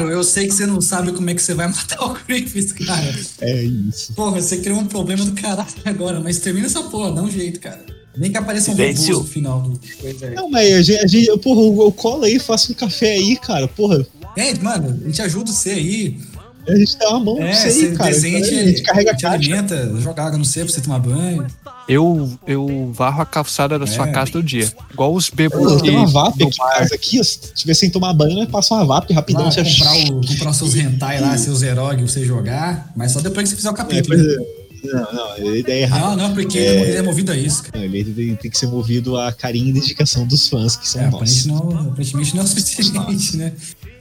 Eu 0.10 0.24
sei 0.24 0.48
que 0.48 0.54
você 0.54 0.66
não 0.66 0.80
sabe 0.82 1.12
como 1.12 1.30
é 1.30 1.34
que 1.36 1.42
você 1.42 1.54
vai 1.54 1.68
matar 1.68 2.02
o 2.04 2.14
Griffiths, 2.28 2.72
cara. 2.74 3.16
É 3.42 3.64
isso. 3.64 4.14
Porra, 4.14 4.42
você 4.42 4.58
criou 4.58 4.80
um 4.80 4.86
problema 4.86 5.26
do 5.26 5.34
caralho 5.34 5.68
agora, 5.86 6.20
mas 6.20 6.40
termina 6.40 6.68
essa 6.68 6.84
porra, 6.84 7.12
dá 7.12 7.22
um 7.22 7.30
jeito, 7.32 7.60
cara. 7.60 7.84
Nem 8.18 8.30
que 8.32 8.38
apareça 8.38 8.72
um 8.72 8.76
Silêncio. 8.76 9.14
robô 9.16 9.20
no 9.26 9.30
final 9.30 9.62
do 9.62 9.80
coisa 10.02 10.28
aí. 10.28 10.36
Não, 10.36 10.50
mas 10.50 10.74
a 10.74 10.82
gente, 10.82 11.00
a 11.04 11.08
gente- 11.08 11.28
eu, 11.28 11.38
porra, 11.38 11.62
eu, 11.62 11.82
eu 11.86 11.92
colo 11.92 12.24
aí, 12.26 12.40
faço 12.40 12.72
um 12.72 12.76
café 12.76 13.14
aí, 13.14 13.38
cara. 13.38 13.68
Porra, 13.70 14.06
É, 14.36 14.54
mano, 14.60 15.00
a 15.02 15.08
gente 15.08 15.22
ajuda 15.22 15.52
você 15.52 15.72
aí. 15.72 16.18
A 16.68 16.76
gente 16.76 16.98
dá 16.98 17.10
uma 17.10 17.20
mão 17.20 17.42
É, 17.42 17.54
você 17.54 17.68
aí, 17.88 17.92
cara. 17.96 18.10
desenha, 18.10 18.40
a 18.40 18.44
gente 18.66 18.82
carrega 18.84 19.12
a 19.12 19.16
te 19.16 19.22
caixa. 19.24 19.36
alimenta, 19.36 19.94
joga 20.00 20.24
água 20.24 20.38
no 20.38 20.46
cepo 20.46 20.66
pra 20.68 20.76
você 20.76 20.82
tomar 20.82 21.00
banho. 21.00 21.46
Eu, 21.88 22.38
eu 22.48 22.92
varro 22.94 23.22
a 23.22 23.26
calçada 23.26 23.78
da 23.78 23.86
sua 23.88 24.08
É. 24.08 24.12
casa 24.12 24.32
todo 24.32 24.44
dia. 24.44 24.72
Igual 24.94 25.14
os 25.14 25.30
Pô, 25.30 25.36
bêbados 25.36 25.82
tem 25.82 25.92
uma 25.96 26.08
VAP 26.08 26.34
aqui 26.36 26.44
em 26.44 26.50
casa, 26.52 26.96
aqui, 26.96 27.24
se 27.24 27.40
tiver 27.54 27.74
sem 27.74 27.90
tomar 27.90 28.14
banho, 28.14 28.36
nós 28.36 28.50
passa 28.50 28.76
uma 28.76 28.86
VAP 28.86 29.12
rapidão. 29.14 29.44
Lá, 29.46 29.52
você 29.52 29.64
comprar, 29.64 29.94
o, 29.96 30.28
comprar 30.28 30.50
os 30.52 30.58
seus 30.58 30.76
hentai 30.76 31.20
lá, 31.20 31.38
seus 31.38 31.62
erógues, 31.62 32.12
você 32.12 32.24
jogar, 32.26 32.92
mas 32.96 33.12
só 33.12 33.20
depois 33.20 33.44
que 33.44 33.50
você 33.50 33.56
fizer 33.58 33.70
o 33.70 33.74
É, 33.74 33.76
capítulo. 33.76 34.08
pois 34.16 34.22
né? 34.22 34.34
é. 34.58 34.62
Não, 34.84 35.14
não, 35.14 35.32
a 35.34 35.58
ideia 35.58 35.82
é 35.82 35.82
errada. 35.84 36.08
Não, 36.08 36.16
não, 36.30 36.34
porque 36.34 36.58
ele 36.58 36.68
é- 36.68 36.88
ele 36.90 36.98
é 36.98 37.02
movido 37.04 37.32
a 37.32 37.38
isso, 37.38 37.62
cara. 37.64 37.86
Ele 37.86 38.04
tem, 38.04 38.36
tem 38.36 38.50
que 38.50 38.58
ser 38.58 38.66
movido 38.66 39.16
a 39.16 39.32
carinho 39.32 39.68
e 39.70 39.74
dedicação 39.74 40.26
dos 40.26 40.48
fãs, 40.50 40.76
que 40.76 40.90
são 40.90 41.02
É, 41.02 41.10
nossos. 41.10 41.46
aparentemente 41.46 41.48
não, 41.76 41.90
aparentemente 41.92 42.34
não 42.36 42.42
é 42.42 42.46
o 42.46 42.48
suficiente, 42.48 43.38
né? 43.38 43.54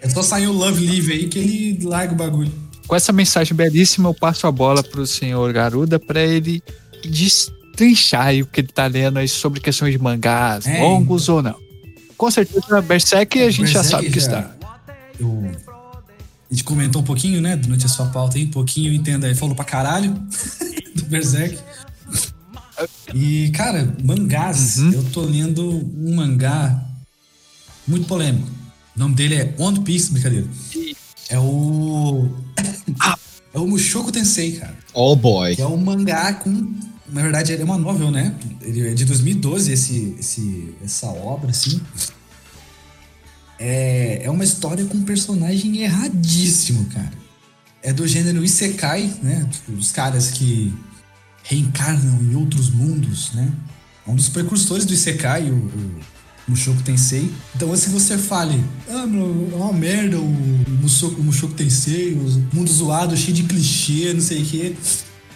É 0.02 0.08
só 0.08 0.22
sair 0.22 0.46
o 0.46 0.52
Love 0.52 0.86
Live 0.86 1.12
aí 1.12 1.28
que 1.28 1.38
ele 1.38 1.78
larga 1.86 2.12
o 2.12 2.16
bagulho. 2.16 2.52
Com 2.86 2.96
essa 2.96 3.12
mensagem 3.12 3.54
belíssima, 3.54 4.08
eu 4.08 4.14
passo 4.14 4.46
a 4.46 4.52
bola 4.52 4.82
pro 4.82 5.06
senhor 5.06 5.52
Garuda 5.52 5.98
para 5.98 6.20
ele 6.22 6.62
destrinchar 7.04 8.26
aí 8.26 8.42
o 8.42 8.46
que 8.46 8.60
ele 8.60 8.68
tá 8.68 8.86
lendo 8.86 9.18
aí 9.18 9.28
sobre 9.28 9.60
questões 9.60 9.92
de 9.92 9.98
mangás, 9.98 10.66
É, 10.66 10.82
longos 10.82 11.28
ou 11.28 11.42
não. 11.42 11.54
Com 12.16 12.30
certeza, 12.30 12.80
Berserk 12.82 13.40
a 13.40 13.50
gente 13.50 13.70
já 13.70 13.80
Berserk 13.80 13.90
sabe 14.04 14.10
que 14.12 14.20
já- 14.20 14.26
está. 14.26 14.54
Eu, 15.18 15.50
a 16.50 16.52
gente 16.54 16.64
comentou 16.64 17.00
um 17.00 17.04
pouquinho, 17.04 17.40
né, 17.40 17.56
durante 17.56 17.86
a 17.86 17.88
sua 17.88 18.06
pauta 18.06 18.36
aí, 18.38 18.44
um 18.46 18.50
pouquinho, 18.50 18.92
entenda 18.92 19.26
aí, 19.26 19.34
falou 19.34 19.54
pra 19.54 19.64
caralho 19.64 20.12
do 20.96 21.04
Berserk. 21.04 21.58
E, 23.14 23.50
cara, 23.50 23.94
mangás, 24.02 24.78
Uhum. 24.78 24.92
eu 24.92 25.04
tô 25.12 25.20
lendo 25.22 25.62
um 25.96 26.14
mangá 26.14 26.82
muito 27.86 28.06
polêmico. 28.06 28.48
O 29.00 29.04
nome 29.04 29.14
dele 29.14 29.34
é 29.36 29.54
One 29.56 29.80
Piece, 29.80 30.12
brincadeira. 30.12 30.46
É 31.30 31.38
o. 31.38 32.28
É 33.52 33.58
o 33.58 33.66
Mushoku 33.66 34.12
Tensei, 34.12 34.52
cara. 34.52 34.78
Oh 34.94 35.16
boy. 35.16 35.56
Que 35.56 35.62
é 35.62 35.66
um 35.66 35.76
mangá 35.76 36.34
com. 36.34 36.72
Na 37.08 37.20
verdade, 37.20 37.52
ele 37.52 37.62
é 37.62 37.64
uma 37.64 37.76
novel, 37.76 38.08
né? 38.08 38.32
Ele 38.62 38.90
é 38.90 38.94
de 38.94 39.04
2012, 39.04 39.72
esse, 39.72 40.14
esse, 40.20 40.72
essa 40.84 41.08
obra, 41.08 41.50
assim. 41.50 41.80
É, 43.58 44.20
é 44.22 44.30
uma 44.30 44.44
história 44.44 44.84
com 44.84 44.98
um 44.98 45.02
personagem 45.02 45.78
erradíssimo, 45.78 46.84
cara. 46.94 47.10
É 47.82 47.92
do 47.92 48.06
gênero 48.06 48.44
Isekai, 48.44 49.12
né? 49.20 49.48
Tipo, 49.50 49.72
os 49.72 49.90
caras 49.90 50.30
que 50.30 50.72
reencarnam 51.42 52.22
em 52.22 52.36
outros 52.36 52.70
mundos, 52.70 53.32
né? 53.32 53.52
É 54.06 54.10
um 54.12 54.14
dos 54.14 54.28
precursores 54.28 54.84
do 54.84 54.92
Isekai, 54.92 55.50
o, 55.50 55.56
o 55.56 56.00
Mushoku 56.50 56.82
Tensei. 56.82 57.30
Então, 57.56 57.74
se 57.76 57.88
você 57.88 58.18
fale, 58.18 58.62
ah, 58.88 59.06
meu, 59.06 59.48
é 59.52 59.56
uma 59.56 59.72
merda 59.72 60.18
o 60.18 60.28
Mushoku, 60.82 61.20
o 61.20 61.24
Mushoku 61.24 61.54
Tensei, 61.54 62.12
o 62.14 62.56
mundo 62.56 62.70
zoado, 62.70 63.16
cheio 63.16 63.32
de 63.32 63.42
clichê, 63.44 64.12
não 64.12 64.20
sei 64.20 64.42
o 64.42 64.44
quê. 64.44 64.74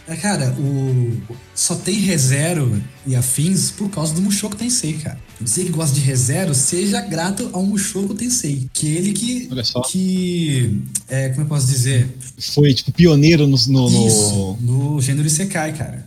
É, 0.07 0.17
cara, 0.17 0.55
o 0.59 1.17
só 1.55 1.75
tem 1.75 1.95
ReZero 1.99 2.79
e 3.07 3.17
afins 3.17 3.71
por 3.71 3.89
causa 3.89 4.13
do 4.13 4.21
Mushoku 4.21 4.55
Tensei, 4.55 4.95
cara. 4.95 5.19
Você 5.41 5.65
que 5.65 5.71
gosta 5.71 5.95
de 5.95 6.01
ReZero, 6.03 6.55
seja 6.55 7.01
grato 7.01 7.49
ao 7.55 7.65
Mushoku 7.65 8.13
Tensei. 8.15 8.69
Que 8.73 8.87
ele 8.89 9.13
que. 9.15 9.49
Olha 9.51 9.65
só. 9.65 9.81
Que. 9.81 10.79
É, 11.09 11.31
como 11.31 11.43
eu 11.43 11.47
posso 11.47 11.67
dizer? 11.67 12.15
Foi, 12.53 12.75
tipo, 12.75 12.93
pioneiro 12.93 13.47
no, 13.47 13.57
no, 13.67 13.89
no- 13.91 14.07
Isso, 14.07 14.59
no 14.61 15.01
gênero 15.01 15.27
Isekai, 15.27 15.73
cara. 15.73 16.07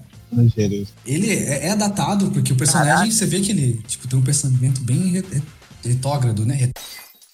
Ele 1.06 1.32
é, 1.32 1.68
é 1.70 1.76
datado, 1.76 2.30
porque 2.32 2.52
o 2.52 2.56
personagem, 2.56 3.12
você 3.12 3.26
vê 3.26 3.40
que 3.40 3.52
ele 3.52 3.82
tipo, 3.88 4.08
tem 4.08 4.20
um 4.20 4.24
pensamento 4.24 4.82
bem 4.82 4.98
re- 5.10 5.26
re- 5.32 5.42
retrógrado, 5.84 6.46
né? 6.46 6.72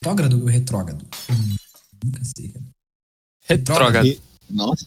Retrógrado 0.02 0.40
ou 0.40 0.46
retrógrado? 0.46 1.04
Hum, 1.30 1.56
nunca 2.06 2.22
sei, 2.36 2.50
cara. 2.50 2.66
Retrógrado. 3.46 4.16
Nossa. 4.50 4.86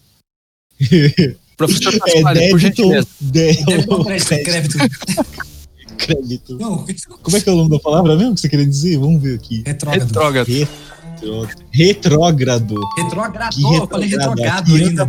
Professor 1.57 1.95
É 2.37 2.51
por 2.51 2.59
gentileza. 2.61 3.09
débito, 3.21 3.65
Débito, 3.67 4.05
crédito, 4.05 4.29
crédito. 4.45 4.79
crédito. 5.97 6.59
Não, 6.59 6.85
Como 7.23 7.37
é 7.37 7.41
que 7.41 7.49
é 7.49 7.53
o 7.53 7.57
nome 7.57 7.71
da 7.71 7.79
palavra 7.81 8.15
mesmo 8.17 8.35
que 8.35 8.41
você 8.43 8.49
queria 8.49 8.67
dizer? 8.67 8.99
Vamos 8.99 9.23
ver 9.23 9.37
aqui. 9.37 9.63
retrógrado. 9.67 10.05
Retrógrado. 10.07 11.65
Retrógrado. 11.73 12.75
Retrógrado, 12.99 13.55
Que 13.55 13.63
eu 13.63 13.87
falei 13.89 14.85
ainda. 14.85 15.07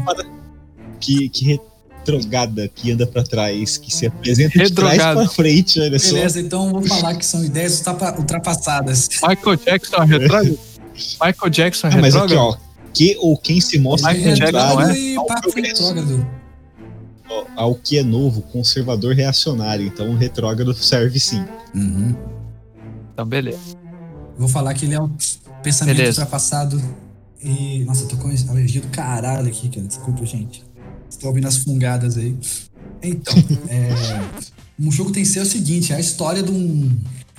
Que, 1.02 1.30
que 1.30 1.60
retrogada, 2.12 2.68
que 2.74 2.92
anda 2.92 3.06
pra 3.06 3.24
trás, 3.24 3.78
que 3.78 3.94
se 3.94 4.06
apresenta 4.08 4.58
de 4.64 4.72
trás 4.72 4.98
pra 4.98 5.28
frente, 5.28 5.80
olha 5.80 6.00
só. 6.00 6.14
Beleza, 6.16 6.40
então 6.40 6.72
vou 6.72 6.84
falar 6.84 7.16
que 7.16 7.26
são 7.26 7.44
ideias 7.44 7.78
ultrapa- 7.78 8.16
ultrapassadas. 8.18 9.10
Michael 9.28 9.56
Jackson 9.58 9.96
é 9.98 10.06
retrógrado? 10.06 10.60
Michael 11.24 11.50
Jackson 11.52 11.88
é 11.88 11.94
Ah, 11.94 11.98
mas 12.02 12.16
aqui, 12.16 12.28
retrógrado? 12.30 12.58
ó. 12.64 12.68
Que 12.94 13.18
ou 13.20 13.38
quem 13.38 13.62
se 13.62 13.78
mostra 13.78 14.12
Michael 14.14 14.36
Jackson, 14.36 14.58
contrário 14.58 14.76
não 14.80 14.82
é? 14.90 15.16
ao 15.16 15.28
retrógrado. 15.56 16.28
Ó, 17.30 17.46
ao 17.56 17.76
que 17.76 17.98
é 17.98 18.04
novo, 18.04 18.42
conservador 18.42 19.14
reacionário. 19.14 19.86
Então 19.86 20.10
o 20.10 20.16
retrógrado 20.18 20.74
serve 20.74 21.20
sim. 21.20 21.44
Uhum. 21.76 22.16
Então, 23.14 23.26
beleza. 23.26 23.60
Vou 24.38 24.48
falar 24.48 24.74
que 24.74 24.86
ele 24.86 24.96
é 24.96 25.02
um 25.02 25.12
pensamento 25.62 25.98
Beleza. 25.98 26.22
ultrapassado. 26.22 26.82
E. 27.44 27.84
Nossa, 27.86 28.04
eu 28.04 28.08
tô 28.08 28.18
com 28.18 28.30
alergia 28.50 28.82
do 28.82 28.88
caralho 28.88 29.48
aqui, 29.48 29.70
cara. 29.70 29.86
Desculpa, 29.86 30.26
gente. 30.26 30.64
Estou 31.10 31.30
ouvindo 31.30 31.48
as 31.48 31.58
fungadas 31.58 32.18
aí. 32.18 32.36
Então, 33.02 33.34
é. 33.70 33.90
Um 34.80 34.92
jogo 34.92 35.12
tem 35.12 35.24
que 35.24 35.30
ser 35.30 35.40
o 35.40 35.46
seguinte: 35.46 35.94
é 35.94 35.96
a 35.96 36.00
história 36.00 36.44
de 36.44 36.52
um, 36.52 36.90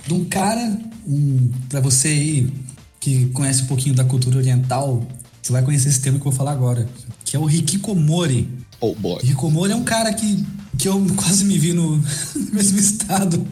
de 0.05 0.13
um 0.13 0.25
cara. 0.25 0.77
Um, 1.07 1.49
pra 1.67 1.79
você 1.79 2.09
aí 2.09 2.53
que 2.99 3.27
conhece 3.27 3.63
um 3.63 3.65
pouquinho 3.67 3.95
da 3.95 4.03
cultura 4.03 4.37
oriental, 4.37 5.05
você 5.41 5.51
vai 5.51 5.63
conhecer 5.63 5.89
esse 5.89 6.01
termo 6.01 6.19
que 6.19 6.27
eu 6.27 6.31
vou 6.31 6.37
falar 6.37 6.51
agora. 6.51 6.87
Que 7.23 7.35
é 7.35 7.39
o 7.39 7.49
Hikikomori. 7.49 8.47
Oh 8.79 8.93
boy. 8.93 9.19
Hikikomori 9.23 9.71
é 9.71 9.75
um 9.75 9.83
cara 9.83 10.13
que, 10.13 10.45
que 10.77 10.87
eu 10.87 11.05
quase 11.15 11.45
me 11.45 11.57
vi 11.57 11.73
no, 11.73 11.97
no 12.35 12.53
mesmo 12.53 12.77
estado 12.77 13.45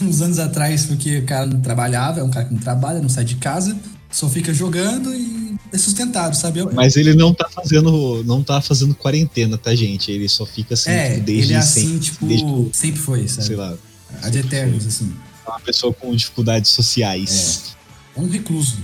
uns 0.00 0.20
anos 0.20 0.38
atrás, 0.38 0.86
porque 0.86 1.18
o 1.18 1.24
cara 1.24 1.46
não 1.46 1.60
trabalhava, 1.60 2.20
é 2.20 2.22
um 2.22 2.30
cara 2.30 2.46
que 2.46 2.54
não 2.54 2.60
trabalha, 2.60 3.00
não 3.00 3.08
sai 3.08 3.24
de 3.24 3.36
casa, 3.36 3.76
só 4.10 4.28
fica 4.28 4.52
jogando 4.52 5.14
e 5.14 5.43
é 5.74 5.78
sustentado, 5.78 6.34
sabe? 6.36 6.60
Eu- 6.60 6.70
Mas 6.72 6.96
ele 6.96 7.14
não 7.14 7.34
tá 7.34 7.48
fazendo. 7.48 8.22
Não 8.24 8.42
tá 8.42 8.60
fazendo 8.60 8.94
quarentena, 8.94 9.58
tá, 9.58 9.74
gente? 9.74 10.10
Ele 10.10 10.28
só 10.28 10.46
fica 10.46 10.74
assim, 10.74 10.90
é, 10.90 11.14
tipo, 11.14 11.26
desde 11.26 11.44
ele 11.44 11.52
é 11.54 11.56
assim, 11.56 11.86
sempre. 11.86 11.98
tipo, 12.00 12.26
desde, 12.26 12.68
sempre 12.72 13.00
foi, 13.00 13.28
sabe? 13.28 13.46
sei 13.46 13.56
lá, 13.56 13.74
Ad 14.22 14.38
eternos, 14.38 14.86
assim. 14.86 15.12
uma 15.46 15.60
pessoa 15.60 15.92
com 15.92 16.14
dificuldades 16.14 16.70
sociais. 16.70 17.74
É 18.16 18.20
um 18.20 18.28
recluso. 18.28 18.78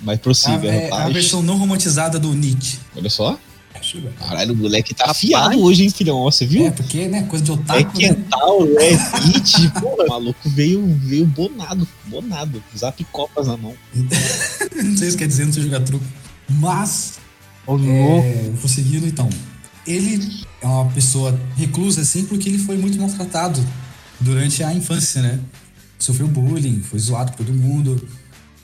Mas 0.00 0.14
É, 0.14 0.18
prossiga, 0.18 0.70
a- 0.70 0.72
é 0.74 0.86
a 0.92 0.96
rapaz. 0.96 1.12
versão 1.12 1.42
não 1.42 1.58
romantizada 1.58 2.20
do 2.20 2.32
Nietzsche. 2.32 2.78
Olha 2.96 3.10
só. 3.10 3.36
É, 3.80 4.10
Caralho, 4.18 4.52
o 4.52 4.56
moleque 4.56 4.94
tá 4.94 5.10
afiado 5.10 5.60
hoje, 5.60 5.84
hein, 5.84 5.90
filhão? 5.90 6.22
Você 6.24 6.46
viu? 6.46 6.66
É, 6.66 6.70
porque, 6.70 7.06
né, 7.08 7.22
coisa 7.24 7.44
de 7.44 7.50
É 7.50 7.54
otaku, 7.54 7.80
né? 7.80 8.08
Quental, 8.08 8.66
é 8.78 8.90
Hit, 9.26 9.70
porra, 9.80 10.04
o 10.04 10.08
maluco 10.08 10.50
veio, 10.50 10.84
veio 11.00 11.26
bonado, 11.26 11.86
bonado, 12.06 12.62
zap 12.76 13.02
copas 13.04 13.46
na 13.46 13.56
mão. 13.56 13.74
não 13.94 14.96
sei 14.96 15.10
se 15.10 15.16
quer 15.16 15.28
dizer, 15.28 15.46
não 15.46 15.52
sei 15.52 15.62
jogar 15.62 15.80
truco. 15.80 16.04
Mas, 16.48 17.18
louco. 17.66 17.84
É, 17.86 18.52
prosseguindo 18.60 19.06
então. 19.06 19.28
Ele 19.86 20.44
é 20.60 20.66
uma 20.66 20.86
pessoa 20.90 21.38
reclusa, 21.56 22.02
assim, 22.02 22.24
porque 22.24 22.48
ele 22.48 22.58
foi 22.58 22.76
muito 22.76 22.98
maltratado 22.98 23.64
durante 24.20 24.62
a 24.62 24.72
infância, 24.74 25.22
né? 25.22 25.40
Sofreu 25.98 26.28
bullying, 26.28 26.80
foi 26.82 26.98
zoado 26.98 27.32
por 27.32 27.44
todo 27.44 27.56
mundo, 27.56 28.06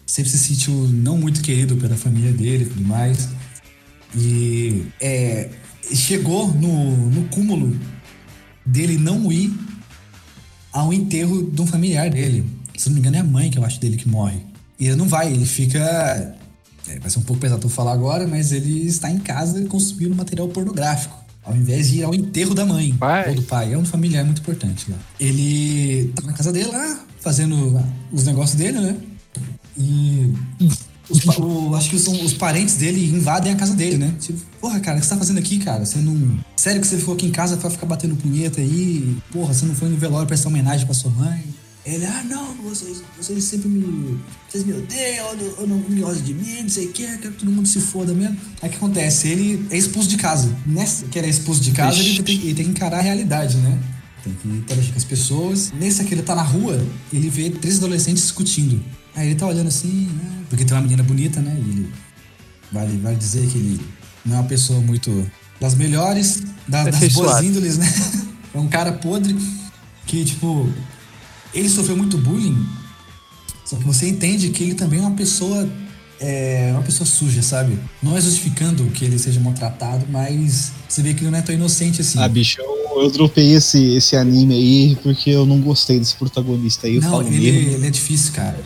sempre 0.06 0.30
se 0.30 0.38
sentiu 0.38 0.72
não 0.72 1.16
muito 1.16 1.40
querido 1.40 1.76
pela 1.76 1.96
família 1.96 2.32
dele 2.32 2.64
e 2.64 2.66
tudo 2.66 2.84
mais. 2.84 3.28
E 4.16 4.86
é, 5.00 5.50
chegou 5.92 6.48
no, 6.48 6.96
no 7.10 7.28
cúmulo 7.28 7.76
dele 8.64 8.96
não 8.96 9.30
ir 9.32 9.52
ao 10.72 10.92
enterro 10.92 11.50
de 11.50 11.60
um 11.60 11.66
familiar 11.66 12.10
dele. 12.10 12.44
Se 12.76 12.88
não 12.88 12.94
me 12.94 13.00
engano, 13.00 13.16
é 13.16 13.20
a 13.20 13.24
mãe 13.24 13.50
que 13.50 13.58
eu 13.58 13.64
acho 13.64 13.80
dele 13.80 13.96
que 13.96 14.08
morre. 14.08 14.40
E 14.78 14.86
ele 14.86 14.96
não 14.96 15.06
vai, 15.06 15.32
ele 15.32 15.46
fica 15.46 16.36
é, 16.88 16.98
vai 16.98 17.10
ser 17.10 17.18
um 17.18 17.22
pouco 17.22 17.40
pesado 17.40 17.68
falar 17.68 17.92
agora, 17.92 18.26
mas 18.26 18.52
ele 18.52 18.86
está 18.86 19.10
em 19.10 19.18
casa 19.18 19.64
consumindo 19.66 20.14
material 20.14 20.48
pornográfico. 20.48 21.24
Ao 21.42 21.54
invés 21.54 21.90
de 21.90 21.98
ir 21.98 22.04
ao 22.04 22.14
enterro 22.14 22.54
da 22.54 22.64
mãe 22.64 22.94
Pai. 22.94 23.28
ou 23.28 23.34
do 23.34 23.42
pai. 23.42 23.74
É 23.74 23.78
um 23.78 23.84
familiar 23.84 24.24
muito 24.24 24.40
importante 24.40 24.90
lá. 24.90 24.96
Ele 25.20 26.10
tá 26.14 26.22
na 26.22 26.32
casa 26.32 26.50
dele 26.50 26.70
lá, 26.70 27.04
fazendo 27.20 27.82
os 28.10 28.24
negócios 28.24 28.56
dele, 28.56 28.80
né? 28.80 28.96
E. 29.76 30.32
os 31.08 31.24
o- 31.38 31.74
acho 31.74 31.90
que 31.90 31.96
os, 31.96 32.06
os 32.06 32.32
parentes 32.32 32.76
dele 32.76 33.04
invadem 33.14 33.52
a 33.52 33.56
casa 33.56 33.74
dele, 33.74 33.98
né? 33.98 34.14
Tipo, 34.20 34.38
porra, 34.60 34.80
cara, 34.80 34.96
o 34.96 35.00
que 35.00 35.06
você 35.06 35.12
tá 35.12 35.18
fazendo 35.18 35.38
aqui, 35.38 35.58
cara? 35.58 35.84
Você 35.84 35.98
não. 35.98 36.38
Sério 36.56 36.80
que 36.80 36.86
você 36.86 36.96
ficou 36.98 37.14
aqui 37.14 37.26
em 37.26 37.30
casa 37.30 37.56
pra 37.56 37.68
ficar 37.70 37.86
batendo 37.86 38.16
punheta 38.16 38.60
aí? 38.60 39.16
Porra, 39.32 39.52
você 39.52 39.66
não 39.66 39.74
foi 39.74 39.88
no 39.88 39.96
velório 39.96 40.26
prestar 40.26 40.48
homenagem 40.48 40.86
pra 40.86 40.94
sua 40.94 41.10
mãe? 41.10 41.44
Ele, 41.86 42.06
ah, 42.06 42.24
não, 42.26 42.54
vocês, 42.66 43.02
vocês 43.20 43.44
sempre 43.44 43.68
me. 43.68 44.18
Vocês 44.48 44.64
me 44.64 44.72
odeiam, 44.72 45.26
eu 45.32 45.36
não, 45.36 45.46
eu 45.60 45.66
não 45.66 45.76
me 45.86 46.00
gostam 46.00 46.22
de 46.24 46.32
mim, 46.32 46.62
não 46.62 46.68
sei 46.70 46.86
o 46.86 46.92
que, 46.92 47.02
quero 47.04 47.32
que 47.32 47.38
todo 47.40 47.50
mundo 47.52 47.68
se 47.68 47.78
foda 47.78 48.14
mesmo. 48.14 48.38
Aí 48.62 48.68
o 48.68 48.72
que 48.72 48.78
acontece? 48.78 49.28
Ele 49.28 49.66
é 49.70 49.76
expulso 49.76 50.08
de 50.08 50.16
casa. 50.16 50.50
Nessa 50.64 51.04
que 51.04 51.18
ele 51.18 51.26
é 51.26 51.30
expulso 51.30 51.60
de 51.60 51.72
casa, 51.72 51.98
ele 52.00 52.22
tem, 52.22 52.36
ele 52.40 52.54
tem 52.54 52.64
que 52.64 52.70
encarar 52.70 53.00
a 53.00 53.02
realidade, 53.02 53.58
né? 53.58 53.78
Tem 54.22 54.32
que 54.32 54.48
interagir 54.48 54.92
com 54.92 54.96
as 54.96 55.04
pessoas. 55.04 55.72
Nesse 55.78 56.00
aqui, 56.00 56.14
ele 56.14 56.22
tá 56.22 56.34
na 56.34 56.42
rua, 56.42 56.82
ele 57.12 57.28
vê 57.28 57.50
três 57.50 57.76
adolescentes 57.76 58.22
discutindo. 58.22 58.82
Aí 59.14 59.28
ele 59.28 59.34
tá 59.36 59.46
olhando 59.46 59.68
assim, 59.68 60.08
né? 60.12 60.30
Porque 60.48 60.64
tem 60.64 60.76
uma 60.76 60.82
menina 60.82 61.02
bonita, 61.02 61.40
né? 61.40 61.56
E 61.56 61.70
ele 61.70 61.92
vai, 62.72 62.86
vai 62.98 63.14
dizer 63.16 63.46
que 63.48 63.58
ele 63.58 63.80
não 64.24 64.36
é 64.36 64.40
uma 64.40 64.48
pessoa 64.48 64.80
muito 64.80 65.30
das 65.60 65.74
melhores, 65.74 66.42
da- 66.66 66.84
das 66.84 67.12
boas 67.12 67.42
índoles, 67.42 67.78
né? 67.78 67.86
É 68.54 68.58
um 68.58 68.68
cara 68.68 68.92
podre 68.92 69.36
que, 70.06 70.24
tipo, 70.24 70.70
ele 71.52 71.68
sofreu 71.68 71.96
muito 71.96 72.16
bullying. 72.16 72.56
Só 73.64 73.74
que 73.76 73.82
você 73.82 74.08
entende 74.08 74.50
que 74.50 74.62
ele 74.62 74.74
também 74.74 75.00
é 75.00 75.02
uma 75.02 75.10
pessoa 75.16 75.68
é 76.20 76.70
uma 76.72 76.82
pessoa 76.82 77.04
suja, 77.04 77.42
sabe? 77.42 77.76
Não 78.00 78.16
é 78.16 78.20
justificando 78.20 78.84
que 78.90 79.04
ele 79.04 79.18
seja 79.18 79.40
maltratado, 79.40 80.06
mas 80.08 80.70
você 80.88 81.02
vê 81.02 81.12
que 81.12 81.22
ele 81.24 81.30
não 81.32 81.38
é 81.38 81.42
tão 81.42 81.52
inocente 81.54 82.00
assim. 82.00 82.18
Ah, 82.20 82.28
bicho, 82.28 82.60
eu, 82.60 83.02
eu 83.02 83.10
dropei 83.10 83.52
esse, 83.54 83.96
esse 83.96 84.14
anime 84.16 84.54
aí 84.54 84.96
porque 85.02 85.30
eu 85.30 85.44
não 85.44 85.60
gostei 85.60 85.98
desse 85.98 86.14
protagonista 86.14 86.86
aí. 86.86 86.94
Eu 86.94 87.02
não, 87.02 87.10
falo 87.10 87.26
ele, 87.26 87.50
mesmo. 87.52 87.70
ele 87.72 87.86
é 87.88 87.90
difícil, 87.90 88.32
cara. 88.32 88.62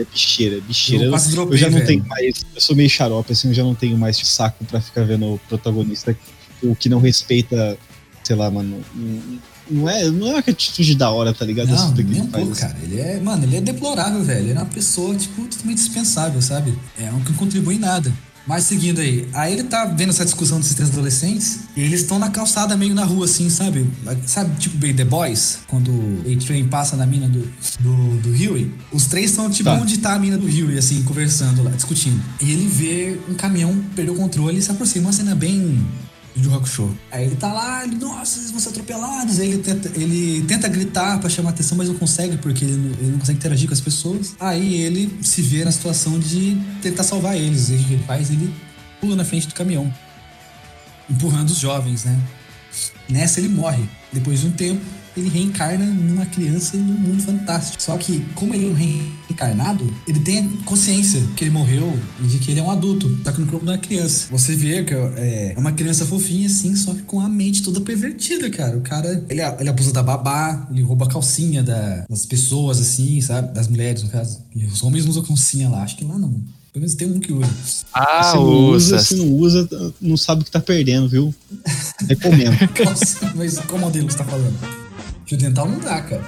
É 0.00 0.04
bicheira, 0.04 0.56
é 0.56 0.60
bicheira. 0.60 1.04
Eu 1.04 1.06
Eu, 1.08 1.12
quase 1.12 1.28
eu 1.28 1.34
dropei, 1.36 1.58
já 1.58 1.66
não 1.68 1.74
velho. 1.78 1.86
tenho 1.86 2.06
mais. 2.06 2.44
Eu 2.54 2.60
sou 2.60 2.74
meio 2.76 2.88
xarope, 2.90 3.32
assim, 3.32 3.48
eu 3.48 3.54
já 3.54 3.62
não 3.62 3.74
tenho 3.74 3.96
mais 3.96 4.16
saco 4.16 4.64
pra 4.64 4.80
ficar 4.80 5.04
vendo 5.04 5.34
o 5.34 5.38
protagonista 5.48 6.16
o 6.62 6.74
que 6.76 6.88
não 6.90 7.00
respeita, 7.00 7.78
sei 8.22 8.36
lá, 8.36 8.50
mano. 8.50 8.84
não- 9.70 9.88
é, 9.88 10.10
não 10.10 10.26
é 10.26 10.30
uma 10.32 10.38
atitude 10.40 10.94
da 10.96 11.10
hora, 11.10 11.32
tá 11.32 11.44
ligado? 11.44 11.68
Não, 11.68 11.94
que 11.94 12.02
nem 12.02 12.22
um 12.22 12.26
pouco, 12.26 12.52
assim. 12.52 12.60
cara. 12.60 12.76
Ele 12.82 13.00
é, 13.00 13.20
mano, 13.20 13.44
ele 13.44 13.56
é 13.56 13.60
deplorável, 13.60 14.22
velho. 14.22 14.40
Ele 14.40 14.50
é 14.52 14.56
uma 14.56 14.66
pessoa, 14.66 15.14
tipo, 15.14 15.42
totalmente 15.46 15.78
dispensável, 15.78 16.42
sabe? 16.42 16.76
É 16.98 17.10
um 17.12 17.20
que 17.20 17.30
não 17.30 17.38
contribui 17.38 17.76
em 17.76 17.78
nada. 17.78 18.12
Mas 18.50 18.64
seguindo 18.64 19.00
aí, 19.00 19.28
aí 19.32 19.52
ele 19.52 19.62
tá 19.62 19.84
vendo 19.84 20.08
essa 20.10 20.24
discussão 20.24 20.58
desses 20.58 20.74
três 20.74 20.90
adolescentes 20.90 21.60
e 21.76 21.82
eles 21.82 22.00
estão 22.00 22.18
na 22.18 22.30
calçada 22.30 22.76
meio 22.76 22.96
na 22.96 23.04
rua, 23.04 23.24
assim, 23.26 23.48
sabe? 23.48 23.88
Sabe, 24.26 24.58
tipo 24.58 24.76
The 24.92 25.04
Boys, 25.04 25.60
quando 25.68 25.88
o 25.92 26.24
A-Train 26.26 26.66
passa 26.66 26.96
na 26.96 27.06
mina 27.06 27.28
do, 27.28 27.48
do, 27.78 28.16
do 28.22 28.28
Huey? 28.30 28.74
Os 28.90 29.06
três 29.06 29.30
estão, 29.30 29.48
tipo, 29.48 29.70
Tá. 29.70 29.76
onde 29.76 29.98
tá 29.98 30.14
a 30.14 30.18
mina 30.18 30.36
do 30.36 30.46
Huey, 30.46 30.76
assim, 30.76 31.00
conversando 31.04 31.62
lá, 31.62 31.70
discutindo. 31.70 32.20
E 32.40 32.50
ele 32.50 32.66
vê 32.66 33.20
um 33.28 33.34
caminhão, 33.34 33.84
perdeu 33.94 34.14
o 34.14 34.16
controle 34.16 34.58
e 34.58 34.62
se 34.62 34.72
aproxima. 34.72 35.06
Uma 35.06 35.12
cena 35.12 35.32
bem 35.32 35.86
rock 36.48 36.68
show. 36.68 36.90
Aí 37.10 37.26
ele 37.26 37.36
tá 37.36 37.52
lá, 37.52 37.84
ele, 37.84 37.96
nossa, 37.96 38.38
vocês 38.38 38.50
vão 38.50 38.60
ser 38.60 38.70
atropelados. 38.70 39.40
Aí 39.40 39.48
ele 39.48 39.62
tenta, 39.62 39.90
ele 39.94 40.42
tenta 40.42 40.68
gritar 40.68 41.18
pra 41.18 41.28
chamar 41.28 41.50
atenção, 41.50 41.76
mas 41.76 41.88
não 41.88 41.96
consegue, 41.96 42.36
porque 42.36 42.64
ele 42.64 42.76
não, 42.76 42.90
ele 42.92 43.10
não 43.12 43.18
consegue 43.18 43.38
interagir 43.38 43.68
com 43.68 43.74
as 43.74 43.80
pessoas. 43.80 44.34
Aí 44.38 44.74
ele 44.74 45.18
se 45.22 45.42
vê 45.42 45.64
na 45.64 45.72
situação 45.72 46.18
de 46.18 46.56
tentar 46.82 47.02
salvar 47.02 47.36
eles. 47.36 47.70
E 47.70 47.74
o 47.74 47.78
que 47.78 47.92
ele 47.94 48.04
faz? 48.04 48.30
Ele 48.30 48.52
pula 49.00 49.16
na 49.16 49.24
frente 49.24 49.48
do 49.48 49.54
caminhão, 49.54 49.92
empurrando 51.08 51.50
os 51.50 51.58
jovens, 51.58 52.04
né? 52.04 52.20
Nessa 53.08 53.40
ele 53.40 53.48
morre. 53.48 53.82
Depois 54.12 54.40
de 54.40 54.46
um 54.46 54.52
tempo, 54.52 54.80
ele 55.16 55.28
reencarna 55.28 55.84
numa 55.84 56.26
criança 56.26 56.76
num 56.76 56.84
mundo 56.98 57.22
fantástico. 57.22 57.82
Só 57.82 57.96
que, 57.96 58.20
como 58.34 58.54
ele 58.54 58.66
é 58.66 58.68
um 58.70 58.74
reencarnado, 58.74 59.92
ele 60.06 60.20
tem 60.20 60.38
a 60.38 60.64
consciência 60.64 61.22
que 61.36 61.44
ele 61.44 61.50
morreu 61.50 61.98
e 62.22 62.26
de 62.26 62.38
que 62.38 62.50
ele 62.50 62.60
é 62.60 62.62
um 62.62 62.70
adulto, 62.70 63.18
só 63.24 63.32
que 63.32 63.40
no 63.40 63.46
corpo 63.46 63.64
uma 63.66 63.78
criança. 63.78 64.26
Você 64.30 64.54
vê 64.54 64.82
que 64.84 64.94
é 64.94 65.54
uma 65.56 65.72
criança 65.72 66.04
fofinha, 66.06 66.46
assim, 66.46 66.74
só 66.76 66.94
que 66.94 67.02
com 67.02 67.20
a 67.20 67.28
mente 67.28 67.62
toda 67.62 67.80
pervertida, 67.80 68.48
cara. 68.50 68.76
O 68.76 68.80
cara, 68.82 69.24
ele, 69.28 69.40
ele 69.42 69.68
abusa 69.68 69.92
da 69.92 70.02
babá, 70.02 70.66
ele 70.70 70.82
rouba 70.82 71.06
a 71.06 71.08
calcinha 71.08 71.62
da- 71.62 72.04
das 72.08 72.24
pessoas, 72.26 72.78
assim, 72.80 73.20
sabe? 73.20 73.52
Das 73.54 73.68
mulheres, 73.68 74.02
no 74.02 74.08
caso. 74.10 74.40
E 74.54 74.64
os 74.66 74.82
homens 74.82 75.06
usam 75.06 75.22
calcinha 75.22 75.68
lá. 75.68 75.82
Acho 75.82 75.96
que 75.96 76.04
lá 76.04 76.18
não. 76.18 76.30
Pelo 76.72 76.82
menos 76.82 76.94
tem 76.94 77.10
um 77.10 77.18
que 77.18 77.32
usa. 77.32 77.50
Ah, 77.92 78.22
se 78.30 78.36
não 78.36 78.44
usa, 78.44 78.96
usa. 78.96 79.04
se 79.04 79.14
não 79.16 79.26
usa, 79.32 79.68
não 80.00 80.16
sabe 80.16 80.42
o 80.42 80.44
que 80.44 80.50
tá 80.52 80.60
perdendo, 80.60 81.08
viu? 81.08 81.34
Recomendo. 82.08 82.56
Mas 83.34 83.58
qual 83.58 83.78
modelo 83.80 84.08
você 84.08 84.18
tá 84.18 84.24
falando? 84.24 84.54
Fio 85.30 85.38
dental 85.38 85.68
não 85.68 85.78
dá, 85.78 86.00
cara. 86.00 86.20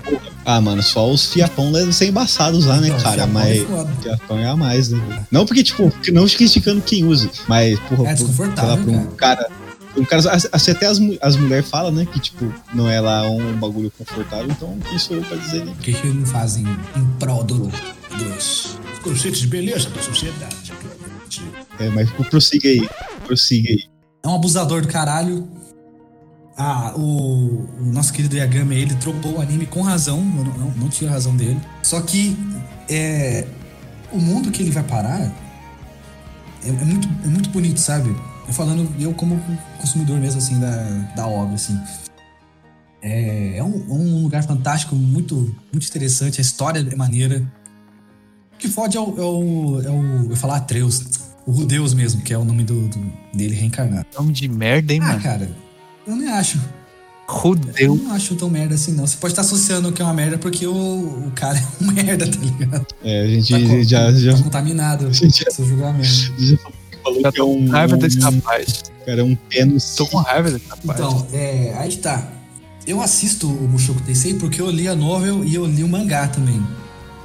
ah, 0.44 0.61
mano, 0.61 0.80
só 0.80 1.11
os 1.11 1.26
fiapão 1.32 1.72
devem 1.72 1.90
ser 1.90 2.07
embaçados 2.07 2.66
lá, 2.66 2.80
né, 2.80 2.88
Não, 2.88 3.00
cara? 3.00 3.14
fiapão 3.16 3.32
Mas 3.32 3.59
é 3.61 4.03
fiapão 4.03 4.38
é 4.38 4.46
a 4.46 4.57
mais, 4.57 4.90
né? 4.90 5.26
Não 5.28 5.44
porque, 5.44 5.64
tipo, 5.64 5.92
não 6.12 6.24
criticando 6.28 6.80
quem 6.80 7.03
usa, 7.05 7.28
mas, 7.48 7.76
porra, 7.80 7.94
É 8.11 8.14
por- 8.14 8.14
desconfortável, 8.14 8.84
sei 8.84 8.94
lá, 8.94 9.00
pra 9.03 9.11
um 9.12 9.16
cara. 9.16 9.50
Um 9.96 10.05
cara 10.05 10.22
assim, 10.53 10.70
até 10.70 10.86
as, 10.86 11.00
as 11.20 11.34
mulheres 11.36 11.68
falam, 11.68 11.90
né, 11.90 12.07
que, 12.07 12.20
tipo, 12.20 12.50
não 12.72 12.88
é 12.88 13.00
lá 13.00 13.28
um 13.28 13.55
bagulho 13.55 13.92
confortável, 13.98 14.46
então 14.53 14.78
quem 14.88 14.96
sou 15.00 15.16
eu 15.16 15.22
pra 15.24 15.36
dizer, 15.36 15.64
né? 15.66 15.72
O 15.72 15.82
que, 15.82 15.92
que 15.92 16.07
eles 16.07 16.16
não 16.20 16.26
fazem 16.26 16.64
em 16.96 17.05
prol 17.18 17.42
do, 17.42 17.70
dos 18.16 18.78
conceitos 19.03 19.40
de 19.40 19.48
beleza 19.48 19.90
da 19.90 20.00
sociedade? 20.00 20.72
É, 21.80 21.88
mas 21.88 22.09
prossiga 22.30 22.68
aí, 22.68 22.88
prossiga 23.26 23.68
aí. 23.68 23.84
É 24.24 24.28
um 24.28 24.36
abusador 24.36 24.80
do 24.80 24.86
caralho. 24.88 25.48
Ah, 26.57 26.92
o, 26.96 27.66
o 27.80 27.84
nosso 27.92 28.12
querido 28.12 28.36
Yagami, 28.36 28.76
ele 28.76 28.94
trocou 28.96 29.36
o 29.38 29.40
anime 29.40 29.66
com 29.66 29.80
razão, 29.82 30.20
não, 30.22 30.44
não, 30.44 30.70
não 30.72 30.88
tira 30.88 31.11
a 31.11 31.14
razão 31.14 31.34
dele. 31.34 31.59
Só 31.82 32.00
que 32.03 32.36
é, 32.90 33.46
o 34.12 34.18
mundo 34.18 34.50
que 34.50 34.62
ele 34.62 34.70
vai 34.70 34.82
parar 34.82 35.20
é, 36.64 36.68
é 36.68 36.72
muito, 36.84 37.09
é 37.24 37.28
muito 37.28 37.48
bonito, 37.50 37.78
sabe? 37.80 38.11
Eu 38.46 38.53
falando, 38.53 38.86
eu 39.00 39.14
como 39.14 39.40
consumidor 39.80 40.18
mesmo, 40.20 40.38
assim, 40.38 40.61
da, 40.61 40.76
da 41.16 41.26
obra, 41.26 41.55
assim. 41.55 41.78
É, 43.00 43.57
é 43.59 43.64
um, 43.64 43.90
um 43.90 44.22
lugar 44.22 44.44
fantástico, 44.44 44.94
muito, 44.94 45.55
muito 45.72 45.88
interessante, 45.88 46.38
a 46.40 46.42
história 46.42 46.86
é 46.90 46.94
maneira. 46.94 47.42
O 48.55 48.59
que 48.59 48.68
fode 48.68 48.96
é 48.96 49.00
o, 49.00 49.16
é 49.18 49.22
o, 49.22 49.82
é 49.82 49.90
o 49.90 50.30
eu 50.30 50.36
falar 50.36 50.57
Atreus, 50.59 51.03
o 51.46 51.50
Rudeus 51.50 51.94
mesmo, 51.94 52.20
que 52.22 52.32
é 52.32 52.38
o 52.38 52.44
nome 52.44 52.62
do, 52.62 52.88
do- 52.88 53.12
dele 53.34 53.55
reencarnado. 53.57 54.07
Nome 54.14 54.32
de 54.32 54.46
merda, 54.48 54.92
hein, 54.92 55.00
Ah, 55.03 55.09
mano? 55.09 55.20
cara, 55.22 55.50
eu 56.07 56.16
nem 56.16 56.28
acho. 56.28 56.59
Eu 56.59 57.34
Rodeu. 57.34 57.94
não 57.96 58.12
acho 58.12 58.34
tão 58.34 58.50
merda 58.50 58.74
assim, 58.74 58.92
não. 58.92 59.07
Você 59.07 59.16
pode 59.16 59.32
estar 59.32 59.42
associando 59.42 59.90
que 59.92 60.03
é 60.03 60.05
uma 60.05 60.12
merda 60.12 60.36
porque 60.36 60.66
o, 60.66 60.72
o 60.74 61.32
cara 61.34 61.57
é 61.59 61.84
um 61.84 61.90
merda, 61.90 62.26
tá 62.28 62.38
ligado? 62.38 62.86
É, 63.03 63.22
a 63.22 63.26
gente 63.26 63.53
Tá, 63.53 63.82
já, 63.84 64.12
já, 64.12 64.36
tá 64.36 64.42
contaminado. 64.42 65.12
Gente, 65.14 65.44
Seu 65.50 65.66
julgamento. 65.66 66.05
já 66.05 66.57
falou 67.03 67.20
Já 67.22 67.32
que 67.32 67.40
é 67.40 67.44
um, 67.44 67.68
raiva 67.68 67.96
desse 67.96 68.18
rapaz. 68.20 68.82
cara, 69.07 69.20
é 69.20 69.24
um 69.24 69.36
no 69.66 69.78
Tô 69.96 70.07
com 70.07 70.18
raiva 70.18 70.50
desse 70.50 70.68
rapaz. 70.68 71.00
Então, 71.00 71.26
é, 71.32 71.74
aí 71.78 71.88
que 71.90 71.98
tá. 71.98 72.26
Eu 72.86 73.00
assisto 73.00 73.48
o 73.48 73.68
Mushoku 73.68 74.00
Tensei 74.03 74.34
porque 74.34 74.61
eu 74.61 74.68
li 74.70 74.88
a 74.88 74.94
novel 74.94 75.44
e 75.44 75.55
eu 75.55 75.64
li 75.64 75.84
o 75.84 75.88
mangá 75.88 76.26
também. 76.28 76.61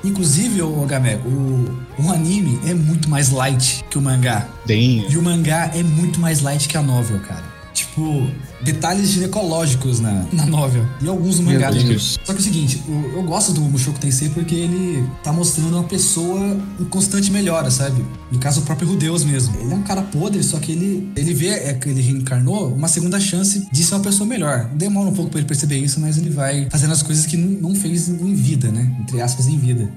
Inclusive, 0.03 0.61
o 0.61 0.86
Gamé, 0.86 1.15
o, 1.17 1.65
o 2.01 2.11
anime 2.11 2.59
é 2.69 2.73
muito 2.73 3.09
mais 3.09 3.32
light 3.32 3.84
que 3.89 3.97
o 3.97 4.01
mangá. 4.01 4.47
Tem, 4.65 5.05
E 5.11 5.17
o 5.17 5.21
mangá 5.23 5.71
é 5.73 5.82
muito 5.84 6.19
mais 6.19 6.41
light 6.41 6.67
que 6.69 6.78
a 6.78 6.82
novel, 6.84 7.19
cara. 7.21 7.43
Tipo, 7.78 8.25
detalhes 8.63 9.09
ginecológicos 9.09 9.99
na, 9.99 10.25
na 10.34 10.45
novel. 10.47 10.84
E 10.99 11.07
alguns 11.07 11.38
no 11.39 11.45
mangá 11.45 11.67
também. 11.69 11.84
Só 12.25 12.34
que 12.34 12.39
é 12.39 12.41
o 12.41 12.43
seguinte, 12.43 12.82
o- 12.88 13.17
eu 13.17 13.23
gosto 13.23 13.53
do 13.53 13.61
Mushoku 13.61 13.99
Tensei 13.99 14.30
porque 14.30 14.55
ele 14.55 15.07
tá 15.23 15.32
mostrando 15.32 15.73
uma 15.75 15.84
pessoa 15.84 16.57
em 16.80 16.86
constante 16.86 17.30
melhora, 17.32 17.69
sabe? 17.69 18.03
No 18.32 18.39
caso, 18.39 18.61
o 18.61 18.63
próprio 18.63 18.88
Rudeus 18.89 19.23
mesmo. 19.23 19.55
Ele 19.61 19.73
é 19.73 19.75
um 19.75 19.84
cara 19.84 20.01
podre, 20.01 20.41
só 20.41 20.57
que 20.57 20.71
ele, 20.71 21.11
ele 21.15 21.34
vê 21.36 21.49
é, 21.49 21.73
que 21.75 21.88
ele 21.88 22.01
reencarnou 22.01 22.73
uma 22.73 22.88
segunda 22.88 23.19
chance 23.19 23.67
de 23.71 23.84
ser 23.84 23.93
uma 23.93 24.01
pessoa 24.01 24.28
melhor. 24.28 24.65
Demora 24.73 25.07
um 25.09 25.13
pouco 25.13 25.30
pra 25.30 25.39
ele 25.39 25.47
perceber 25.47 25.78
isso, 25.78 25.99
mas 25.99 26.17
ele 26.17 26.32
vai 26.32 26.67
fazendo 26.71 26.93
as 26.93 27.03
coisas 27.03 27.28
que 27.28 27.38
não, 27.38 27.69
não 27.69 27.75
fez 27.75 28.09
em 28.09 28.34
vida, 28.34 28.71
né? 28.71 28.91
Entre 29.01 29.21
aspas, 29.21 29.45
em 29.45 29.57
vida. 29.59 29.88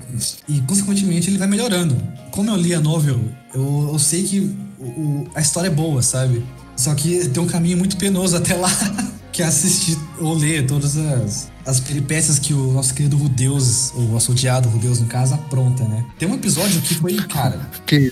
E, 0.47 0.61
consequentemente, 0.61 1.31
ele 1.31 1.39
vai 1.39 1.49
melhorando. 1.49 1.97
Como 2.31 2.51
eu 2.51 2.57
li 2.57 2.75
a 2.75 2.81
novel, 2.81 3.19
eu, 3.55 3.89
eu 3.93 3.99
sei 3.99 4.23
que 4.25 4.55
o- 4.79 4.85
o- 4.85 5.27
a 5.35 5.41
história 5.41 5.69
é 5.69 5.71
boa, 5.71 6.03
sabe? 6.03 6.45
Só 6.81 6.95
que 6.95 7.29
tem 7.29 7.43
um 7.43 7.47
caminho 7.47 7.77
muito 7.77 7.99
penoso 7.99 8.35
até 8.35 8.55
lá, 8.55 8.71
que 9.31 9.43
é 9.43 9.45
assistir 9.45 9.99
ou 10.19 10.33
ler 10.33 10.67
todas 10.67 10.97
as, 10.97 11.53
as 11.67 11.79
peripécias 11.79 12.39
que 12.39 12.55
o 12.55 12.73
nosso 12.73 12.95
querido 12.95 13.19
Rudeus, 13.19 13.93
o 13.95 14.01
nosso 14.01 14.33
odiado 14.33 14.67
Rudeus, 14.71 14.99
no 14.99 15.07
caso, 15.07 15.35
apronta, 15.35 15.85
né? 15.85 16.07
Tem 16.19 16.27
um 16.27 16.35
episódio 16.35 16.81
que 16.81 16.95
foi, 16.95 17.17
cara, 17.17 17.69
Que 17.85 18.11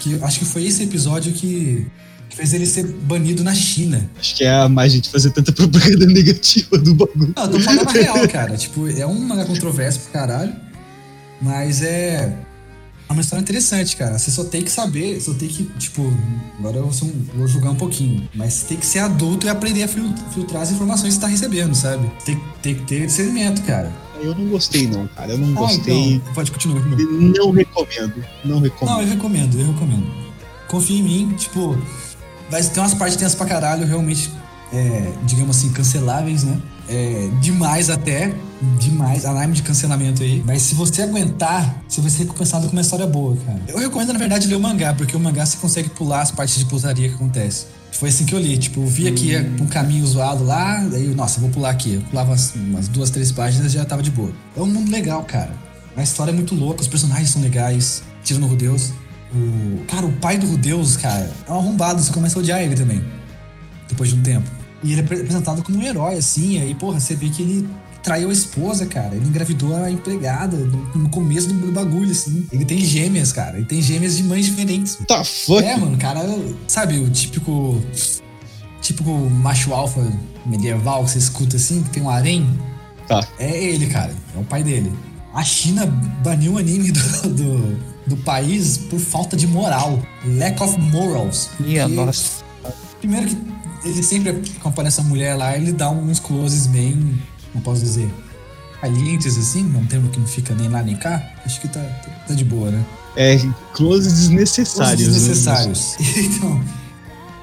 que 0.00 0.18
acho 0.22 0.38
que 0.38 0.44
foi 0.44 0.66
esse 0.66 0.82
episódio 0.82 1.32
que, 1.32 1.86
que 2.28 2.36
fez 2.36 2.52
ele 2.52 2.66
ser 2.66 2.84
banido 2.84 3.42
na 3.42 3.54
China. 3.54 4.06
acho 4.18 4.34
que 4.34 4.44
é 4.44 4.52
a 4.52 4.68
mais 4.68 4.92
gente 4.92 5.08
fazer 5.08 5.30
tanta 5.30 5.50
propaganda 5.50 6.04
negativa 6.12 6.76
do 6.76 6.94
bagulho. 6.94 7.32
Não, 7.34 7.44
eu 7.44 7.50
tô 7.50 7.60
falando 7.60 7.88
a 7.88 7.92
real, 7.92 8.28
cara. 8.28 8.54
Tipo, 8.54 8.86
é 8.86 9.06
um 9.06 9.18
mangá 9.18 9.46
controverso 9.46 10.00
pro 10.00 10.12
caralho. 10.12 10.54
Mas 11.40 11.80
é. 11.80 12.36
É 13.10 13.12
uma 13.12 13.22
história 13.22 13.42
interessante, 13.42 13.96
cara. 13.96 14.16
Você 14.16 14.30
só 14.30 14.44
tem 14.44 14.62
que 14.62 14.70
saber, 14.70 15.20
só 15.20 15.34
tem 15.34 15.48
que, 15.48 15.64
tipo, 15.80 16.16
agora 16.60 16.76
eu 16.76 16.88
vou, 16.88 17.08
um- 17.08 17.24
vou 17.38 17.48
julgar 17.48 17.70
um 17.72 17.74
pouquinho, 17.74 18.28
mas 18.32 18.52
você 18.52 18.66
tem 18.68 18.76
que 18.76 18.86
ser 18.86 19.00
adulto 19.00 19.46
e 19.48 19.50
aprender 19.50 19.82
a 19.82 19.88
fil- 19.88 20.14
filtrar 20.32 20.62
as 20.62 20.70
informações 20.70 21.08
que 21.08 21.14
você 21.14 21.20
tá 21.20 21.26
recebendo, 21.26 21.74
sabe? 21.74 22.08
Tem, 22.24 22.40
tem 22.62 22.74
que 22.76 22.82
ter 22.82 23.06
discernimento, 23.06 23.62
cara. 23.64 23.90
Eu 24.20 24.32
não 24.32 24.46
gostei, 24.46 24.86
não, 24.86 25.08
cara. 25.08 25.32
Eu 25.32 25.38
não 25.38 25.48
Ah, 25.56 25.66
gostei. 25.66 26.14
então, 26.14 26.34
pode 26.34 26.52
continuar. 26.52 26.82
continua. 26.84 27.12
Não 27.36 27.50
recomendo. 27.50 28.24
Não 28.44 28.60
recomendo. 28.60 28.94
Não, 28.94 29.02
eu 29.02 29.08
recomendo, 29.08 29.58
eu 29.60 29.66
recomendo. 29.72 30.06
Confia 30.68 30.96
em 31.00 31.02
mim, 31.02 31.34
tipo, 31.36 31.76
vai 32.48 32.62
ter 32.62 32.78
umas 32.78 32.94
partes 32.94 33.16
tensas 33.16 33.34
pra 33.34 33.46
caralho, 33.46 33.84
realmente, 33.88 34.30
é, 34.72 35.10
digamos 35.24 35.56
assim, 35.56 35.70
canceláveis, 35.72 36.44
né? 36.44 36.60
É, 36.92 37.30
demais 37.40 37.88
até, 37.88 38.34
demais, 38.80 39.24
alarme 39.24 39.54
de 39.54 39.62
cancelamento 39.62 40.24
aí. 40.24 40.42
Mas 40.44 40.62
se 40.62 40.74
você 40.74 41.02
aguentar, 41.02 41.82
você 41.88 42.00
vai 42.00 42.10
ser 42.10 42.24
recompensado 42.24 42.66
com 42.66 42.72
uma 42.72 42.80
história 42.80 43.06
boa, 43.06 43.36
cara. 43.46 43.60
Eu 43.68 43.78
recomendo, 43.78 44.12
na 44.12 44.18
verdade, 44.18 44.48
ler 44.48 44.56
o 44.56 44.60
mangá, 44.60 44.92
porque 44.92 45.16
o 45.16 45.20
mangá 45.20 45.46
você 45.46 45.56
consegue 45.56 45.88
pular 45.90 46.22
as 46.22 46.32
partes 46.32 46.58
de 46.58 46.64
putaria 46.64 47.08
que 47.08 47.14
acontece. 47.14 47.66
Foi 47.92 48.08
assim 48.08 48.24
que 48.24 48.34
eu 48.34 48.40
li, 48.40 48.58
tipo, 48.58 48.80
eu 48.80 48.86
vi 48.86 49.06
aqui 49.06 49.36
um 49.60 49.66
caminho 49.66 50.04
zoado 50.04 50.42
lá, 50.42 50.78
daí, 50.90 51.06
nossa, 51.14 51.40
vou 51.40 51.50
pular 51.50 51.70
aqui. 51.70 51.94
Eu 51.94 52.00
pulava 52.02 52.30
umas, 52.30 52.54
umas 52.56 52.88
duas, 52.88 53.10
três 53.10 53.30
páginas 53.30 53.72
e 53.72 53.76
já 53.76 53.84
tava 53.84 54.02
de 54.02 54.10
boa. 54.10 54.32
É 54.56 54.60
um 54.60 54.66
mundo 54.66 54.90
legal, 54.90 55.22
cara. 55.22 55.52
A 55.96 56.02
história 56.02 56.32
é 56.32 56.34
muito 56.34 56.54
louca, 56.54 56.80
os 56.80 56.88
personagens 56.88 57.30
são 57.30 57.40
legais, 57.40 58.02
tirando 58.24 58.44
o 58.44 58.46
Rudeus. 58.46 58.92
O, 59.32 59.84
cara, 59.86 60.06
o 60.06 60.12
pai 60.12 60.38
do 60.38 60.46
Rudeus, 60.46 60.96
cara, 60.96 61.30
é 61.48 61.52
um 61.52 61.56
arrombado, 61.56 62.02
você 62.02 62.12
começa 62.12 62.36
a 62.38 62.40
odiar 62.40 62.60
ele 62.60 62.74
também. 62.74 63.00
Depois 63.88 64.10
de 64.10 64.16
um 64.16 64.22
tempo. 64.22 64.59
E 64.82 64.92
ele 64.92 65.00
é 65.00 65.04
apre- 65.04 65.20
apresentado 65.20 65.62
como 65.62 65.78
um 65.78 65.82
herói, 65.82 66.16
assim, 66.16 66.60
aí, 66.60 66.74
porra, 66.74 66.98
você 66.98 67.14
vê 67.14 67.28
que 67.28 67.42
ele 67.42 67.68
traiu 68.02 68.30
a 68.30 68.32
esposa, 68.32 68.86
cara. 68.86 69.14
Ele 69.14 69.26
engravidou 69.26 69.74
a 69.76 69.90
empregada 69.90 70.56
no, 70.56 71.08
começo 71.10 71.48
do, 71.48 71.72
bagulho, 71.72 72.10
assim. 72.10 72.46
Ele 72.50 72.64
tem 72.64 72.78
gêmeas, 72.78 73.32
cara. 73.32 73.56
Ele 73.56 73.66
tem 73.66 73.80
gêmeas 73.82 74.16
de 74.16 74.22
mães 74.22 74.46
diferentes. 74.46 74.98
Tá 75.06 75.22
fuck? 75.24 75.62
É, 75.62 75.76
mano, 75.76 75.96
cara, 75.98 76.20
sabe, 76.66 76.98
o 76.98 77.10
típico. 77.10 77.80
Típico 78.80 79.10
macho 79.12 79.74
alfa 79.74 80.00
medieval 80.46 81.04
que 81.04 81.10
você 81.10 81.18
escuta 81.18 81.56
assim, 81.56 81.82
que 81.82 81.90
tem 81.90 82.02
um 82.02 82.08
harém. 82.08 82.48
Tá. 83.06 83.26
É 83.38 83.62
ele, 83.62 83.86
cara. 83.86 84.14
É 84.34 84.38
o 84.38 84.44
pai 84.44 84.62
dele. 84.62 84.90
A 85.34 85.44
China 85.44 85.86
baniu 86.24 86.54
o 86.54 86.58
anime 86.58 86.90
do, 86.90 87.28
do, 87.28 87.78
do 88.06 88.16
país 88.18 88.78
por 88.78 88.98
falta 88.98 89.36
de 89.36 89.46
moral. 89.46 90.00
Lack 90.24 90.62
of 90.62 90.80
morals. 90.80 91.50
Minha 91.60 91.86
nossa. 91.86 92.42
Primeiro 93.00 93.28
que 93.28 93.36
ele 93.84 94.02
sempre 94.02 94.30
acompanha 94.58 94.88
essa 94.88 95.02
mulher 95.02 95.34
lá, 95.34 95.56
ele 95.56 95.72
dá 95.72 95.90
uns 95.90 96.18
closes 96.18 96.66
bem, 96.66 97.20
não 97.54 97.60
posso 97.62 97.80
dizer, 97.80 98.12
calientes 98.80 99.36
assim, 99.36 99.62
não 99.62 99.84
termo 99.86 100.08
que 100.08 100.18
não 100.18 100.26
fica 100.26 100.54
nem 100.54 100.68
lá 100.68 100.82
nem 100.82 100.96
cá. 100.96 101.22
Acho 101.44 101.60
que 101.60 101.68
tá, 101.68 101.80
tá, 102.26 102.34
de 102.34 102.44
boa, 102.44 102.70
né? 102.70 102.84
É, 103.16 103.36
close 103.36 103.54
Closes 103.74 104.12
desnecessários. 104.12 105.06
né? 105.06 105.12
desnecessários. 105.12 105.96
então, 106.16 106.62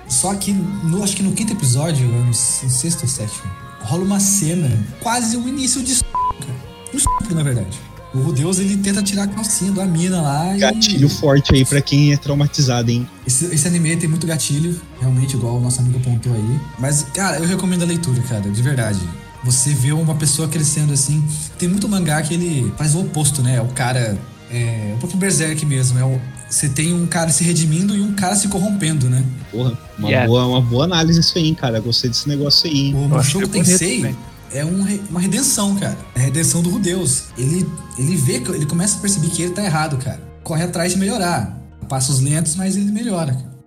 só 0.07 0.33
que 0.35 0.53
no, 0.53 1.03
acho 1.03 1.15
que 1.15 1.23
no 1.23 1.33
quinto 1.33 1.53
episódio, 1.53 2.07
no, 2.07 2.25
no 2.25 2.33
sexto 2.33 3.03
ou 3.03 3.07
sétimo, 3.07 3.51
rola 3.81 4.03
uma 4.03 4.19
cena, 4.19 4.69
quase 4.99 5.37
o 5.37 5.47
início 5.47 5.83
de. 5.83 6.01
Um 6.93 6.97
estupro, 6.97 7.35
na 7.35 7.43
verdade. 7.43 7.77
O 8.13 8.31
Deus, 8.31 8.57
ele 8.59 8.77
tenta 8.77 9.03
tirar 9.03 9.23
a 9.23 9.27
calcinha 9.27 9.71
da 9.71 9.85
mina 9.85 10.21
lá 10.21 10.55
e... 10.55 10.59
Gatilho 10.59 11.09
forte 11.09 11.53
aí 11.53 11.65
pra 11.65 11.81
quem 11.81 12.13
é 12.13 12.17
traumatizado, 12.17 12.89
hein? 12.89 13.07
Esse, 13.25 13.45
esse 13.45 13.67
anime 13.67 13.95
tem 13.97 14.09
muito 14.09 14.25
gatilho, 14.25 14.79
realmente, 14.99 15.35
igual 15.35 15.57
o 15.57 15.61
nosso 15.61 15.81
amigo 15.81 15.99
apontou 15.99 16.33
aí. 16.33 16.59
Mas, 16.79 17.05
cara, 17.13 17.37
eu 17.37 17.45
recomendo 17.45 17.83
a 17.83 17.85
leitura, 17.85 18.21
cara, 18.21 18.49
de 18.49 18.61
verdade. 18.61 18.99
Você 19.43 19.73
vê 19.73 19.91
uma 19.91 20.15
pessoa 20.15 20.47
crescendo 20.47 20.93
assim. 20.93 21.23
Tem 21.59 21.69
muito 21.69 21.87
mangá 21.87 22.21
que 22.21 22.33
ele 22.33 22.73
faz 22.77 22.95
o 22.95 23.01
oposto, 23.01 23.41
né? 23.41 23.61
O 23.61 23.67
cara. 23.67 24.17
É, 24.49 24.93
o 24.95 24.97
próprio 24.97 25.19
Berserk 25.19 25.65
mesmo. 25.65 25.99
É 25.99 26.03
o, 26.03 26.19
você 26.49 26.69
tem 26.69 26.93
um 26.93 27.05
cara 27.05 27.29
se 27.29 27.43
redimindo 27.43 27.95
e 27.95 28.01
um 28.01 28.13
cara 28.13 28.35
se 28.35 28.47
corrompendo, 28.47 29.09
né? 29.09 29.23
Porra, 29.51 29.77
uma, 29.97 30.09
Yeah. 30.09 30.27
boa, 30.27 30.45
uma 30.47 30.61
boa 30.61 30.85
análise 30.85 31.19
isso 31.19 31.37
aí, 31.37 31.47
hein, 31.47 31.53
cara. 31.53 31.79
Gostei 31.79 32.09
desse 32.09 32.27
negócio 32.27 32.69
aí, 32.69 32.77
hein? 32.77 32.95
O 32.95 33.07
Mushoku 33.07 33.47
Tensei. 33.47 34.15
É 34.51 34.63
um 34.65 34.81
uma 35.09 35.19
redenção, 35.19 35.75
cara. 35.75 35.97
É 36.15 36.19
a 36.19 36.23
redenção 36.23 36.61
do 36.61 36.69
Rudeus. 36.69 37.25
Ele, 37.37 37.65
ele 37.97 38.15
vê, 38.15 38.39
que- 38.39 38.51
ele 38.51 38.65
começa 38.65 38.97
a 38.97 39.01
perceber 39.01 39.29
que 39.29 39.41
ele 39.41 39.53
tá 39.53 39.63
errado, 39.63 39.97
cara. 39.97 40.21
Corre 40.43 40.63
atrás 40.63 40.93
de 40.93 40.99
melhorar. 40.99 41.55
Passos 41.89 42.19
lentos, 42.19 42.55
mas 42.55 42.75
ele 42.75 42.91
melhora, 42.91 43.33
cara. 43.33 43.57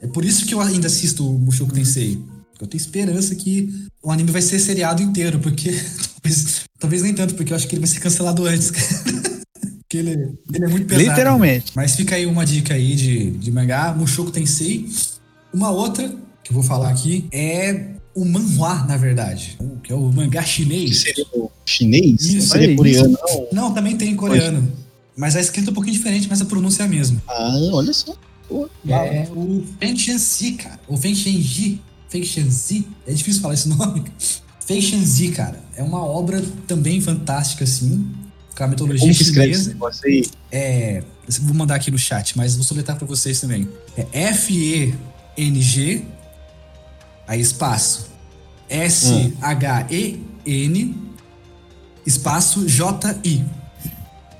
É 0.00 0.06
por 0.08 0.24
isso 0.24 0.44
que 0.46 0.52
eu 0.54 0.60
ainda 0.60 0.88
assisto 0.88 1.28
o 1.28 1.38
Mushoku 1.38 1.72
Tensei. 1.72 2.20
Eu 2.60 2.66
tenho 2.66 2.80
esperança 2.80 3.34
que 3.34 3.86
o 4.02 4.10
anime 4.10 4.30
vai 4.30 4.42
ser 4.42 4.58
seriado 4.58 5.02
inteiro, 5.02 5.38
porque 5.38 5.70
talvez, 6.22 6.62
talvez 6.78 7.02
nem 7.02 7.14
tanto, 7.14 7.34
porque 7.34 7.52
eu 7.52 7.56
acho 7.56 7.66
que 7.68 7.74
ele 7.74 7.80
vai 7.80 7.88
ser 7.88 8.00
cancelado 8.00 8.44
antes, 8.46 8.70
cara. 8.70 8.86
porque 9.78 9.96
ele, 9.98 10.10
ele 10.52 10.64
é 10.64 10.68
muito 10.68 10.86
pesado. 10.86 11.08
Literalmente. 11.08 11.72
Mas 11.74 11.94
fica 11.94 12.16
aí 12.16 12.26
uma 12.26 12.44
dica 12.44 12.74
aí 12.74 12.94
de, 12.96 13.30
de 13.32 13.50
mangá, 13.52 13.94
Mushoku 13.96 14.30
Tensei. 14.30 14.88
Uma 15.52 15.70
outra 15.70 16.08
que 16.42 16.50
eu 16.50 16.54
vou 16.54 16.62
falar 16.62 16.90
aqui 16.90 17.28
é 17.32 17.90
o 18.14 18.24
manhwa, 18.24 18.84
na 18.86 18.96
verdade, 18.96 19.56
que 19.82 19.92
é 19.92 19.96
o 19.96 20.12
mangá 20.12 20.42
Que 20.42 20.48
chinês. 20.48 21.00
seria 21.00 21.26
o 21.34 21.50
chinês? 21.66 22.20
Isso, 22.22 22.34
Não 22.36 22.42
seria 22.46 22.68
olha 22.68 22.76
coreano, 22.76 23.18
não? 23.26 23.48
Não, 23.52 23.74
também 23.74 23.96
tem 23.96 24.10
em 24.10 24.16
coreano. 24.16 24.72
Mas 25.16 25.36
a 25.36 25.40
escrita 25.40 25.68
é 25.68 25.72
um 25.72 25.74
pouquinho 25.74 25.94
diferente, 25.94 26.26
mas 26.28 26.40
a 26.40 26.44
pronúncia 26.44 26.82
é 26.82 26.86
a 26.86 26.88
mesma. 26.88 27.22
Ah, 27.28 27.58
olha 27.72 27.92
só. 27.92 28.14
Pô, 28.48 28.68
É 28.88 29.28
o 29.34 29.64
Feng 29.80 29.96
Shenzi, 29.96 30.52
cara. 30.52 30.80
Ou 30.88 30.96
Feng 30.96 31.14
Shenji. 31.14 31.80
Feng 32.08 32.24
Shenzi. 32.24 32.86
É 33.06 33.12
difícil 33.12 33.40
falar 33.42 33.54
esse 33.54 33.68
nome. 33.70 34.04
Feng 34.66 34.80
Shenzi, 34.80 35.28
cara. 35.30 35.60
É 35.76 35.82
uma 35.82 36.02
obra 36.04 36.42
também 36.66 37.00
fantástica, 37.00 37.64
assim. 37.64 38.06
Com 38.56 38.64
a 38.64 38.68
mitologia 38.68 39.00
Como 39.00 39.14
que 39.14 39.22
escreve 39.22 39.50
esse 39.52 39.60
chinesa. 39.62 39.72
negócio 39.74 40.06
aí? 40.06 40.24
É. 40.50 41.02
Vou 41.40 41.54
mandar 41.54 41.76
aqui 41.76 41.90
no 41.90 41.98
chat, 41.98 42.36
mas 42.36 42.54
vou 42.56 42.64
soletrar 42.64 42.98
pra 42.98 43.06
vocês 43.06 43.40
também. 43.40 43.66
É 43.96 44.06
F-E-N-G. 44.30 46.02
Aí 47.26 47.40
espaço. 47.40 48.06
S-H-E-N. 49.62 50.96
Espaço 52.06 52.66
J-I. 52.68 53.44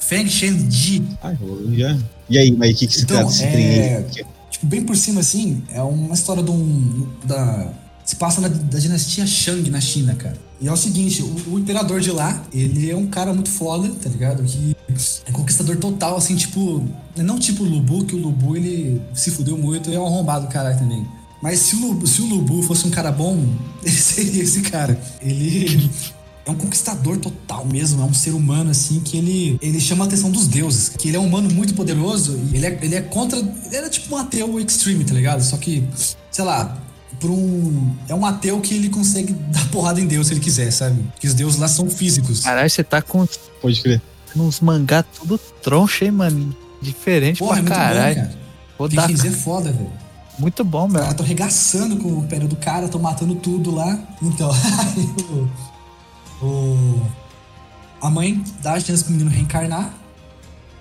Feng 0.00 0.28
Shenji. 0.28 1.02
Ah, 1.22 1.32
eu 1.40 1.74
já. 1.74 1.96
E 2.28 2.38
aí, 2.38 2.50
mas 2.50 2.74
o 2.74 2.78
que, 2.78 2.86
que 2.86 2.94
se 2.94 3.02
Então, 3.04 3.16
trata 3.18 3.30
desse 3.30 3.44
é- 3.44 3.50
trem 3.52 3.66
aí? 3.66 4.04
Tipo, 4.50 4.66
bem 4.66 4.82
por 4.84 4.96
cima, 4.96 5.20
assim, 5.20 5.62
é 5.72 5.80
uma 5.82 6.14
história 6.14 6.42
de 6.42 6.50
um. 6.50 7.06
Da, 7.24 7.72
se 8.04 8.16
passa 8.16 8.40
na, 8.40 8.48
da 8.48 8.78
dinastia 8.78 9.26
Shang 9.26 9.70
na 9.70 9.80
China, 9.80 10.14
cara. 10.14 10.36
E 10.60 10.68
é 10.68 10.72
o 10.72 10.76
seguinte, 10.76 11.22
o, 11.22 11.54
o 11.54 11.58
imperador 11.58 12.00
de 12.00 12.10
lá, 12.10 12.42
ele 12.52 12.90
é 12.90 12.96
um 12.96 13.06
cara 13.06 13.32
muito 13.32 13.50
foda, 13.50 13.88
tá 14.02 14.08
ligado? 14.08 14.42
Que 14.42 14.76
é 15.26 15.30
conquistador 15.32 15.76
total, 15.76 16.16
assim, 16.16 16.34
tipo. 16.36 16.84
Não 17.16 17.38
tipo 17.38 17.62
o 17.62 17.66
Lubu, 17.66 18.04
que 18.04 18.14
o 18.14 18.18
Lubu 18.18 18.56
ele 18.56 19.00
se 19.14 19.30
fudeu 19.30 19.56
muito 19.56 19.88
e 19.90 19.94
é 19.94 20.00
um 20.00 20.06
arrombado 20.06 20.48
caralho 20.48 20.78
também. 20.78 21.06
Mas 21.42 21.58
se 21.58 21.74
o, 21.76 21.80
Lubu, 21.80 22.06
se 22.06 22.22
o 22.22 22.26
Lubu 22.26 22.62
fosse 22.62 22.86
um 22.86 22.90
cara 22.90 23.10
bom, 23.10 23.44
ele 23.82 23.90
seria 23.96 24.42
esse 24.42 24.60
cara. 24.62 24.98
Ele 25.20 25.90
é 26.46 26.50
um 26.50 26.54
conquistador 26.54 27.16
total 27.18 27.64
mesmo, 27.66 28.00
é 28.00 28.04
um 28.04 28.14
ser 28.14 28.30
humano 28.30 28.70
assim 28.70 29.00
que 29.00 29.16
ele, 29.16 29.58
ele 29.60 29.80
chama 29.80 30.04
a 30.04 30.06
atenção 30.08 30.30
dos 30.30 30.46
deuses, 30.48 30.88
que 30.88 31.08
ele 31.08 31.16
é 31.16 31.20
um 31.20 31.26
humano 31.26 31.50
muito 31.52 31.74
poderoso 31.74 32.38
e 32.52 32.56
ele 32.56 32.66
é, 32.66 32.78
ele 32.82 32.94
é 32.94 33.00
contra, 33.00 33.38
ele 33.38 33.76
era 33.76 33.88
tipo 33.90 34.14
um 34.14 34.18
ateu 34.18 34.58
extreme, 34.60 35.04
tá 35.04 35.14
ligado? 35.14 35.40
Só 35.42 35.56
que, 35.56 35.84
sei 36.30 36.44
lá, 36.44 36.78
por 37.20 37.30
um 37.30 37.94
é 38.08 38.14
um 38.14 38.26
ateu 38.26 38.60
que 38.60 38.74
ele 38.74 38.88
consegue 38.88 39.32
dar 39.52 39.68
porrada 39.70 40.00
em 40.00 40.06
Deus 40.06 40.26
se 40.28 40.32
ele 40.34 40.40
quiser, 40.40 40.70
sabe? 40.72 41.00
Que 41.20 41.26
os 41.28 41.34
deuses 41.34 41.58
lá 41.60 41.68
são 41.68 41.88
físicos. 41.88 42.40
Caralho, 42.40 42.68
você 42.70 42.82
tá 42.82 43.00
com 43.02 43.26
Pode 43.60 43.80
crer. 43.80 44.02
uns 44.36 44.60
mangá 44.60 45.02
tudo 45.04 45.38
troncha, 45.38 46.04
hein, 46.04 46.10
mano? 46.12 46.56
Diferente 46.80 47.38
Porra, 47.38 47.60
é 47.60 47.62
pra 47.62 47.76
muito 47.76 47.86
caralho. 47.88 48.16
cara. 48.16 48.32
Vou 48.76 48.88
Tem 48.88 48.96
dar. 48.96 49.06
que 49.06 49.14
dizer 49.14 49.30
foda, 49.30 49.70
velho. 49.70 49.90
Muito 50.38 50.64
bom, 50.64 50.88
meu. 50.88 51.00
caras 51.02 51.16
tão 51.16 51.24
arregaçando 51.26 51.96
com 51.96 52.18
o 52.18 52.22
pé 52.26 52.38
do 52.38 52.56
cara, 52.56 52.88
tão 52.88 53.00
matando 53.00 53.34
tudo 53.34 53.70
lá. 53.74 53.98
Então, 54.20 54.50
aí 54.50 55.48
o, 56.42 56.46
o- 56.46 57.02
a 58.00 58.10
mãe 58.10 58.42
dá 58.62 58.72
a 58.74 58.80
chance 58.80 59.04
pro 59.04 59.12
menino 59.12 59.30
reencarnar. 59.30 59.94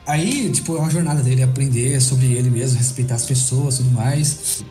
Aí, 0.08 0.50
tipo, 0.52 0.76
é 0.76 0.80
uma 0.80 0.90
jornada 0.90 1.22
dele 1.22 1.44
aprender 1.44 2.02
sobre 2.02 2.26
ele 2.34 2.50
mesmo, 2.50 2.78
respeitar 2.78 3.16
as 3.16 3.26
pessoas 3.26 3.76
e 3.76 3.78
tudo 3.84 3.92
mais. 3.92 4.64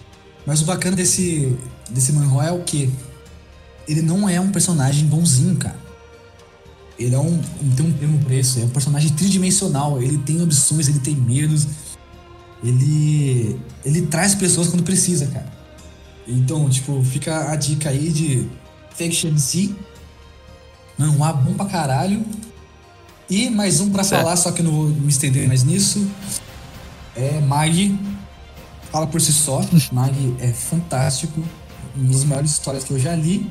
Mas 0.45 0.61
o 0.61 0.65
bacana 0.65 0.97
desse, 0.97 1.57
desse 1.89 2.13
manhwa 2.13 2.45
é 2.45 2.51
o 2.51 2.63
quê? 2.65 2.91
Ele 3.87 4.03
não 4.03 4.29
é 4.29 4.41
um 4.41 4.51
personagem 4.51 5.07
bonzinho, 5.07 5.57
cara. 5.57 5.79
Ele 6.99 7.15
é 7.15 7.19
um. 7.19 7.41
Tem 7.77 7.87
um 7.87 7.93
termo 7.93 8.19
isso. 8.31 8.59
É 8.61 8.65
um 8.65 8.69
personagem 8.69 9.11
tridimensional. 9.13 10.03
Ele 10.03 10.19
tem 10.19 10.41
ambições, 10.41 10.89
ele 10.89 10.99
tem 10.99 11.15
medos. 11.15 11.67
Ele. 12.63 13.59
Ele 13.85 14.03
traz 14.03 14.35
pessoas 14.35 14.69
quando 14.69 14.83
precisa, 14.83 15.27
cara. 15.27 15.47
Então, 16.29 16.69
tipo, 16.69 17.03
fica 17.03 17.51
a 17.51 17.57
dica 17.57 17.89
aí 17.89 18.11
de 18.11 18.47
Faction 18.95 19.37
Z. 19.37 19.75
Manhwa 20.99 21.33
bom 21.33 21.55
pra 21.55 21.67
caralho. 21.67 22.25
E 23.29 23.49
mais 23.49 23.81
um 23.81 23.91
pra 23.91 24.03
Certo. 24.05 24.23
falar, 24.23 24.37
só 24.37 24.51
que 24.53 24.61
eu 24.61 24.65
não 24.67 24.73
vou 24.73 24.89
me 24.89 25.09
estender 25.09 25.47
mais 25.49 25.63
nisso. 25.65 26.07
É 27.17 27.41
Mag. 27.41 27.99
Fala 28.93 29.07
por 29.07 29.21
si 29.21 29.33
só. 29.33 29.61
Mag 29.93 30.37
é 30.41 30.49
fantástico. 30.49 31.43
Uma 31.97 32.13
das 32.13 32.25
maiores 32.25 32.51
histórias 32.53 32.85
que 32.85 32.91
eu 32.93 32.99
já 32.99 33.15
li. 33.15 33.49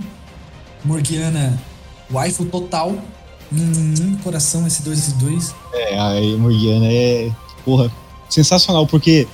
Morgiana, 0.86 1.60
waifu 2.12 2.46
total. 2.46 2.96
Hum, 3.52 4.16
coração, 4.24 4.68
esse 4.68 4.84
dois, 4.84 5.00
esse 5.00 5.14
dois. 5.16 5.56
É, 5.74 5.98
a 5.98 6.38
Morgiana 6.38 6.86
é, 6.86 7.32
porra, 7.66 7.92
sensacional, 8.30 8.86
porque, 8.88 9.28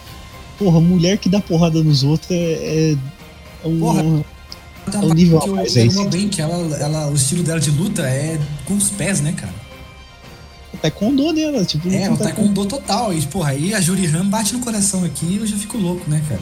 porra, 0.58 0.80
mulher 0.80 1.18
que 1.18 1.30
dá 1.30 1.40
porrada 1.40 1.84
nos 1.84 2.04
outros 2.04 2.32
é, 2.32 2.96
é 3.64 3.68
um... 3.68 3.80
Porra, 3.80 4.02
É 4.94 4.98
um 4.98 5.14
nível 5.14 5.40
a 5.40 5.42
que 5.42 5.50
mais, 5.50 5.76
eu 5.76 5.84
é 5.84 5.86
isso. 5.86 6.10
bem, 6.10 6.30
que 6.30 6.42
ela, 6.42 6.76
ela, 6.78 7.08
o 7.08 7.16
estilo 7.16 7.44
dela 7.44 7.60
de 7.60 7.72
luta 7.72 8.04
é 8.04 8.40
com 8.66 8.76
os 8.76 8.90
pés, 8.90 9.22
né, 9.22 9.34
cara? 9.34 9.54
taekwondo 10.82 11.34
dela, 11.34 11.66
tipo... 11.66 11.90
É, 11.90 12.08
o 12.08 12.12
não 12.12 12.18
tá 12.18 12.26
taekwondo 12.26 12.66
total. 12.66 13.14
E, 13.14 13.22
porra, 13.28 13.52
aí 13.52 13.74
a 13.74 13.82
Jurihan 13.82 14.26
bate 14.26 14.54
no 14.54 14.60
coração 14.60 15.04
aqui 15.04 15.26
e 15.26 15.38
eu 15.38 15.48
já 15.48 15.58
fico 15.58 15.78
louco, 15.78 16.10
né, 16.10 16.22
cara? 16.28 16.42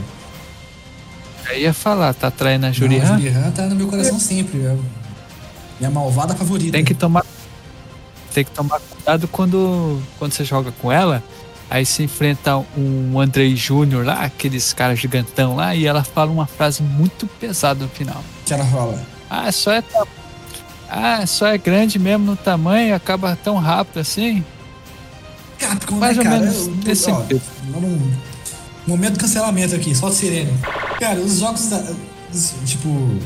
Aí 1.45 1.63
ia 1.63 1.73
falar, 1.73 2.13
tá 2.13 2.31
traindo 2.31 2.65
a 2.65 2.69
Não, 2.69 2.75
a 2.75 2.77
Jurihan? 2.77 3.17
Jurihan 3.17 3.51
tá 3.51 3.67
no 3.67 3.75
meu 3.75 3.87
coração 3.87 4.19
sempre. 4.19 4.59
É 4.61 4.77
minha 5.79 5.91
malvada 5.91 6.35
favorita. 6.35 6.71
Tem 6.71 6.85
que 6.85 6.93
tomar. 6.93 7.25
Tem 8.33 8.43
que 8.43 8.51
tomar 8.51 8.79
cuidado 8.79 9.27
quando, 9.27 10.01
quando 10.17 10.33
você 10.33 10.43
joga 10.43 10.71
com 10.81 10.91
ela. 10.91 11.23
Aí 11.69 11.85
se 11.85 12.03
enfrenta 12.03 12.57
um 12.77 13.19
Andrei 13.19 13.55
Júnior 13.55 14.05
lá, 14.05 14.21
aqueles 14.25 14.73
caras 14.73 14.99
gigantão 14.99 15.55
lá, 15.55 15.73
e 15.75 15.85
ela 15.87 16.03
fala 16.03 16.29
uma 16.31 16.45
frase 16.45 16.83
muito 16.83 17.25
pesada 17.25 17.83
no 17.83 17.89
final. 17.89 18.23
que 18.45 18.53
ela 18.53 18.65
fala. 18.65 19.01
Ah, 19.29 19.51
só 19.51 19.71
é. 19.71 19.83
Ah, 20.89 21.25
só 21.25 21.47
é 21.47 21.57
grande 21.57 21.97
mesmo 21.97 22.25
no 22.25 22.35
tamanho, 22.35 22.93
acaba 22.93 23.35
tão 23.35 23.57
rápido 23.57 23.99
assim. 23.99 24.43
Capcom, 25.57 25.95
Mais 25.95 26.15
né, 26.17 26.23
ou 26.23 26.29
cara? 26.29 26.39
menos 26.41 26.67
Eu- 26.67 26.75
nesse 26.85 27.09
ó, 27.09 27.23
momento 28.85 29.13
de 29.13 29.19
cancelamento 29.19 29.75
aqui, 29.75 29.95
solta 29.95 30.15
sirene. 30.15 30.53
Cara, 30.99 31.19
os 31.19 31.39
jogos 31.39 31.67
da. 31.69 31.83
os- 32.31 32.53
Tipo. 32.65 33.17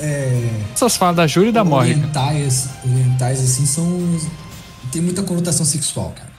é, 0.00 0.48
Essas 0.74 0.96
falas 0.96 1.16
da 1.16 1.26
Júlia 1.26 1.50
e 1.50 1.52
da 1.52 1.62
Morrigan. 1.62 1.98
orientais, 2.00 2.68
orientais, 2.84 3.40
assim, 3.40 3.66
são. 3.66 4.18
Tem 4.90 5.00
muita 5.02 5.22
conotação 5.22 5.64
sexual, 5.64 6.12
cara. 6.16 6.29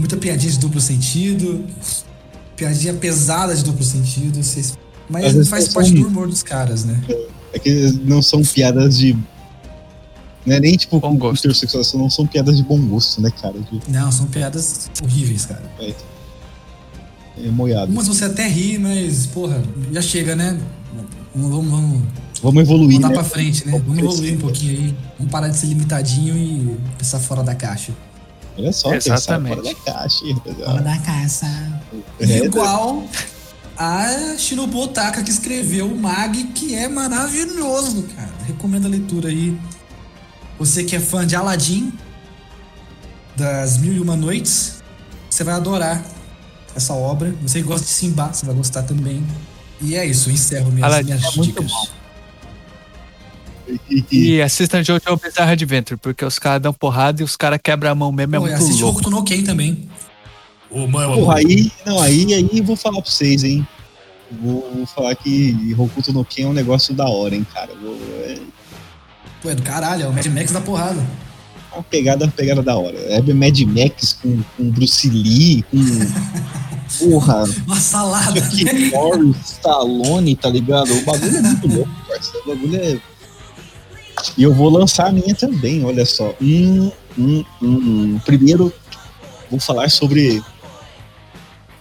Muita 0.00 0.16
piadinha 0.16 0.50
de 0.50 0.58
duplo 0.58 0.80
sentido, 0.80 1.64
piadinha 2.56 2.94
pesada 2.94 3.54
de 3.54 3.62
duplo 3.62 3.84
sentido. 3.84 4.42
Vocês... 4.42 4.76
Mas 5.08 5.48
faz 5.48 5.64
são- 5.64 5.74
parte 5.74 5.92
do 5.92 6.06
humor 6.08 6.26
dos 6.26 6.42
caras, 6.42 6.84
né? 6.84 7.00
É 7.52 7.58
que 7.58 7.70
não 8.04 8.22
são 8.22 8.42
piadas 8.42 8.96
de. 8.98 9.12
Não 10.46 10.56
é 10.56 10.60
nem 10.60 10.74
tipo 10.76 10.98
Bom 10.98 11.16
gosto. 11.16 11.48
não 11.98 12.08
são 12.08 12.26
piadas 12.26 12.56
de 12.56 12.62
bom 12.62 12.80
gosto, 12.86 13.20
né, 13.20 13.30
cara? 13.30 13.58
De, 13.60 13.80
Não, 13.90 14.10
são 14.10 14.26
piadas 14.26 14.88
horríveis, 15.02 15.44
cara. 15.44 15.62
é 15.78 17.48
moiado. 17.50 17.92
Umas 17.92 18.08
você 18.08 18.24
até 18.24 18.46
ri, 18.48 18.78
mas, 18.78 19.26
porra, 19.26 19.62
já 19.92 20.00
chega, 20.00 20.34
né? 20.34 20.58
Vamos, 21.34 21.50
vamos, 21.50 21.70
vamos 21.70 22.02
Vamos 22.42 22.62
evoluir, 22.62 22.94
mandar 22.94 23.08
né? 23.08 23.14
pra 23.14 23.24
frente, 23.24 23.66
né? 23.66 23.72
Vamos 23.72 23.86
Vamos 23.86 24.02
evoluir 24.14 24.34
um 24.34 24.38
pouquinho 24.38 24.72
aí. 24.72 24.96
Vamos 25.18 25.30
parar 25.30 25.48
de 25.48 25.58
ser 25.58 25.66
limitadinho 25.66 26.36
e 26.36 26.76
pensar 26.96 27.18
fora 27.18 27.42
da 27.42 27.54
caixa. 27.54 27.92
Olha 28.58 28.72
só, 28.72 28.90
pensar 28.90 29.14
Exatamente. 29.14 29.56
fora 29.56 29.62
da 29.74 29.74
caixa. 29.92 30.24
Fora 30.64 30.82
da 30.82 30.98
caixa. 30.98 31.80
É, 32.18 32.44
Igual 32.44 33.04
a 33.76 34.36
Shinobu 34.36 34.78
Otaka 34.82 35.22
que 35.22 35.30
escreveu 35.30 35.86
o 35.86 35.96
Mag, 35.98 36.44
que 36.54 36.74
é 36.74 36.88
maravilhoso, 36.88 38.02
cara. 38.14 38.30
Recomendo 38.46 38.86
a 38.86 38.88
leitura 38.88 39.28
aí. 39.28 39.58
Você 40.58 40.84
que 40.84 40.94
é 40.94 41.00
fã 41.00 41.26
de 41.26 41.34
Aladdin, 41.34 41.92
das 43.36 43.78
Mil 43.78 43.94
e 43.94 44.00
Uma 44.00 44.16
Noites, 44.16 44.82
você 45.30 45.42
vai 45.42 45.54
adorar 45.54 46.04
essa 46.76 46.92
obra. 46.92 47.34
Você 47.42 47.60
que 47.60 47.66
gosta 47.66 47.86
de 47.86 47.92
Simba, 47.92 48.30
você 48.32 48.44
vai 48.44 48.54
gostar 48.54 48.82
também. 48.82 49.24
E 49.80 49.96
é 49.96 50.04
isso, 50.04 50.28
eu 50.28 50.34
encerro 50.34 50.70
minhas, 50.70 50.84
Aladdin 50.92 51.14
minhas 51.14 51.24
é 51.32 51.36
muito 51.36 51.62
dicas. 51.62 51.70
bom. 51.70 51.99
E, 53.90 54.04
e- 54.10 54.30
E 54.36 54.42
assistam 54.42 54.82
Jojo 54.82 55.00
Bizarre 55.22 55.52
Adventure, 55.52 55.98
porque 56.00 56.24
os 56.24 56.38
caras 56.38 56.62
dão 56.62 56.72
porrada 56.72 57.20
e 57.20 57.24
os 57.24 57.36
caras 57.36 57.58
quebram 57.62 57.90
a 57.90 57.94
mão 57.94 58.12
mesmo, 58.12 58.36
é 58.36 58.38
Pô, 58.38 58.46
muito 58.46 58.62
assiste 58.62 58.82
louco. 58.82 58.98
Hokuto 59.00 59.10
no 59.10 59.22
Ken 59.24 59.42
também. 59.42 59.88
Mãe, 60.72 60.88
Porra, 61.14 61.38
aí, 61.38 61.72
não, 61.84 62.00
aí, 62.00 62.32
aí 62.32 62.60
vou 62.60 62.76
falar 62.76 63.02
pra 63.02 63.10
vocês, 63.10 63.42
hein? 63.42 63.66
Vou, 64.40 64.70
vou 64.72 64.86
falar 64.86 65.16
que 65.16 65.74
Hokuto 65.76 66.12
no 66.12 66.24
Ken 66.24 66.44
é 66.44 66.46
um 66.46 66.52
negócio 66.52 66.94
da 66.94 67.08
hora, 67.08 67.34
hein, 67.34 67.44
cara. 67.52 67.70
Vou- 67.82 67.98
é 68.24 68.38
Pô, 69.42 69.50
é 69.50 69.54
do 69.54 69.62
caralho, 69.62 70.04
é 70.04 70.06
o 70.06 70.12
Mad 70.12 70.26
Max 70.26 70.52
da 70.52 70.60
porrada. 70.60 71.04
uma 71.72 71.82
pegada, 71.82 72.24
uma 72.26 72.30
pegada 72.30 72.62
da 72.62 72.76
hora. 72.76 72.96
É 72.96 73.20
Mad 73.32 73.58
Max 73.62 74.12
com, 74.22 74.40
com 74.56 74.70
Bruce 74.70 75.08
Lee, 75.10 75.64
com. 75.70 75.78
Porra, 76.98 77.44
Uma 77.66 77.76
salada. 77.80 78.40
Chuck 78.50 78.64
né? 78.64 78.90
Norris, 78.92 79.36
Stallone, 79.52 80.34
tá 80.36 80.48
ligado? 80.50 80.92
O 80.92 81.02
bagulho 81.04 81.36
é 81.36 81.40
muito 81.40 81.68
louco, 81.68 81.90
parceiro. 82.08 82.40
O 82.44 82.48
bagulho 82.48 82.76
é. 82.76 82.98
E 84.36 84.42
eu 84.42 84.54
vou 84.54 84.70
lançar 84.70 85.08
a 85.08 85.12
minha 85.12 85.34
também, 85.34 85.84
olha 85.84 86.04
só. 86.04 86.34
Hum, 86.40 86.90
hum, 87.18 87.44
hum. 87.62 88.20
Primeiro, 88.24 88.72
vou 89.50 89.60
falar 89.60 89.90
sobre 89.90 90.42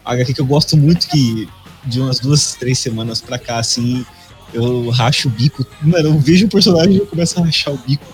a 0.03 0.13
HQ 0.13 0.33
que 0.33 0.41
eu 0.41 0.45
gosto 0.45 0.75
muito, 0.75 1.07
que 1.07 1.47
de 1.85 1.99
umas 1.99 2.19
duas, 2.19 2.55
três 2.55 2.79
semanas 2.79 3.21
pra 3.21 3.39
cá, 3.39 3.59
assim, 3.59 4.05
eu 4.53 4.89
racho 4.89 5.27
o 5.27 5.31
bico. 5.31 5.65
Mano, 5.81 6.09
eu 6.09 6.19
vejo 6.19 6.45
o 6.45 6.49
personagem 6.49 6.93
e 6.93 6.97
eu 6.97 7.05
começo 7.05 7.39
a 7.39 7.45
rachar 7.45 7.73
o 7.73 7.77
bico. 7.77 8.05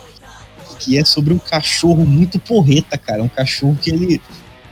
Que 0.79 0.97
é 0.97 1.05
sobre 1.05 1.33
um 1.33 1.39
cachorro 1.39 2.05
muito 2.05 2.37
porreta, 2.37 2.97
cara. 2.97 3.23
Um 3.23 3.29
cachorro 3.29 3.77
que 3.81 3.89
ele, 3.89 4.21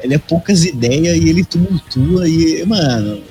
ele 0.01 0.13
é 0.13 0.17
poucas 0.17 0.65
ideias 0.65 1.17
e 1.17 1.29
ele 1.29 1.45
tumultua 1.45 2.27
e, 2.27 2.65
mano, 2.65 3.23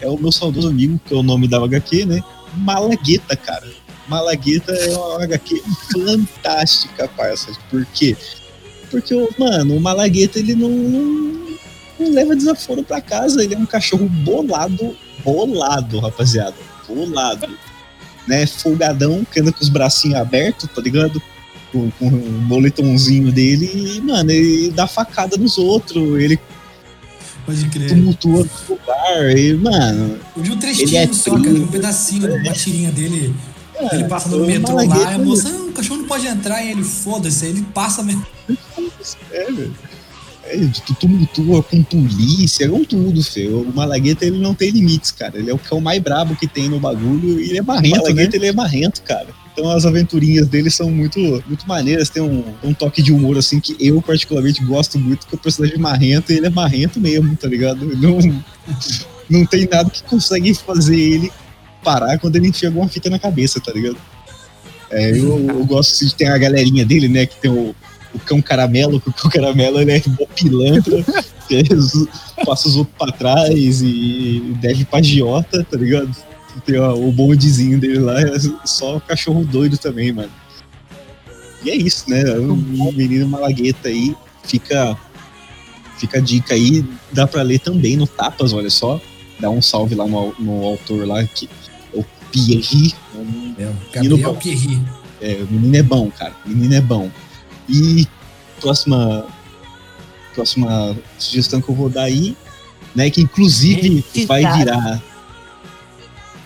é 0.00 0.08
o 0.08 0.18
meu 0.18 0.30
saudoso 0.30 0.68
amigo, 0.68 1.00
que 1.04 1.14
é 1.14 1.16
o 1.16 1.22
nome 1.22 1.48
da 1.48 1.62
HQ, 1.62 2.04
né? 2.04 2.22
Malagueta, 2.56 3.34
cara. 3.34 3.66
Malagueta 4.08 4.72
é 4.72 4.96
uma 4.96 5.24
HQ 5.24 5.62
fantástica, 5.92 7.08
parça. 7.08 7.52
Por 7.70 7.84
quê? 7.86 8.16
Porque, 8.90 9.14
o- 9.14 9.28
mano, 9.38 9.76
o 9.76 9.80
Malagueta, 9.80 10.38
ele 10.38 10.54
não, 10.54 10.68
não, 10.68 12.10
leva 12.12 12.36
desaforo 12.36 12.82
pra 12.82 13.00
casa. 13.00 13.42
Ele 13.42 13.54
é 13.54 13.58
um 13.58 13.66
cachorro 13.66 14.08
bolado, 14.08 14.96
bolado, 15.24 15.98
rapaziada. 16.00 16.54
Bolado. 16.88 17.48
Né? 18.28 18.46
Folgadão, 18.46 19.24
que 19.30 19.40
anda 19.40 19.52
com 19.52 19.62
os 19.62 19.68
bracinhos 19.68 20.16
abertos, 20.18 20.68
tá 20.74 20.80
ligado? 20.80 21.20
Com, 21.72 21.90
com 21.92 22.06
o 22.06 22.10
boletãozinho 22.46 23.32
dele 23.32 23.68
e, 23.96 24.00
mano, 24.00 24.30
ele 24.30 24.70
dá 24.70 24.86
facada 24.86 25.36
nos 25.36 25.58
outros, 25.58 26.20
ele 26.22 26.38
Pode 27.44 27.66
crer. 27.66 27.88
tumultua 27.88 28.44
no 28.44 28.74
lugar, 28.76 29.36
e, 29.36 29.52
mano, 29.54 30.18
Eu 30.36 30.42
vi 30.42 30.50
um 30.50 30.52
Ele 30.52 30.60
trechinho 30.60 30.96
é 30.98 31.06
só, 31.12 31.32
cara, 31.36 31.50
um 31.50 31.66
pedacinho, 31.66 32.34
uma 32.36 32.52
tirinha 32.52 32.90
dele. 32.92 33.34
Ele 33.92 34.04
passa 34.04 34.28
no 34.28 34.44
o 34.44 34.46
metrô 34.46 34.74
lá, 34.76 34.84
e 34.84 35.14
a 35.14 35.18
moça, 35.18 35.48
ah, 35.48 35.62
o 35.62 35.72
cachorro 35.72 36.00
não 36.00 36.06
pode 36.06 36.26
entrar, 36.26 36.62
e 36.62 36.70
ele, 36.70 36.84
foda-se, 36.84 37.44
aí 37.44 37.50
ele 37.50 37.62
passa 37.74 38.02
mesmo. 38.02 38.24
É, 39.30 39.50
velho. 39.50 39.74
É, 40.46 40.58
tu 40.86 40.94
tumultua 40.94 41.62
com 41.62 41.82
polícia, 41.82 42.68
com 42.68 42.84
tudo, 42.84 43.22
feio. 43.22 43.62
O 43.62 43.74
Malagueta, 43.74 44.26
ele 44.26 44.38
não 44.38 44.54
tem 44.54 44.70
limites, 44.70 45.10
cara. 45.10 45.38
Ele 45.38 45.50
é 45.50 45.54
o 45.54 45.58
cão 45.58 45.80
mais 45.80 46.00
brabo 46.02 46.36
que 46.36 46.46
tem 46.46 46.68
no 46.68 46.78
bagulho 46.78 47.40
e 47.40 47.48
ele 47.48 47.58
é 47.58 47.62
marrento, 47.62 47.96
Malagueta, 47.96 48.32
né? 48.32 48.36
ele 48.36 48.46
é 48.48 48.52
marrento, 48.52 49.02
cara. 49.02 49.28
Então 49.52 49.70
as 49.70 49.86
aventurinhas 49.86 50.48
dele 50.48 50.68
são 50.68 50.90
muito, 50.90 51.18
muito 51.46 51.66
maneiras, 51.66 52.10
tem 52.10 52.22
um, 52.22 52.44
um 52.62 52.74
toque 52.74 53.00
de 53.00 53.12
humor, 53.12 53.38
assim, 53.38 53.60
que 53.60 53.76
eu 53.78 54.02
particularmente 54.02 54.62
gosto 54.64 54.98
muito, 54.98 55.26
que 55.26 55.34
o 55.34 55.38
personagem 55.38 55.76
é 55.76 55.80
marrento 55.80 56.32
e 56.32 56.36
ele 56.36 56.46
é 56.46 56.50
marrento 56.50 57.00
mesmo, 57.00 57.36
tá 57.36 57.48
ligado? 57.48 57.86
Não, 57.96 58.18
não 59.30 59.46
tem 59.46 59.66
nada 59.70 59.88
que 59.88 60.02
consegue 60.02 60.52
fazer 60.54 60.98
ele 60.98 61.32
parar 61.84 62.18
quando 62.18 62.36
ele 62.36 62.48
enfia 62.48 62.68
alguma 62.68 62.88
fita 62.88 63.10
na 63.10 63.18
cabeça, 63.18 63.60
tá 63.60 63.70
ligado? 63.72 63.96
É, 64.90 65.10
eu, 65.10 65.38
eu 65.48 65.64
gosto 65.64 65.92
assim, 65.92 66.06
de 66.06 66.14
ter 66.14 66.26
a 66.26 66.38
galerinha 66.38 66.84
dele, 66.84 67.08
né, 67.08 67.26
que 67.26 67.36
tem 67.36 67.50
o, 67.50 67.74
o 68.14 68.18
cão 68.20 68.40
caramelo, 68.40 69.00
que 69.00 69.10
o 69.10 69.12
cão 69.12 69.30
caramelo 69.30 69.80
ele 69.80 69.92
é 69.92 70.02
mó 70.06 70.26
pilantra, 70.34 71.04
que 71.46 71.56
é 71.56 72.44
passa 72.44 72.68
os 72.68 72.76
outros 72.76 72.96
pra 72.96 73.12
trás 73.12 73.82
e 73.82 74.56
deve 74.60 74.84
pra 74.84 75.02
giota, 75.02 75.64
tá 75.68 75.76
ligado? 75.76 76.10
Tem 76.64 76.78
ó, 76.78 76.94
o 76.94 77.10
bondezinho 77.10 77.78
dele 77.78 77.98
lá, 77.98 78.20
é 78.20 78.34
só 78.64 79.00
cachorro 79.00 79.44
doido 79.44 79.76
também, 79.76 80.12
mano. 80.12 80.30
E 81.64 81.70
é 81.70 81.74
isso, 81.74 82.08
né? 82.08 82.22
O 82.38 82.92
menino 82.92 83.26
Malagueta 83.26 83.88
aí 83.88 84.14
fica, 84.44 84.96
fica 85.98 86.18
a 86.18 86.20
dica 86.20 86.54
aí, 86.54 86.84
dá 87.10 87.26
pra 87.26 87.42
ler 87.42 87.58
também 87.58 87.96
no 87.96 88.06
Tapas, 88.06 88.52
olha 88.52 88.70
só. 88.70 89.00
Dá 89.40 89.50
um 89.50 89.60
salve 89.60 89.96
lá 89.96 90.06
no, 90.06 90.32
no 90.38 90.64
autor 90.64 91.06
lá, 91.08 91.24
que 91.24 91.46
é 91.46 91.63
Pierre, 92.34 92.94
É, 93.58 93.66
o 93.66 93.76
Gabriel 93.92 94.32
bom. 94.32 94.34
Pierri. 94.40 94.82
é, 95.20 95.34
o 95.48 95.52
menino 95.52 95.76
é 95.76 95.82
bom, 95.82 96.10
cara. 96.10 96.34
O 96.44 96.48
menino 96.48 96.74
é 96.74 96.80
bom. 96.80 97.10
E 97.68 98.06
próxima 98.60 99.24
próxima 100.34 100.96
sugestão 101.16 101.60
que 101.60 101.68
eu 101.68 101.74
vou 101.76 101.88
dar 101.88 102.02
aí, 102.04 102.36
né, 102.94 103.08
que 103.08 103.20
inclusive 103.20 104.04
vai 104.26 104.40
virar 104.56 105.00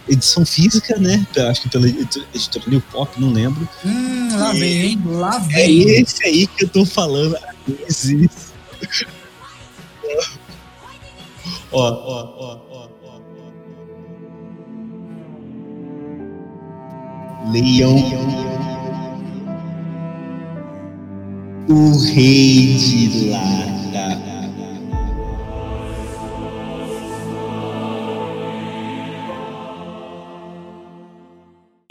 edição 0.06 0.44
física, 0.44 0.96
né? 0.98 1.26
Acho 1.50 1.62
que 1.62 1.68
pela 1.70 1.88
edit- 1.88 2.22
editora 2.34 2.64
New 2.68 2.80
Pop, 2.92 3.18
não 3.20 3.32
lembro. 3.32 3.66
Hum, 3.84 4.28
lá 4.38 4.54
E- 4.54 4.60
vem, 4.60 4.82
hein? 4.90 5.02
Lá 5.06 5.36
É 5.36 5.40
vem. 5.66 5.88
esse 6.02 6.22
aí 6.24 6.46
que 6.46 6.64
eu 6.64 6.68
tô 6.68 6.84
falando. 6.84 7.36
Existe. 7.88 8.48
Ó, 11.70 11.80
ó, 11.82 12.34
ó, 12.38 12.60
ó, 12.70 12.88
Leão. 17.46 17.96
O 21.68 21.98
rei 21.98 22.74
de 22.76 23.30
lata. 23.30 24.18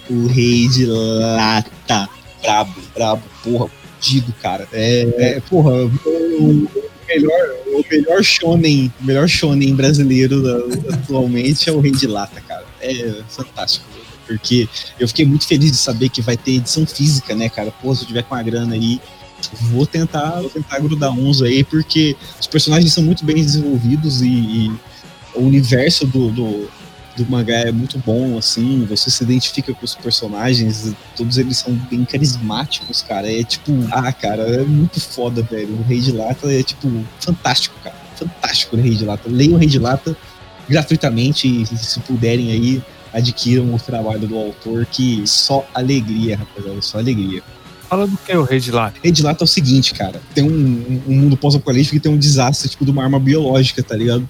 O 0.09 0.27
rei 0.27 0.67
de 0.69 0.85
lata. 0.85 2.09
Brabo, 2.41 2.73
brabo, 2.95 3.23
porra, 3.43 3.67
fudido, 3.99 4.33
cara. 4.41 4.67
É, 4.71 5.07
é, 5.17 5.39
porra, 5.41 5.71
o, 5.73 5.87
o 5.89 6.69
melhor, 7.07 7.49
o 7.67 7.83
melhor 7.89 8.23
shonen, 8.23 8.91
o 9.01 9.03
melhor 9.03 9.27
shonen 9.27 9.75
brasileiro 9.75 10.41
da- 10.41 10.93
atualmente 10.95 11.69
é 11.69 11.73
o 11.73 11.79
Rei 11.81 11.91
de 11.91 12.07
Lata, 12.07 12.39
cara. 12.41 12.65
É 12.81 13.21
fantástico. 13.27 13.85
Porque 14.27 14.67
eu 14.99 15.07
fiquei 15.07 15.25
muito 15.25 15.47
feliz 15.47 15.71
de 15.71 15.77
saber 15.77 16.09
que 16.09 16.21
vai 16.21 16.35
ter 16.35 16.55
edição 16.55 16.85
física, 16.85 17.33
né, 17.33 17.49
cara? 17.49 17.71
Pô, 17.71 17.95
se 17.95 18.03
eu 18.03 18.07
tiver 18.07 18.23
com 18.23 18.35
a 18.35 18.43
grana 18.43 18.75
aí, 18.75 18.99
vou 19.71 19.85
tentar, 19.85 20.41
vou 20.41 20.49
tentar 20.49 20.79
grudar 20.79 21.11
uns 21.11 21.41
aí, 21.41 21.63
porque 21.63 22.15
os 22.39 22.47
personagens 22.47 22.93
são 22.93 23.03
muito 23.03 23.23
bem 23.23 23.35
desenvolvidos 23.35 24.21
e, 24.21 24.27
e 24.27 24.71
o 25.33 25.41
universo 25.41 26.05
do, 26.05 26.29
do, 26.31 26.69
do 27.15 27.25
mangá 27.29 27.59
é 27.59 27.71
muito 27.71 27.97
bom, 27.99 28.37
assim, 28.37 28.85
você 28.85 29.09
se 29.09 29.23
identifica 29.23 29.73
com 29.73 29.85
os 29.85 29.95
personagens, 29.95 30.93
todos 31.15 31.37
eles 31.37 31.57
são 31.57 31.73
bem 31.73 32.05
carismáticos, 32.05 33.01
cara. 33.01 33.31
É 33.31 33.43
tipo, 33.43 33.71
ah, 33.91 34.11
cara, 34.11 34.43
é 34.43 34.63
muito 34.63 34.99
foda, 34.99 35.41
velho. 35.41 35.79
O 35.79 35.83
Rei 35.83 35.99
de 35.99 36.11
Lata 36.11 36.51
é 36.51 36.61
tipo 36.63 36.89
fantástico, 37.19 37.75
cara. 37.83 37.95
Fantástico 38.15 38.75
o 38.75 38.79
Rei 38.79 38.95
de 38.95 39.05
Lata. 39.05 39.29
Leiam 39.29 39.53
o 39.53 39.57
Rei 39.57 39.67
de 39.67 39.79
Lata 39.79 40.15
gratuitamente, 40.67 41.65
se 41.77 41.99
puderem 42.01 42.51
aí, 42.51 42.83
adquiram 43.13 43.73
o 43.73 43.79
trabalho 43.79 44.27
do 44.27 44.37
autor, 44.37 44.85
que 44.85 45.25
só 45.25 45.67
alegria, 45.73 46.37
rapaziada, 46.37 46.81
só 46.81 46.99
alegria. 46.99 47.41
Fala 47.89 48.05
do 48.05 48.17
que 48.17 48.35
o 48.35 48.43
Rei 48.43 48.59
de 48.59 48.71
lá. 48.71 48.93
Rei 49.01 49.11
de 49.11 49.23
Lata 49.23 49.43
é 49.43 49.45
o 49.45 49.47
seguinte, 49.47 49.93
cara, 49.93 50.21
tem 50.35 50.43
um, 50.43 51.01
um 51.07 51.15
mundo 51.15 51.37
pós-apocalíptico 51.37 51.95
que 51.95 52.01
tem 52.01 52.11
um 52.11 52.17
desastre, 52.17 52.69
tipo, 52.69 52.83
de 52.83 52.91
uma 52.91 53.03
arma 53.03 53.19
biológica, 53.19 53.81
tá 53.81 53.95
ligado? 53.95 54.27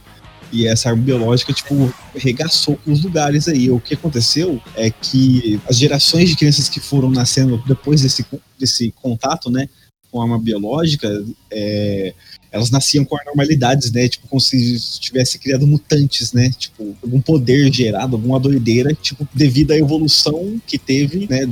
E 0.51 0.67
essa 0.67 0.89
arma 0.89 1.01
biológica, 1.01 1.51
tipo, 1.51 1.93
regaçou 2.15 2.78
com 2.78 2.91
os 2.91 3.03
lugares 3.03 3.47
aí. 3.47 3.69
O 3.69 3.80
que 3.80 3.95
aconteceu 3.95 4.61
é 4.75 4.89
que 4.89 5.59
as 5.67 5.78
gerações 5.78 6.30
de 6.30 6.36
crianças 6.36 6.69
que 6.69 6.80
foram 6.80 7.09
nascendo 7.09 7.61
depois 7.65 8.01
desse, 8.01 8.25
desse 8.59 8.91
contato, 9.01 9.49
né, 9.49 9.67
com 10.11 10.21
a 10.21 10.23
arma 10.23 10.39
biológica, 10.39 11.09
é, 11.51 12.13
elas 12.52 12.72
nasciam 12.72 13.04
com 13.04 13.20
anormalidades, 13.20 13.91
né? 13.91 14.08
Tipo, 14.08 14.28
como 14.28 14.39
se 14.39 14.80
tivesse 15.00 15.38
criado 15.38 15.68
mutantes, 15.68 16.32
né? 16.34 16.50
Tipo, 16.58 16.95
algum 17.04 17.22
poder 17.22 17.72
gerado, 17.74 18.16
alguma 18.16 18.39
doideira, 18.39 18.93
tipo, 18.93 19.28
devido 19.34 19.72
à 19.72 19.78
evolução 19.78 20.60
que 20.66 20.78
teve, 20.78 21.28
né? 21.30 21.50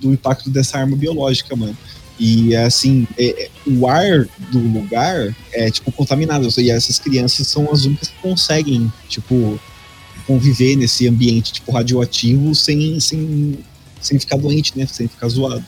Do 0.00 0.12
impacto 0.12 0.50
dessa 0.50 0.78
arma 0.78 0.96
biológica, 0.96 1.54
mano. 1.54 1.76
E 2.18 2.54
assim, 2.54 3.06
é, 3.18 3.44
é, 3.44 3.50
o 3.66 3.86
ar 3.86 4.28
do 4.50 4.58
lugar 4.58 5.34
é 5.52 5.70
tipo 5.70 5.90
contaminado. 5.90 6.48
E 6.58 6.70
essas 6.70 6.98
crianças 6.98 7.48
são 7.48 7.70
as 7.72 7.84
únicas 7.84 8.08
que 8.08 8.16
conseguem, 8.20 8.92
tipo, 9.08 9.58
conviver 10.26 10.76
nesse 10.76 11.08
ambiente 11.08 11.52
tipo 11.52 11.72
radioativo 11.72 12.54
sem, 12.54 13.00
sem, 13.00 13.58
sem 14.00 14.18
ficar 14.18 14.36
doente, 14.36 14.76
né? 14.76 14.86
Sem 14.86 15.08
ficar 15.08 15.28
zoado. 15.28 15.64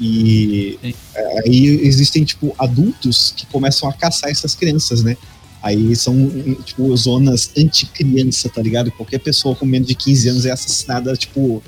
E 0.00 0.78
é, 1.14 1.40
aí 1.46 1.66
existem, 1.86 2.24
tipo, 2.24 2.54
adultos 2.58 3.32
que 3.36 3.46
começam 3.46 3.88
a 3.88 3.92
caçar 3.92 4.30
essas 4.30 4.54
crianças, 4.54 5.02
né? 5.02 5.16
Aí 5.62 5.96
são, 5.96 6.30
tipo, 6.64 6.94
zonas 6.96 7.50
anti-criança, 7.56 8.48
tá 8.48 8.62
ligado? 8.62 8.90
Qualquer 8.92 9.18
pessoa 9.18 9.56
com 9.56 9.64
menos 9.64 9.88
de 9.88 9.94
15 9.94 10.28
anos 10.28 10.46
é 10.46 10.52
assassinada, 10.52 11.16
tipo, 11.16 11.62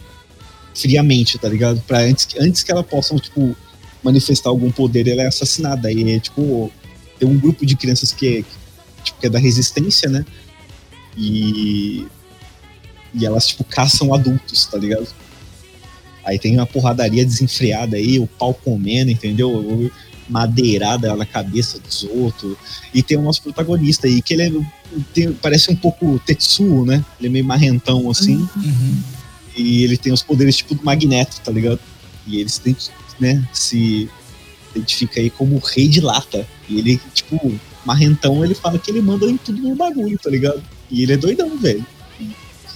friamente, 0.74 1.38
tá 1.38 1.48
ligado? 1.48 1.80
Pra 1.86 2.00
antes 2.00 2.26
que, 2.26 2.38
antes 2.38 2.62
que 2.62 2.70
ela 2.70 2.84
possa, 2.84 3.16
tipo, 3.16 3.56
manifestar 4.02 4.50
algum 4.50 4.70
poder, 4.70 5.08
ela 5.08 5.22
é 5.22 5.26
assassinada. 5.26 5.90
E, 5.90 6.12
é, 6.12 6.20
tipo, 6.20 6.70
tem 7.18 7.28
um 7.28 7.38
grupo 7.38 7.64
de 7.64 7.76
crianças 7.76 8.12
que 8.12 8.38
é, 8.38 8.44
tipo, 9.02 9.20
que 9.20 9.26
é 9.26 9.30
da 9.30 9.38
resistência, 9.38 10.08
né? 10.08 10.24
E, 11.16 12.06
e 13.14 13.24
elas, 13.26 13.46
tipo, 13.48 13.64
caçam 13.64 14.12
adultos, 14.12 14.66
tá 14.66 14.78
ligado? 14.78 15.08
Aí 16.28 16.38
tem 16.38 16.54
uma 16.56 16.66
porradaria 16.66 17.24
desenfreada 17.24 17.96
aí, 17.96 18.18
o 18.18 18.26
pau 18.26 18.52
comendo, 18.52 19.10
entendeu? 19.10 19.90
Madeirada 20.28 21.16
na 21.16 21.24
cabeça 21.24 21.78
dos 21.80 22.02
outros. 22.04 22.54
E 22.92 23.02
tem 23.02 23.16
o 23.16 23.22
nosso 23.22 23.42
protagonista 23.42 24.06
aí, 24.06 24.20
que 24.20 24.34
ele 24.34 24.42
é, 24.42 24.52
tem- 25.14 25.32
parece 25.32 25.70
um 25.70 25.76
pouco 25.76 26.18
Tetsuo, 26.26 26.84
né? 26.84 27.02
Ele 27.18 27.28
é 27.28 27.30
meio 27.30 27.44
marrentão 27.46 28.10
assim. 28.10 28.46
Uhum. 28.56 29.00
E 29.56 29.84
ele 29.84 29.96
tem 29.96 30.12
os 30.12 30.22
poderes 30.22 30.56
tipo 30.58 30.74
do 30.74 30.84
Magneto, 30.84 31.40
tá 31.42 31.50
ligado? 31.50 31.80
E 32.26 32.38
ele 32.38 32.48
se, 32.50 32.60
identi- 32.60 32.90
né, 33.18 33.48
se 33.54 34.08
identifica 34.76 35.18
aí 35.18 35.30
como 35.30 35.56
o 35.56 35.60
rei 35.60 35.88
de 35.88 36.02
lata. 36.02 36.46
E 36.68 36.78
ele, 36.78 37.00
tipo, 37.14 37.58
marrentão, 37.86 38.44
ele 38.44 38.54
fala 38.54 38.78
que 38.78 38.90
ele 38.90 39.00
manda 39.00 39.24
em 39.24 39.38
tudo 39.38 39.62
no 39.62 39.74
bagulho, 39.74 40.18
tá 40.18 40.28
ligado? 40.28 40.62
E 40.90 41.02
ele 41.04 41.14
é 41.14 41.16
doidão, 41.16 41.56
velho. 41.56 41.84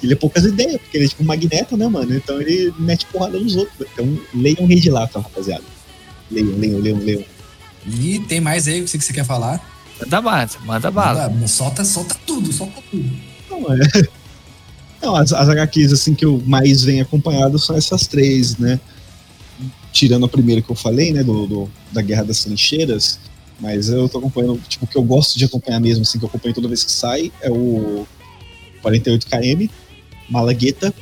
Ele 0.02 0.12
é 0.14 0.16
poucas 0.16 0.44
ideias, 0.44 0.80
porque 0.80 0.96
ele 0.96 1.04
é 1.04 1.08
tipo 1.08 1.22
um 1.22 1.26
magneto, 1.26 1.76
né, 1.76 1.86
mano? 1.86 2.14
Então 2.14 2.40
ele 2.40 2.72
mete 2.78 3.06
porrada 3.06 3.38
nos 3.38 3.54
outros. 3.56 3.78
velho. 3.78 3.90
Então 3.92 4.18
leiam 4.34 4.66
Rei 4.66 4.80
de 4.80 4.90
Lata, 4.90 5.20
rapaziada. 5.20 5.62
Leiam, 6.30 6.56
leiam, 6.58 6.80
leiam, 6.80 6.98
leiam. 6.98 7.24
E 7.86 8.18
tem 8.20 8.40
mais 8.40 8.66
aí 8.66 8.80
que 8.82 8.88
você 8.88 8.98
que 8.98 9.04
você 9.04 9.12
quer 9.12 9.24
falar? 9.24 9.60
Manda 10.00 10.20
bala, 10.20 10.50
manda 10.64 10.90
bala. 10.90 11.28
Manda- 11.28 11.46
Solta, 11.48 11.84
solta 11.84 12.16
tudo, 12.26 12.52
solta 12.52 12.82
tudo. 12.90 13.10
Não, 13.50 13.72
é. 13.72 13.78
Não, 15.02 15.16
as, 15.16 15.32
as 15.32 15.48
HQs 15.48 15.92
assim 15.92 16.14
que 16.14 16.24
eu 16.24 16.40
mais 16.46 16.82
venho 16.84 17.02
acompanhado 17.02 17.58
são 17.58 17.76
essas 17.76 18.06
três, 18.06 18.56
né? 18.56 18.80
Tirando 19.92 20.24
a 20.24 20.28
primeira 20.28 20.62
que 20.62 20.70
eu 20.70 20.76
falei, 20.76 21.12
né? 21.12 21.22
Do, 21.22 21.46
do- 21.46 21.70
da 21.92 22.00
Guerra 22.02 22.24
das 22.24 22.42
Trincheiras. 22.44 23.18
Mas 23.60 23.88
eu 23.88 24.08
tô 24.08 24.18
acompanhando, 24.18 24.60
tipo, 24.68 24.84
o 24.84 24.88
que 24.88 24.96
eu 24.96 25.02
gosto 25.02 25.38
de 25.38 25.44
acompanhar 25.44 25.78
mesmo, 25.80 26.02
assim, 26.02 26.18
que 26.18 26.24
eu 26.24 26.28
acompanho 26.28 26.54
toda 26.54 26.66
vez 26.66 26.82
que 26.82 26.90
sai, 26.90 27.30
é 27.40 27.50
o 27.50 28.06
48KM, 28.82 29.70
Malagueta 30.28 30.92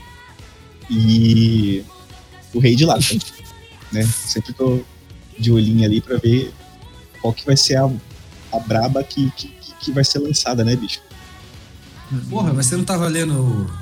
e 0.90 1.84
o 2.52 2.58
Rei 2.58 2.74
de 2.74 2.84
Lata. 2.84 3.04
né? 3.92 4.02
Sempre 4.26 4.52
tô 4.52 4.80
de 5.38 5.50
olhinho 5.52 5.84
ali 5.84 6.00
pra 6.00 6.16
ver 6.18 6.52
qual 7.20 7.32
que 7.32 7.46
vai 7.46 7.56
ser 7.56 7.76
a, 7.76 7.90
a 8.52 8.58
braba 8.60 9.02
que, 9.04 9.30
que, 9.36 9.48
que 9.80 9.92
vai 9.92 10.04
ser 10.04 10.18
lançada, 10.18 10.64
né, 10.64 10.76
bicho? 10.76 11.00
Porra, 12.28 12.52
mas 12.52 12.66
você 12.66 12.76
não 12.76 12.84
tava 12.84 13.06
lendo. 13.06 13.72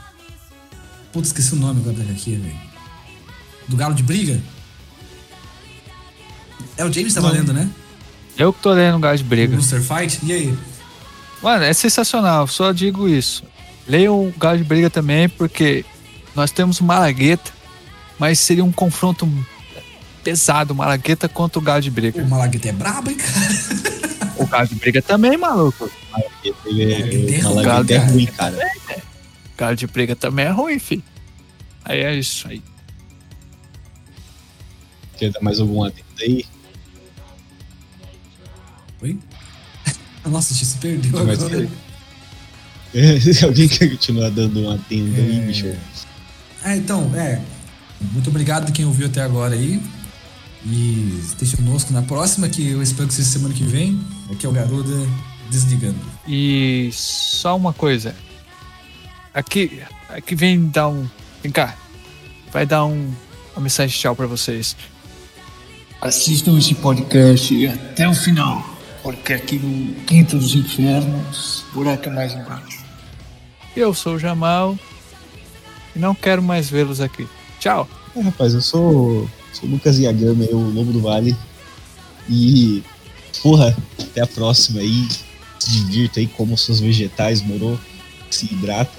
Putz, 1.12 1.28
esqueci 1.28 1.54
o 1.54 1.56
nome 1.56 1.80
agora 1.80 2.04
daqui, 2.04 2.36
velho. 2.36 2.58
Do 3.66 3.76
Galo 3.76 3.94
de 3.94 4.02
Briga? 4.02 4.40
É 6.76 6.84
o 6.84 6.92
James 6.92 7.08
que 7.08 7.14
tava 7.20 7.28
Não. 7.28 7.34
lendo, 7.40 7.52
né? 7.52 7.68
Eu 8.36 8.52
que 8.52 8.60
tô 8.62 8.72
lendo 8.72 8.96
um 8.96 9.00
Gás 9.00 9.18
de 9.20 9.26
O 9.26 9.28
Briga. 9.28 9.56
Booster 9.56 9.82
Fight? 9.82 10.20
E 10.22 10.32
aí? 10.32 10.58
Mano, 11.42 11.64
é 11.64 11.72
sensacional, 11.72 12.46
só 12.46 12.70
digo 12.72 13.08
isso. 13.08 13.42
Leiam 13.88 14.28
o 14.28 14.32
Galo 14.36 14.58
de 14.58 14.64
Briga 14.64 14.90
também, 14.90 15.28
porque 15.28 15.84
nós 16.34 16.50
temos 16.50 16.78
o 16.80 16.84
Malagueta, 16.84 17.50
mas 18.18 18.38
seria 18.38 18.64
um 18.64 18.70
confronto 18.72 19.26
pesado, 20.22 20.74
Malagueta 20.74 21.28
contra 21.28 21.58
o 21.58 21.62
Galo 21.62 21.80
de 21.80 21.90
Briga. 21.90 22.22
O 22.22 22.28
Malagueta 22.28 22.68
é 22.68 22.72
brabo, 22.72 23.10
hein, 23.10 23.16
cara? 23.16 23.48
O 24.36 24.46
Galo 24.46 24.68
de 24.68 24.74
Briga 24.74 25.00
também, 25.02 25.36
maluco. 25.38 25.90
Ele 26.66 26.84
Malagueta 26.84 27.32
é 27.32 27.36
é, 27.36 27.40
ruim, 27.40 27.54
Malagueta 27.64 27.94
é 27.94 27.98
cara. 27.98 28.10
ruim, 28.12 28.26
cara. 28.26 28.56
O 29.54 29.58
Galo 29.58 29.76
de 29.76 29.86
Briga 29.86 30.14
também 30.16 30.44
é 30.44 30.50
ruim, 30.50 30.78
filho. 30.78 31.02
Aí 31.84 32.00
é 32.00 32.14
isso 32.14 32.46
aí. 32.46 32.62
Quer 35.16 35.30
dar 35.32 35.40
mais 35.40 35.58
algum 35.58 35.82
adendo 35.82 36.04
aí? 36.20 36.44
Oi? 39.02 39.18
Nossa, 40.26 40.52
a 40.52 40.56
gente 40.56 40.66
se 40.66 40.76
perdeu 40.78 41.24
Mas- 41.24 41.42
agora. 41.42 41.68
É, 42.94 43.18
Alguém 43.44 43.68
quer 43.68 43.90
continuar 43.90 44.30
dando 44.30 44.60
um 44.60 44.70
adendo 44.70 45.14
aí, 45.16 45.38
É. 45.38 45.46
bicho? 45.46 45.72
Ah, 46.62 46.76
então, 46.76 47.10
é. 47.14 47.40
Muito 48.12 48.30
obrigado 48.30 48.72
quem 48.72 48.84
ouviu 48.84 49.06
até 49.06 49.22
agora 49.22 49.54
aí. 49.54 49.80
E 50.64 51.20
esteja 51.24 51.56
conosco 51.56 51.92
na 51.92 52.02
próxima, 52.02 52.48
que 52.48 52.66
eu 52.68 52.82
espero 52.82 53.08
que 53.08 53.14
seja 53.14 53.28
semana 53.28 53.54
que 53.54 53.62
vem. 53.64 54.00
Aqui 54.30 54.44
é 54.44 54.48
o 54.48 54.52
Garuda 54.52 55.06
desligando. 55.50 55.98
E 56.26 56.90
só 56.92 57.56
uma 57.56 57.72
coisa. 57.72 58.14
Aqui, 59.32 59.80
aqui 60.08 60.34
vem 60.34 60.66
dar 60.68 60.88
um. 60.88 61.06
Vem 61.42 61.52
cá. 61.52 61.76
Vai 62.52 62.66
dar 62.66 62.84
um, 62.84 63.12
uma 63.54 63.62
mensagem 63.62 63.94
de 63.94 64.00
tchau 64.00 64.16
pra 64.16 64.26
vocês. 64.26 64.76
Assistam 66.00 66.58
esse 66.58 66.74
podcast 66.74 67.66
até 67.66 68.08
o 68.08 68.14
final, 68.14 68.64
porque 69.02 69.32
aqui 69.32 69.58
no 69.58 69.94
Quinto 70.04 70.38
dos 70.38 70.54
Infernos, 70.54 71.64
buraco 71.72 72.08
é 72.08 72.12
mais 72.12 72.32
embaixo. 72.34 72.77
Eu 73.78 73.94
sou 73.94 74.16
o 74.16 74.18
Jamal 74.18 74.76
e 75.94 76.00
não 76.00 76.12
quero 76.12 76.42
mais 76.42 76.68
vê-los 76.68 77.00
aqui. 77.00 77.28
Tchau. 77.60 77.88
É, 78.16 78.20
rapaz, 78.20 78.52
eu 78.52 78.60
sou, 78.60 79.30
sou 79.52 79.68
o 79.68 79.70
Lucas 79.72 80.00
Yagami, 80.00 80.48
o 80.50 80.58
Lobo 80.58 80.92
do 80.92 81.00
Vale. 81.00 81.36
E, 82.28 82.82
porra, 83.40 83.76
até 84.02 84.20
a 84.22 84.26
próxima 84.26 84.80
aí. 84.80 85.06
Se 85.60 85.70
divirta 85.70 86.18
aí, 86.18 86.26
coma 86.26 86.54
os 86.54 86.64
seus 86.64 86.80
vegetais, 86.80 87.40
moro? 87.40 87.78
Se 88.28 88.46
hidrata. 88.46 88.98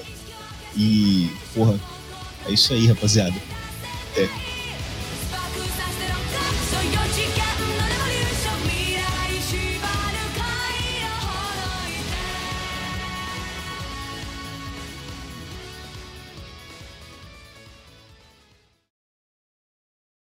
E, 0.78 1.30
porra, 1.54 1.78
é 2.48 2.54
isso 2.54 2.72
aí, 2.72 2.88
rapaziada. 2.88 3.36
Até. 4.14 4.30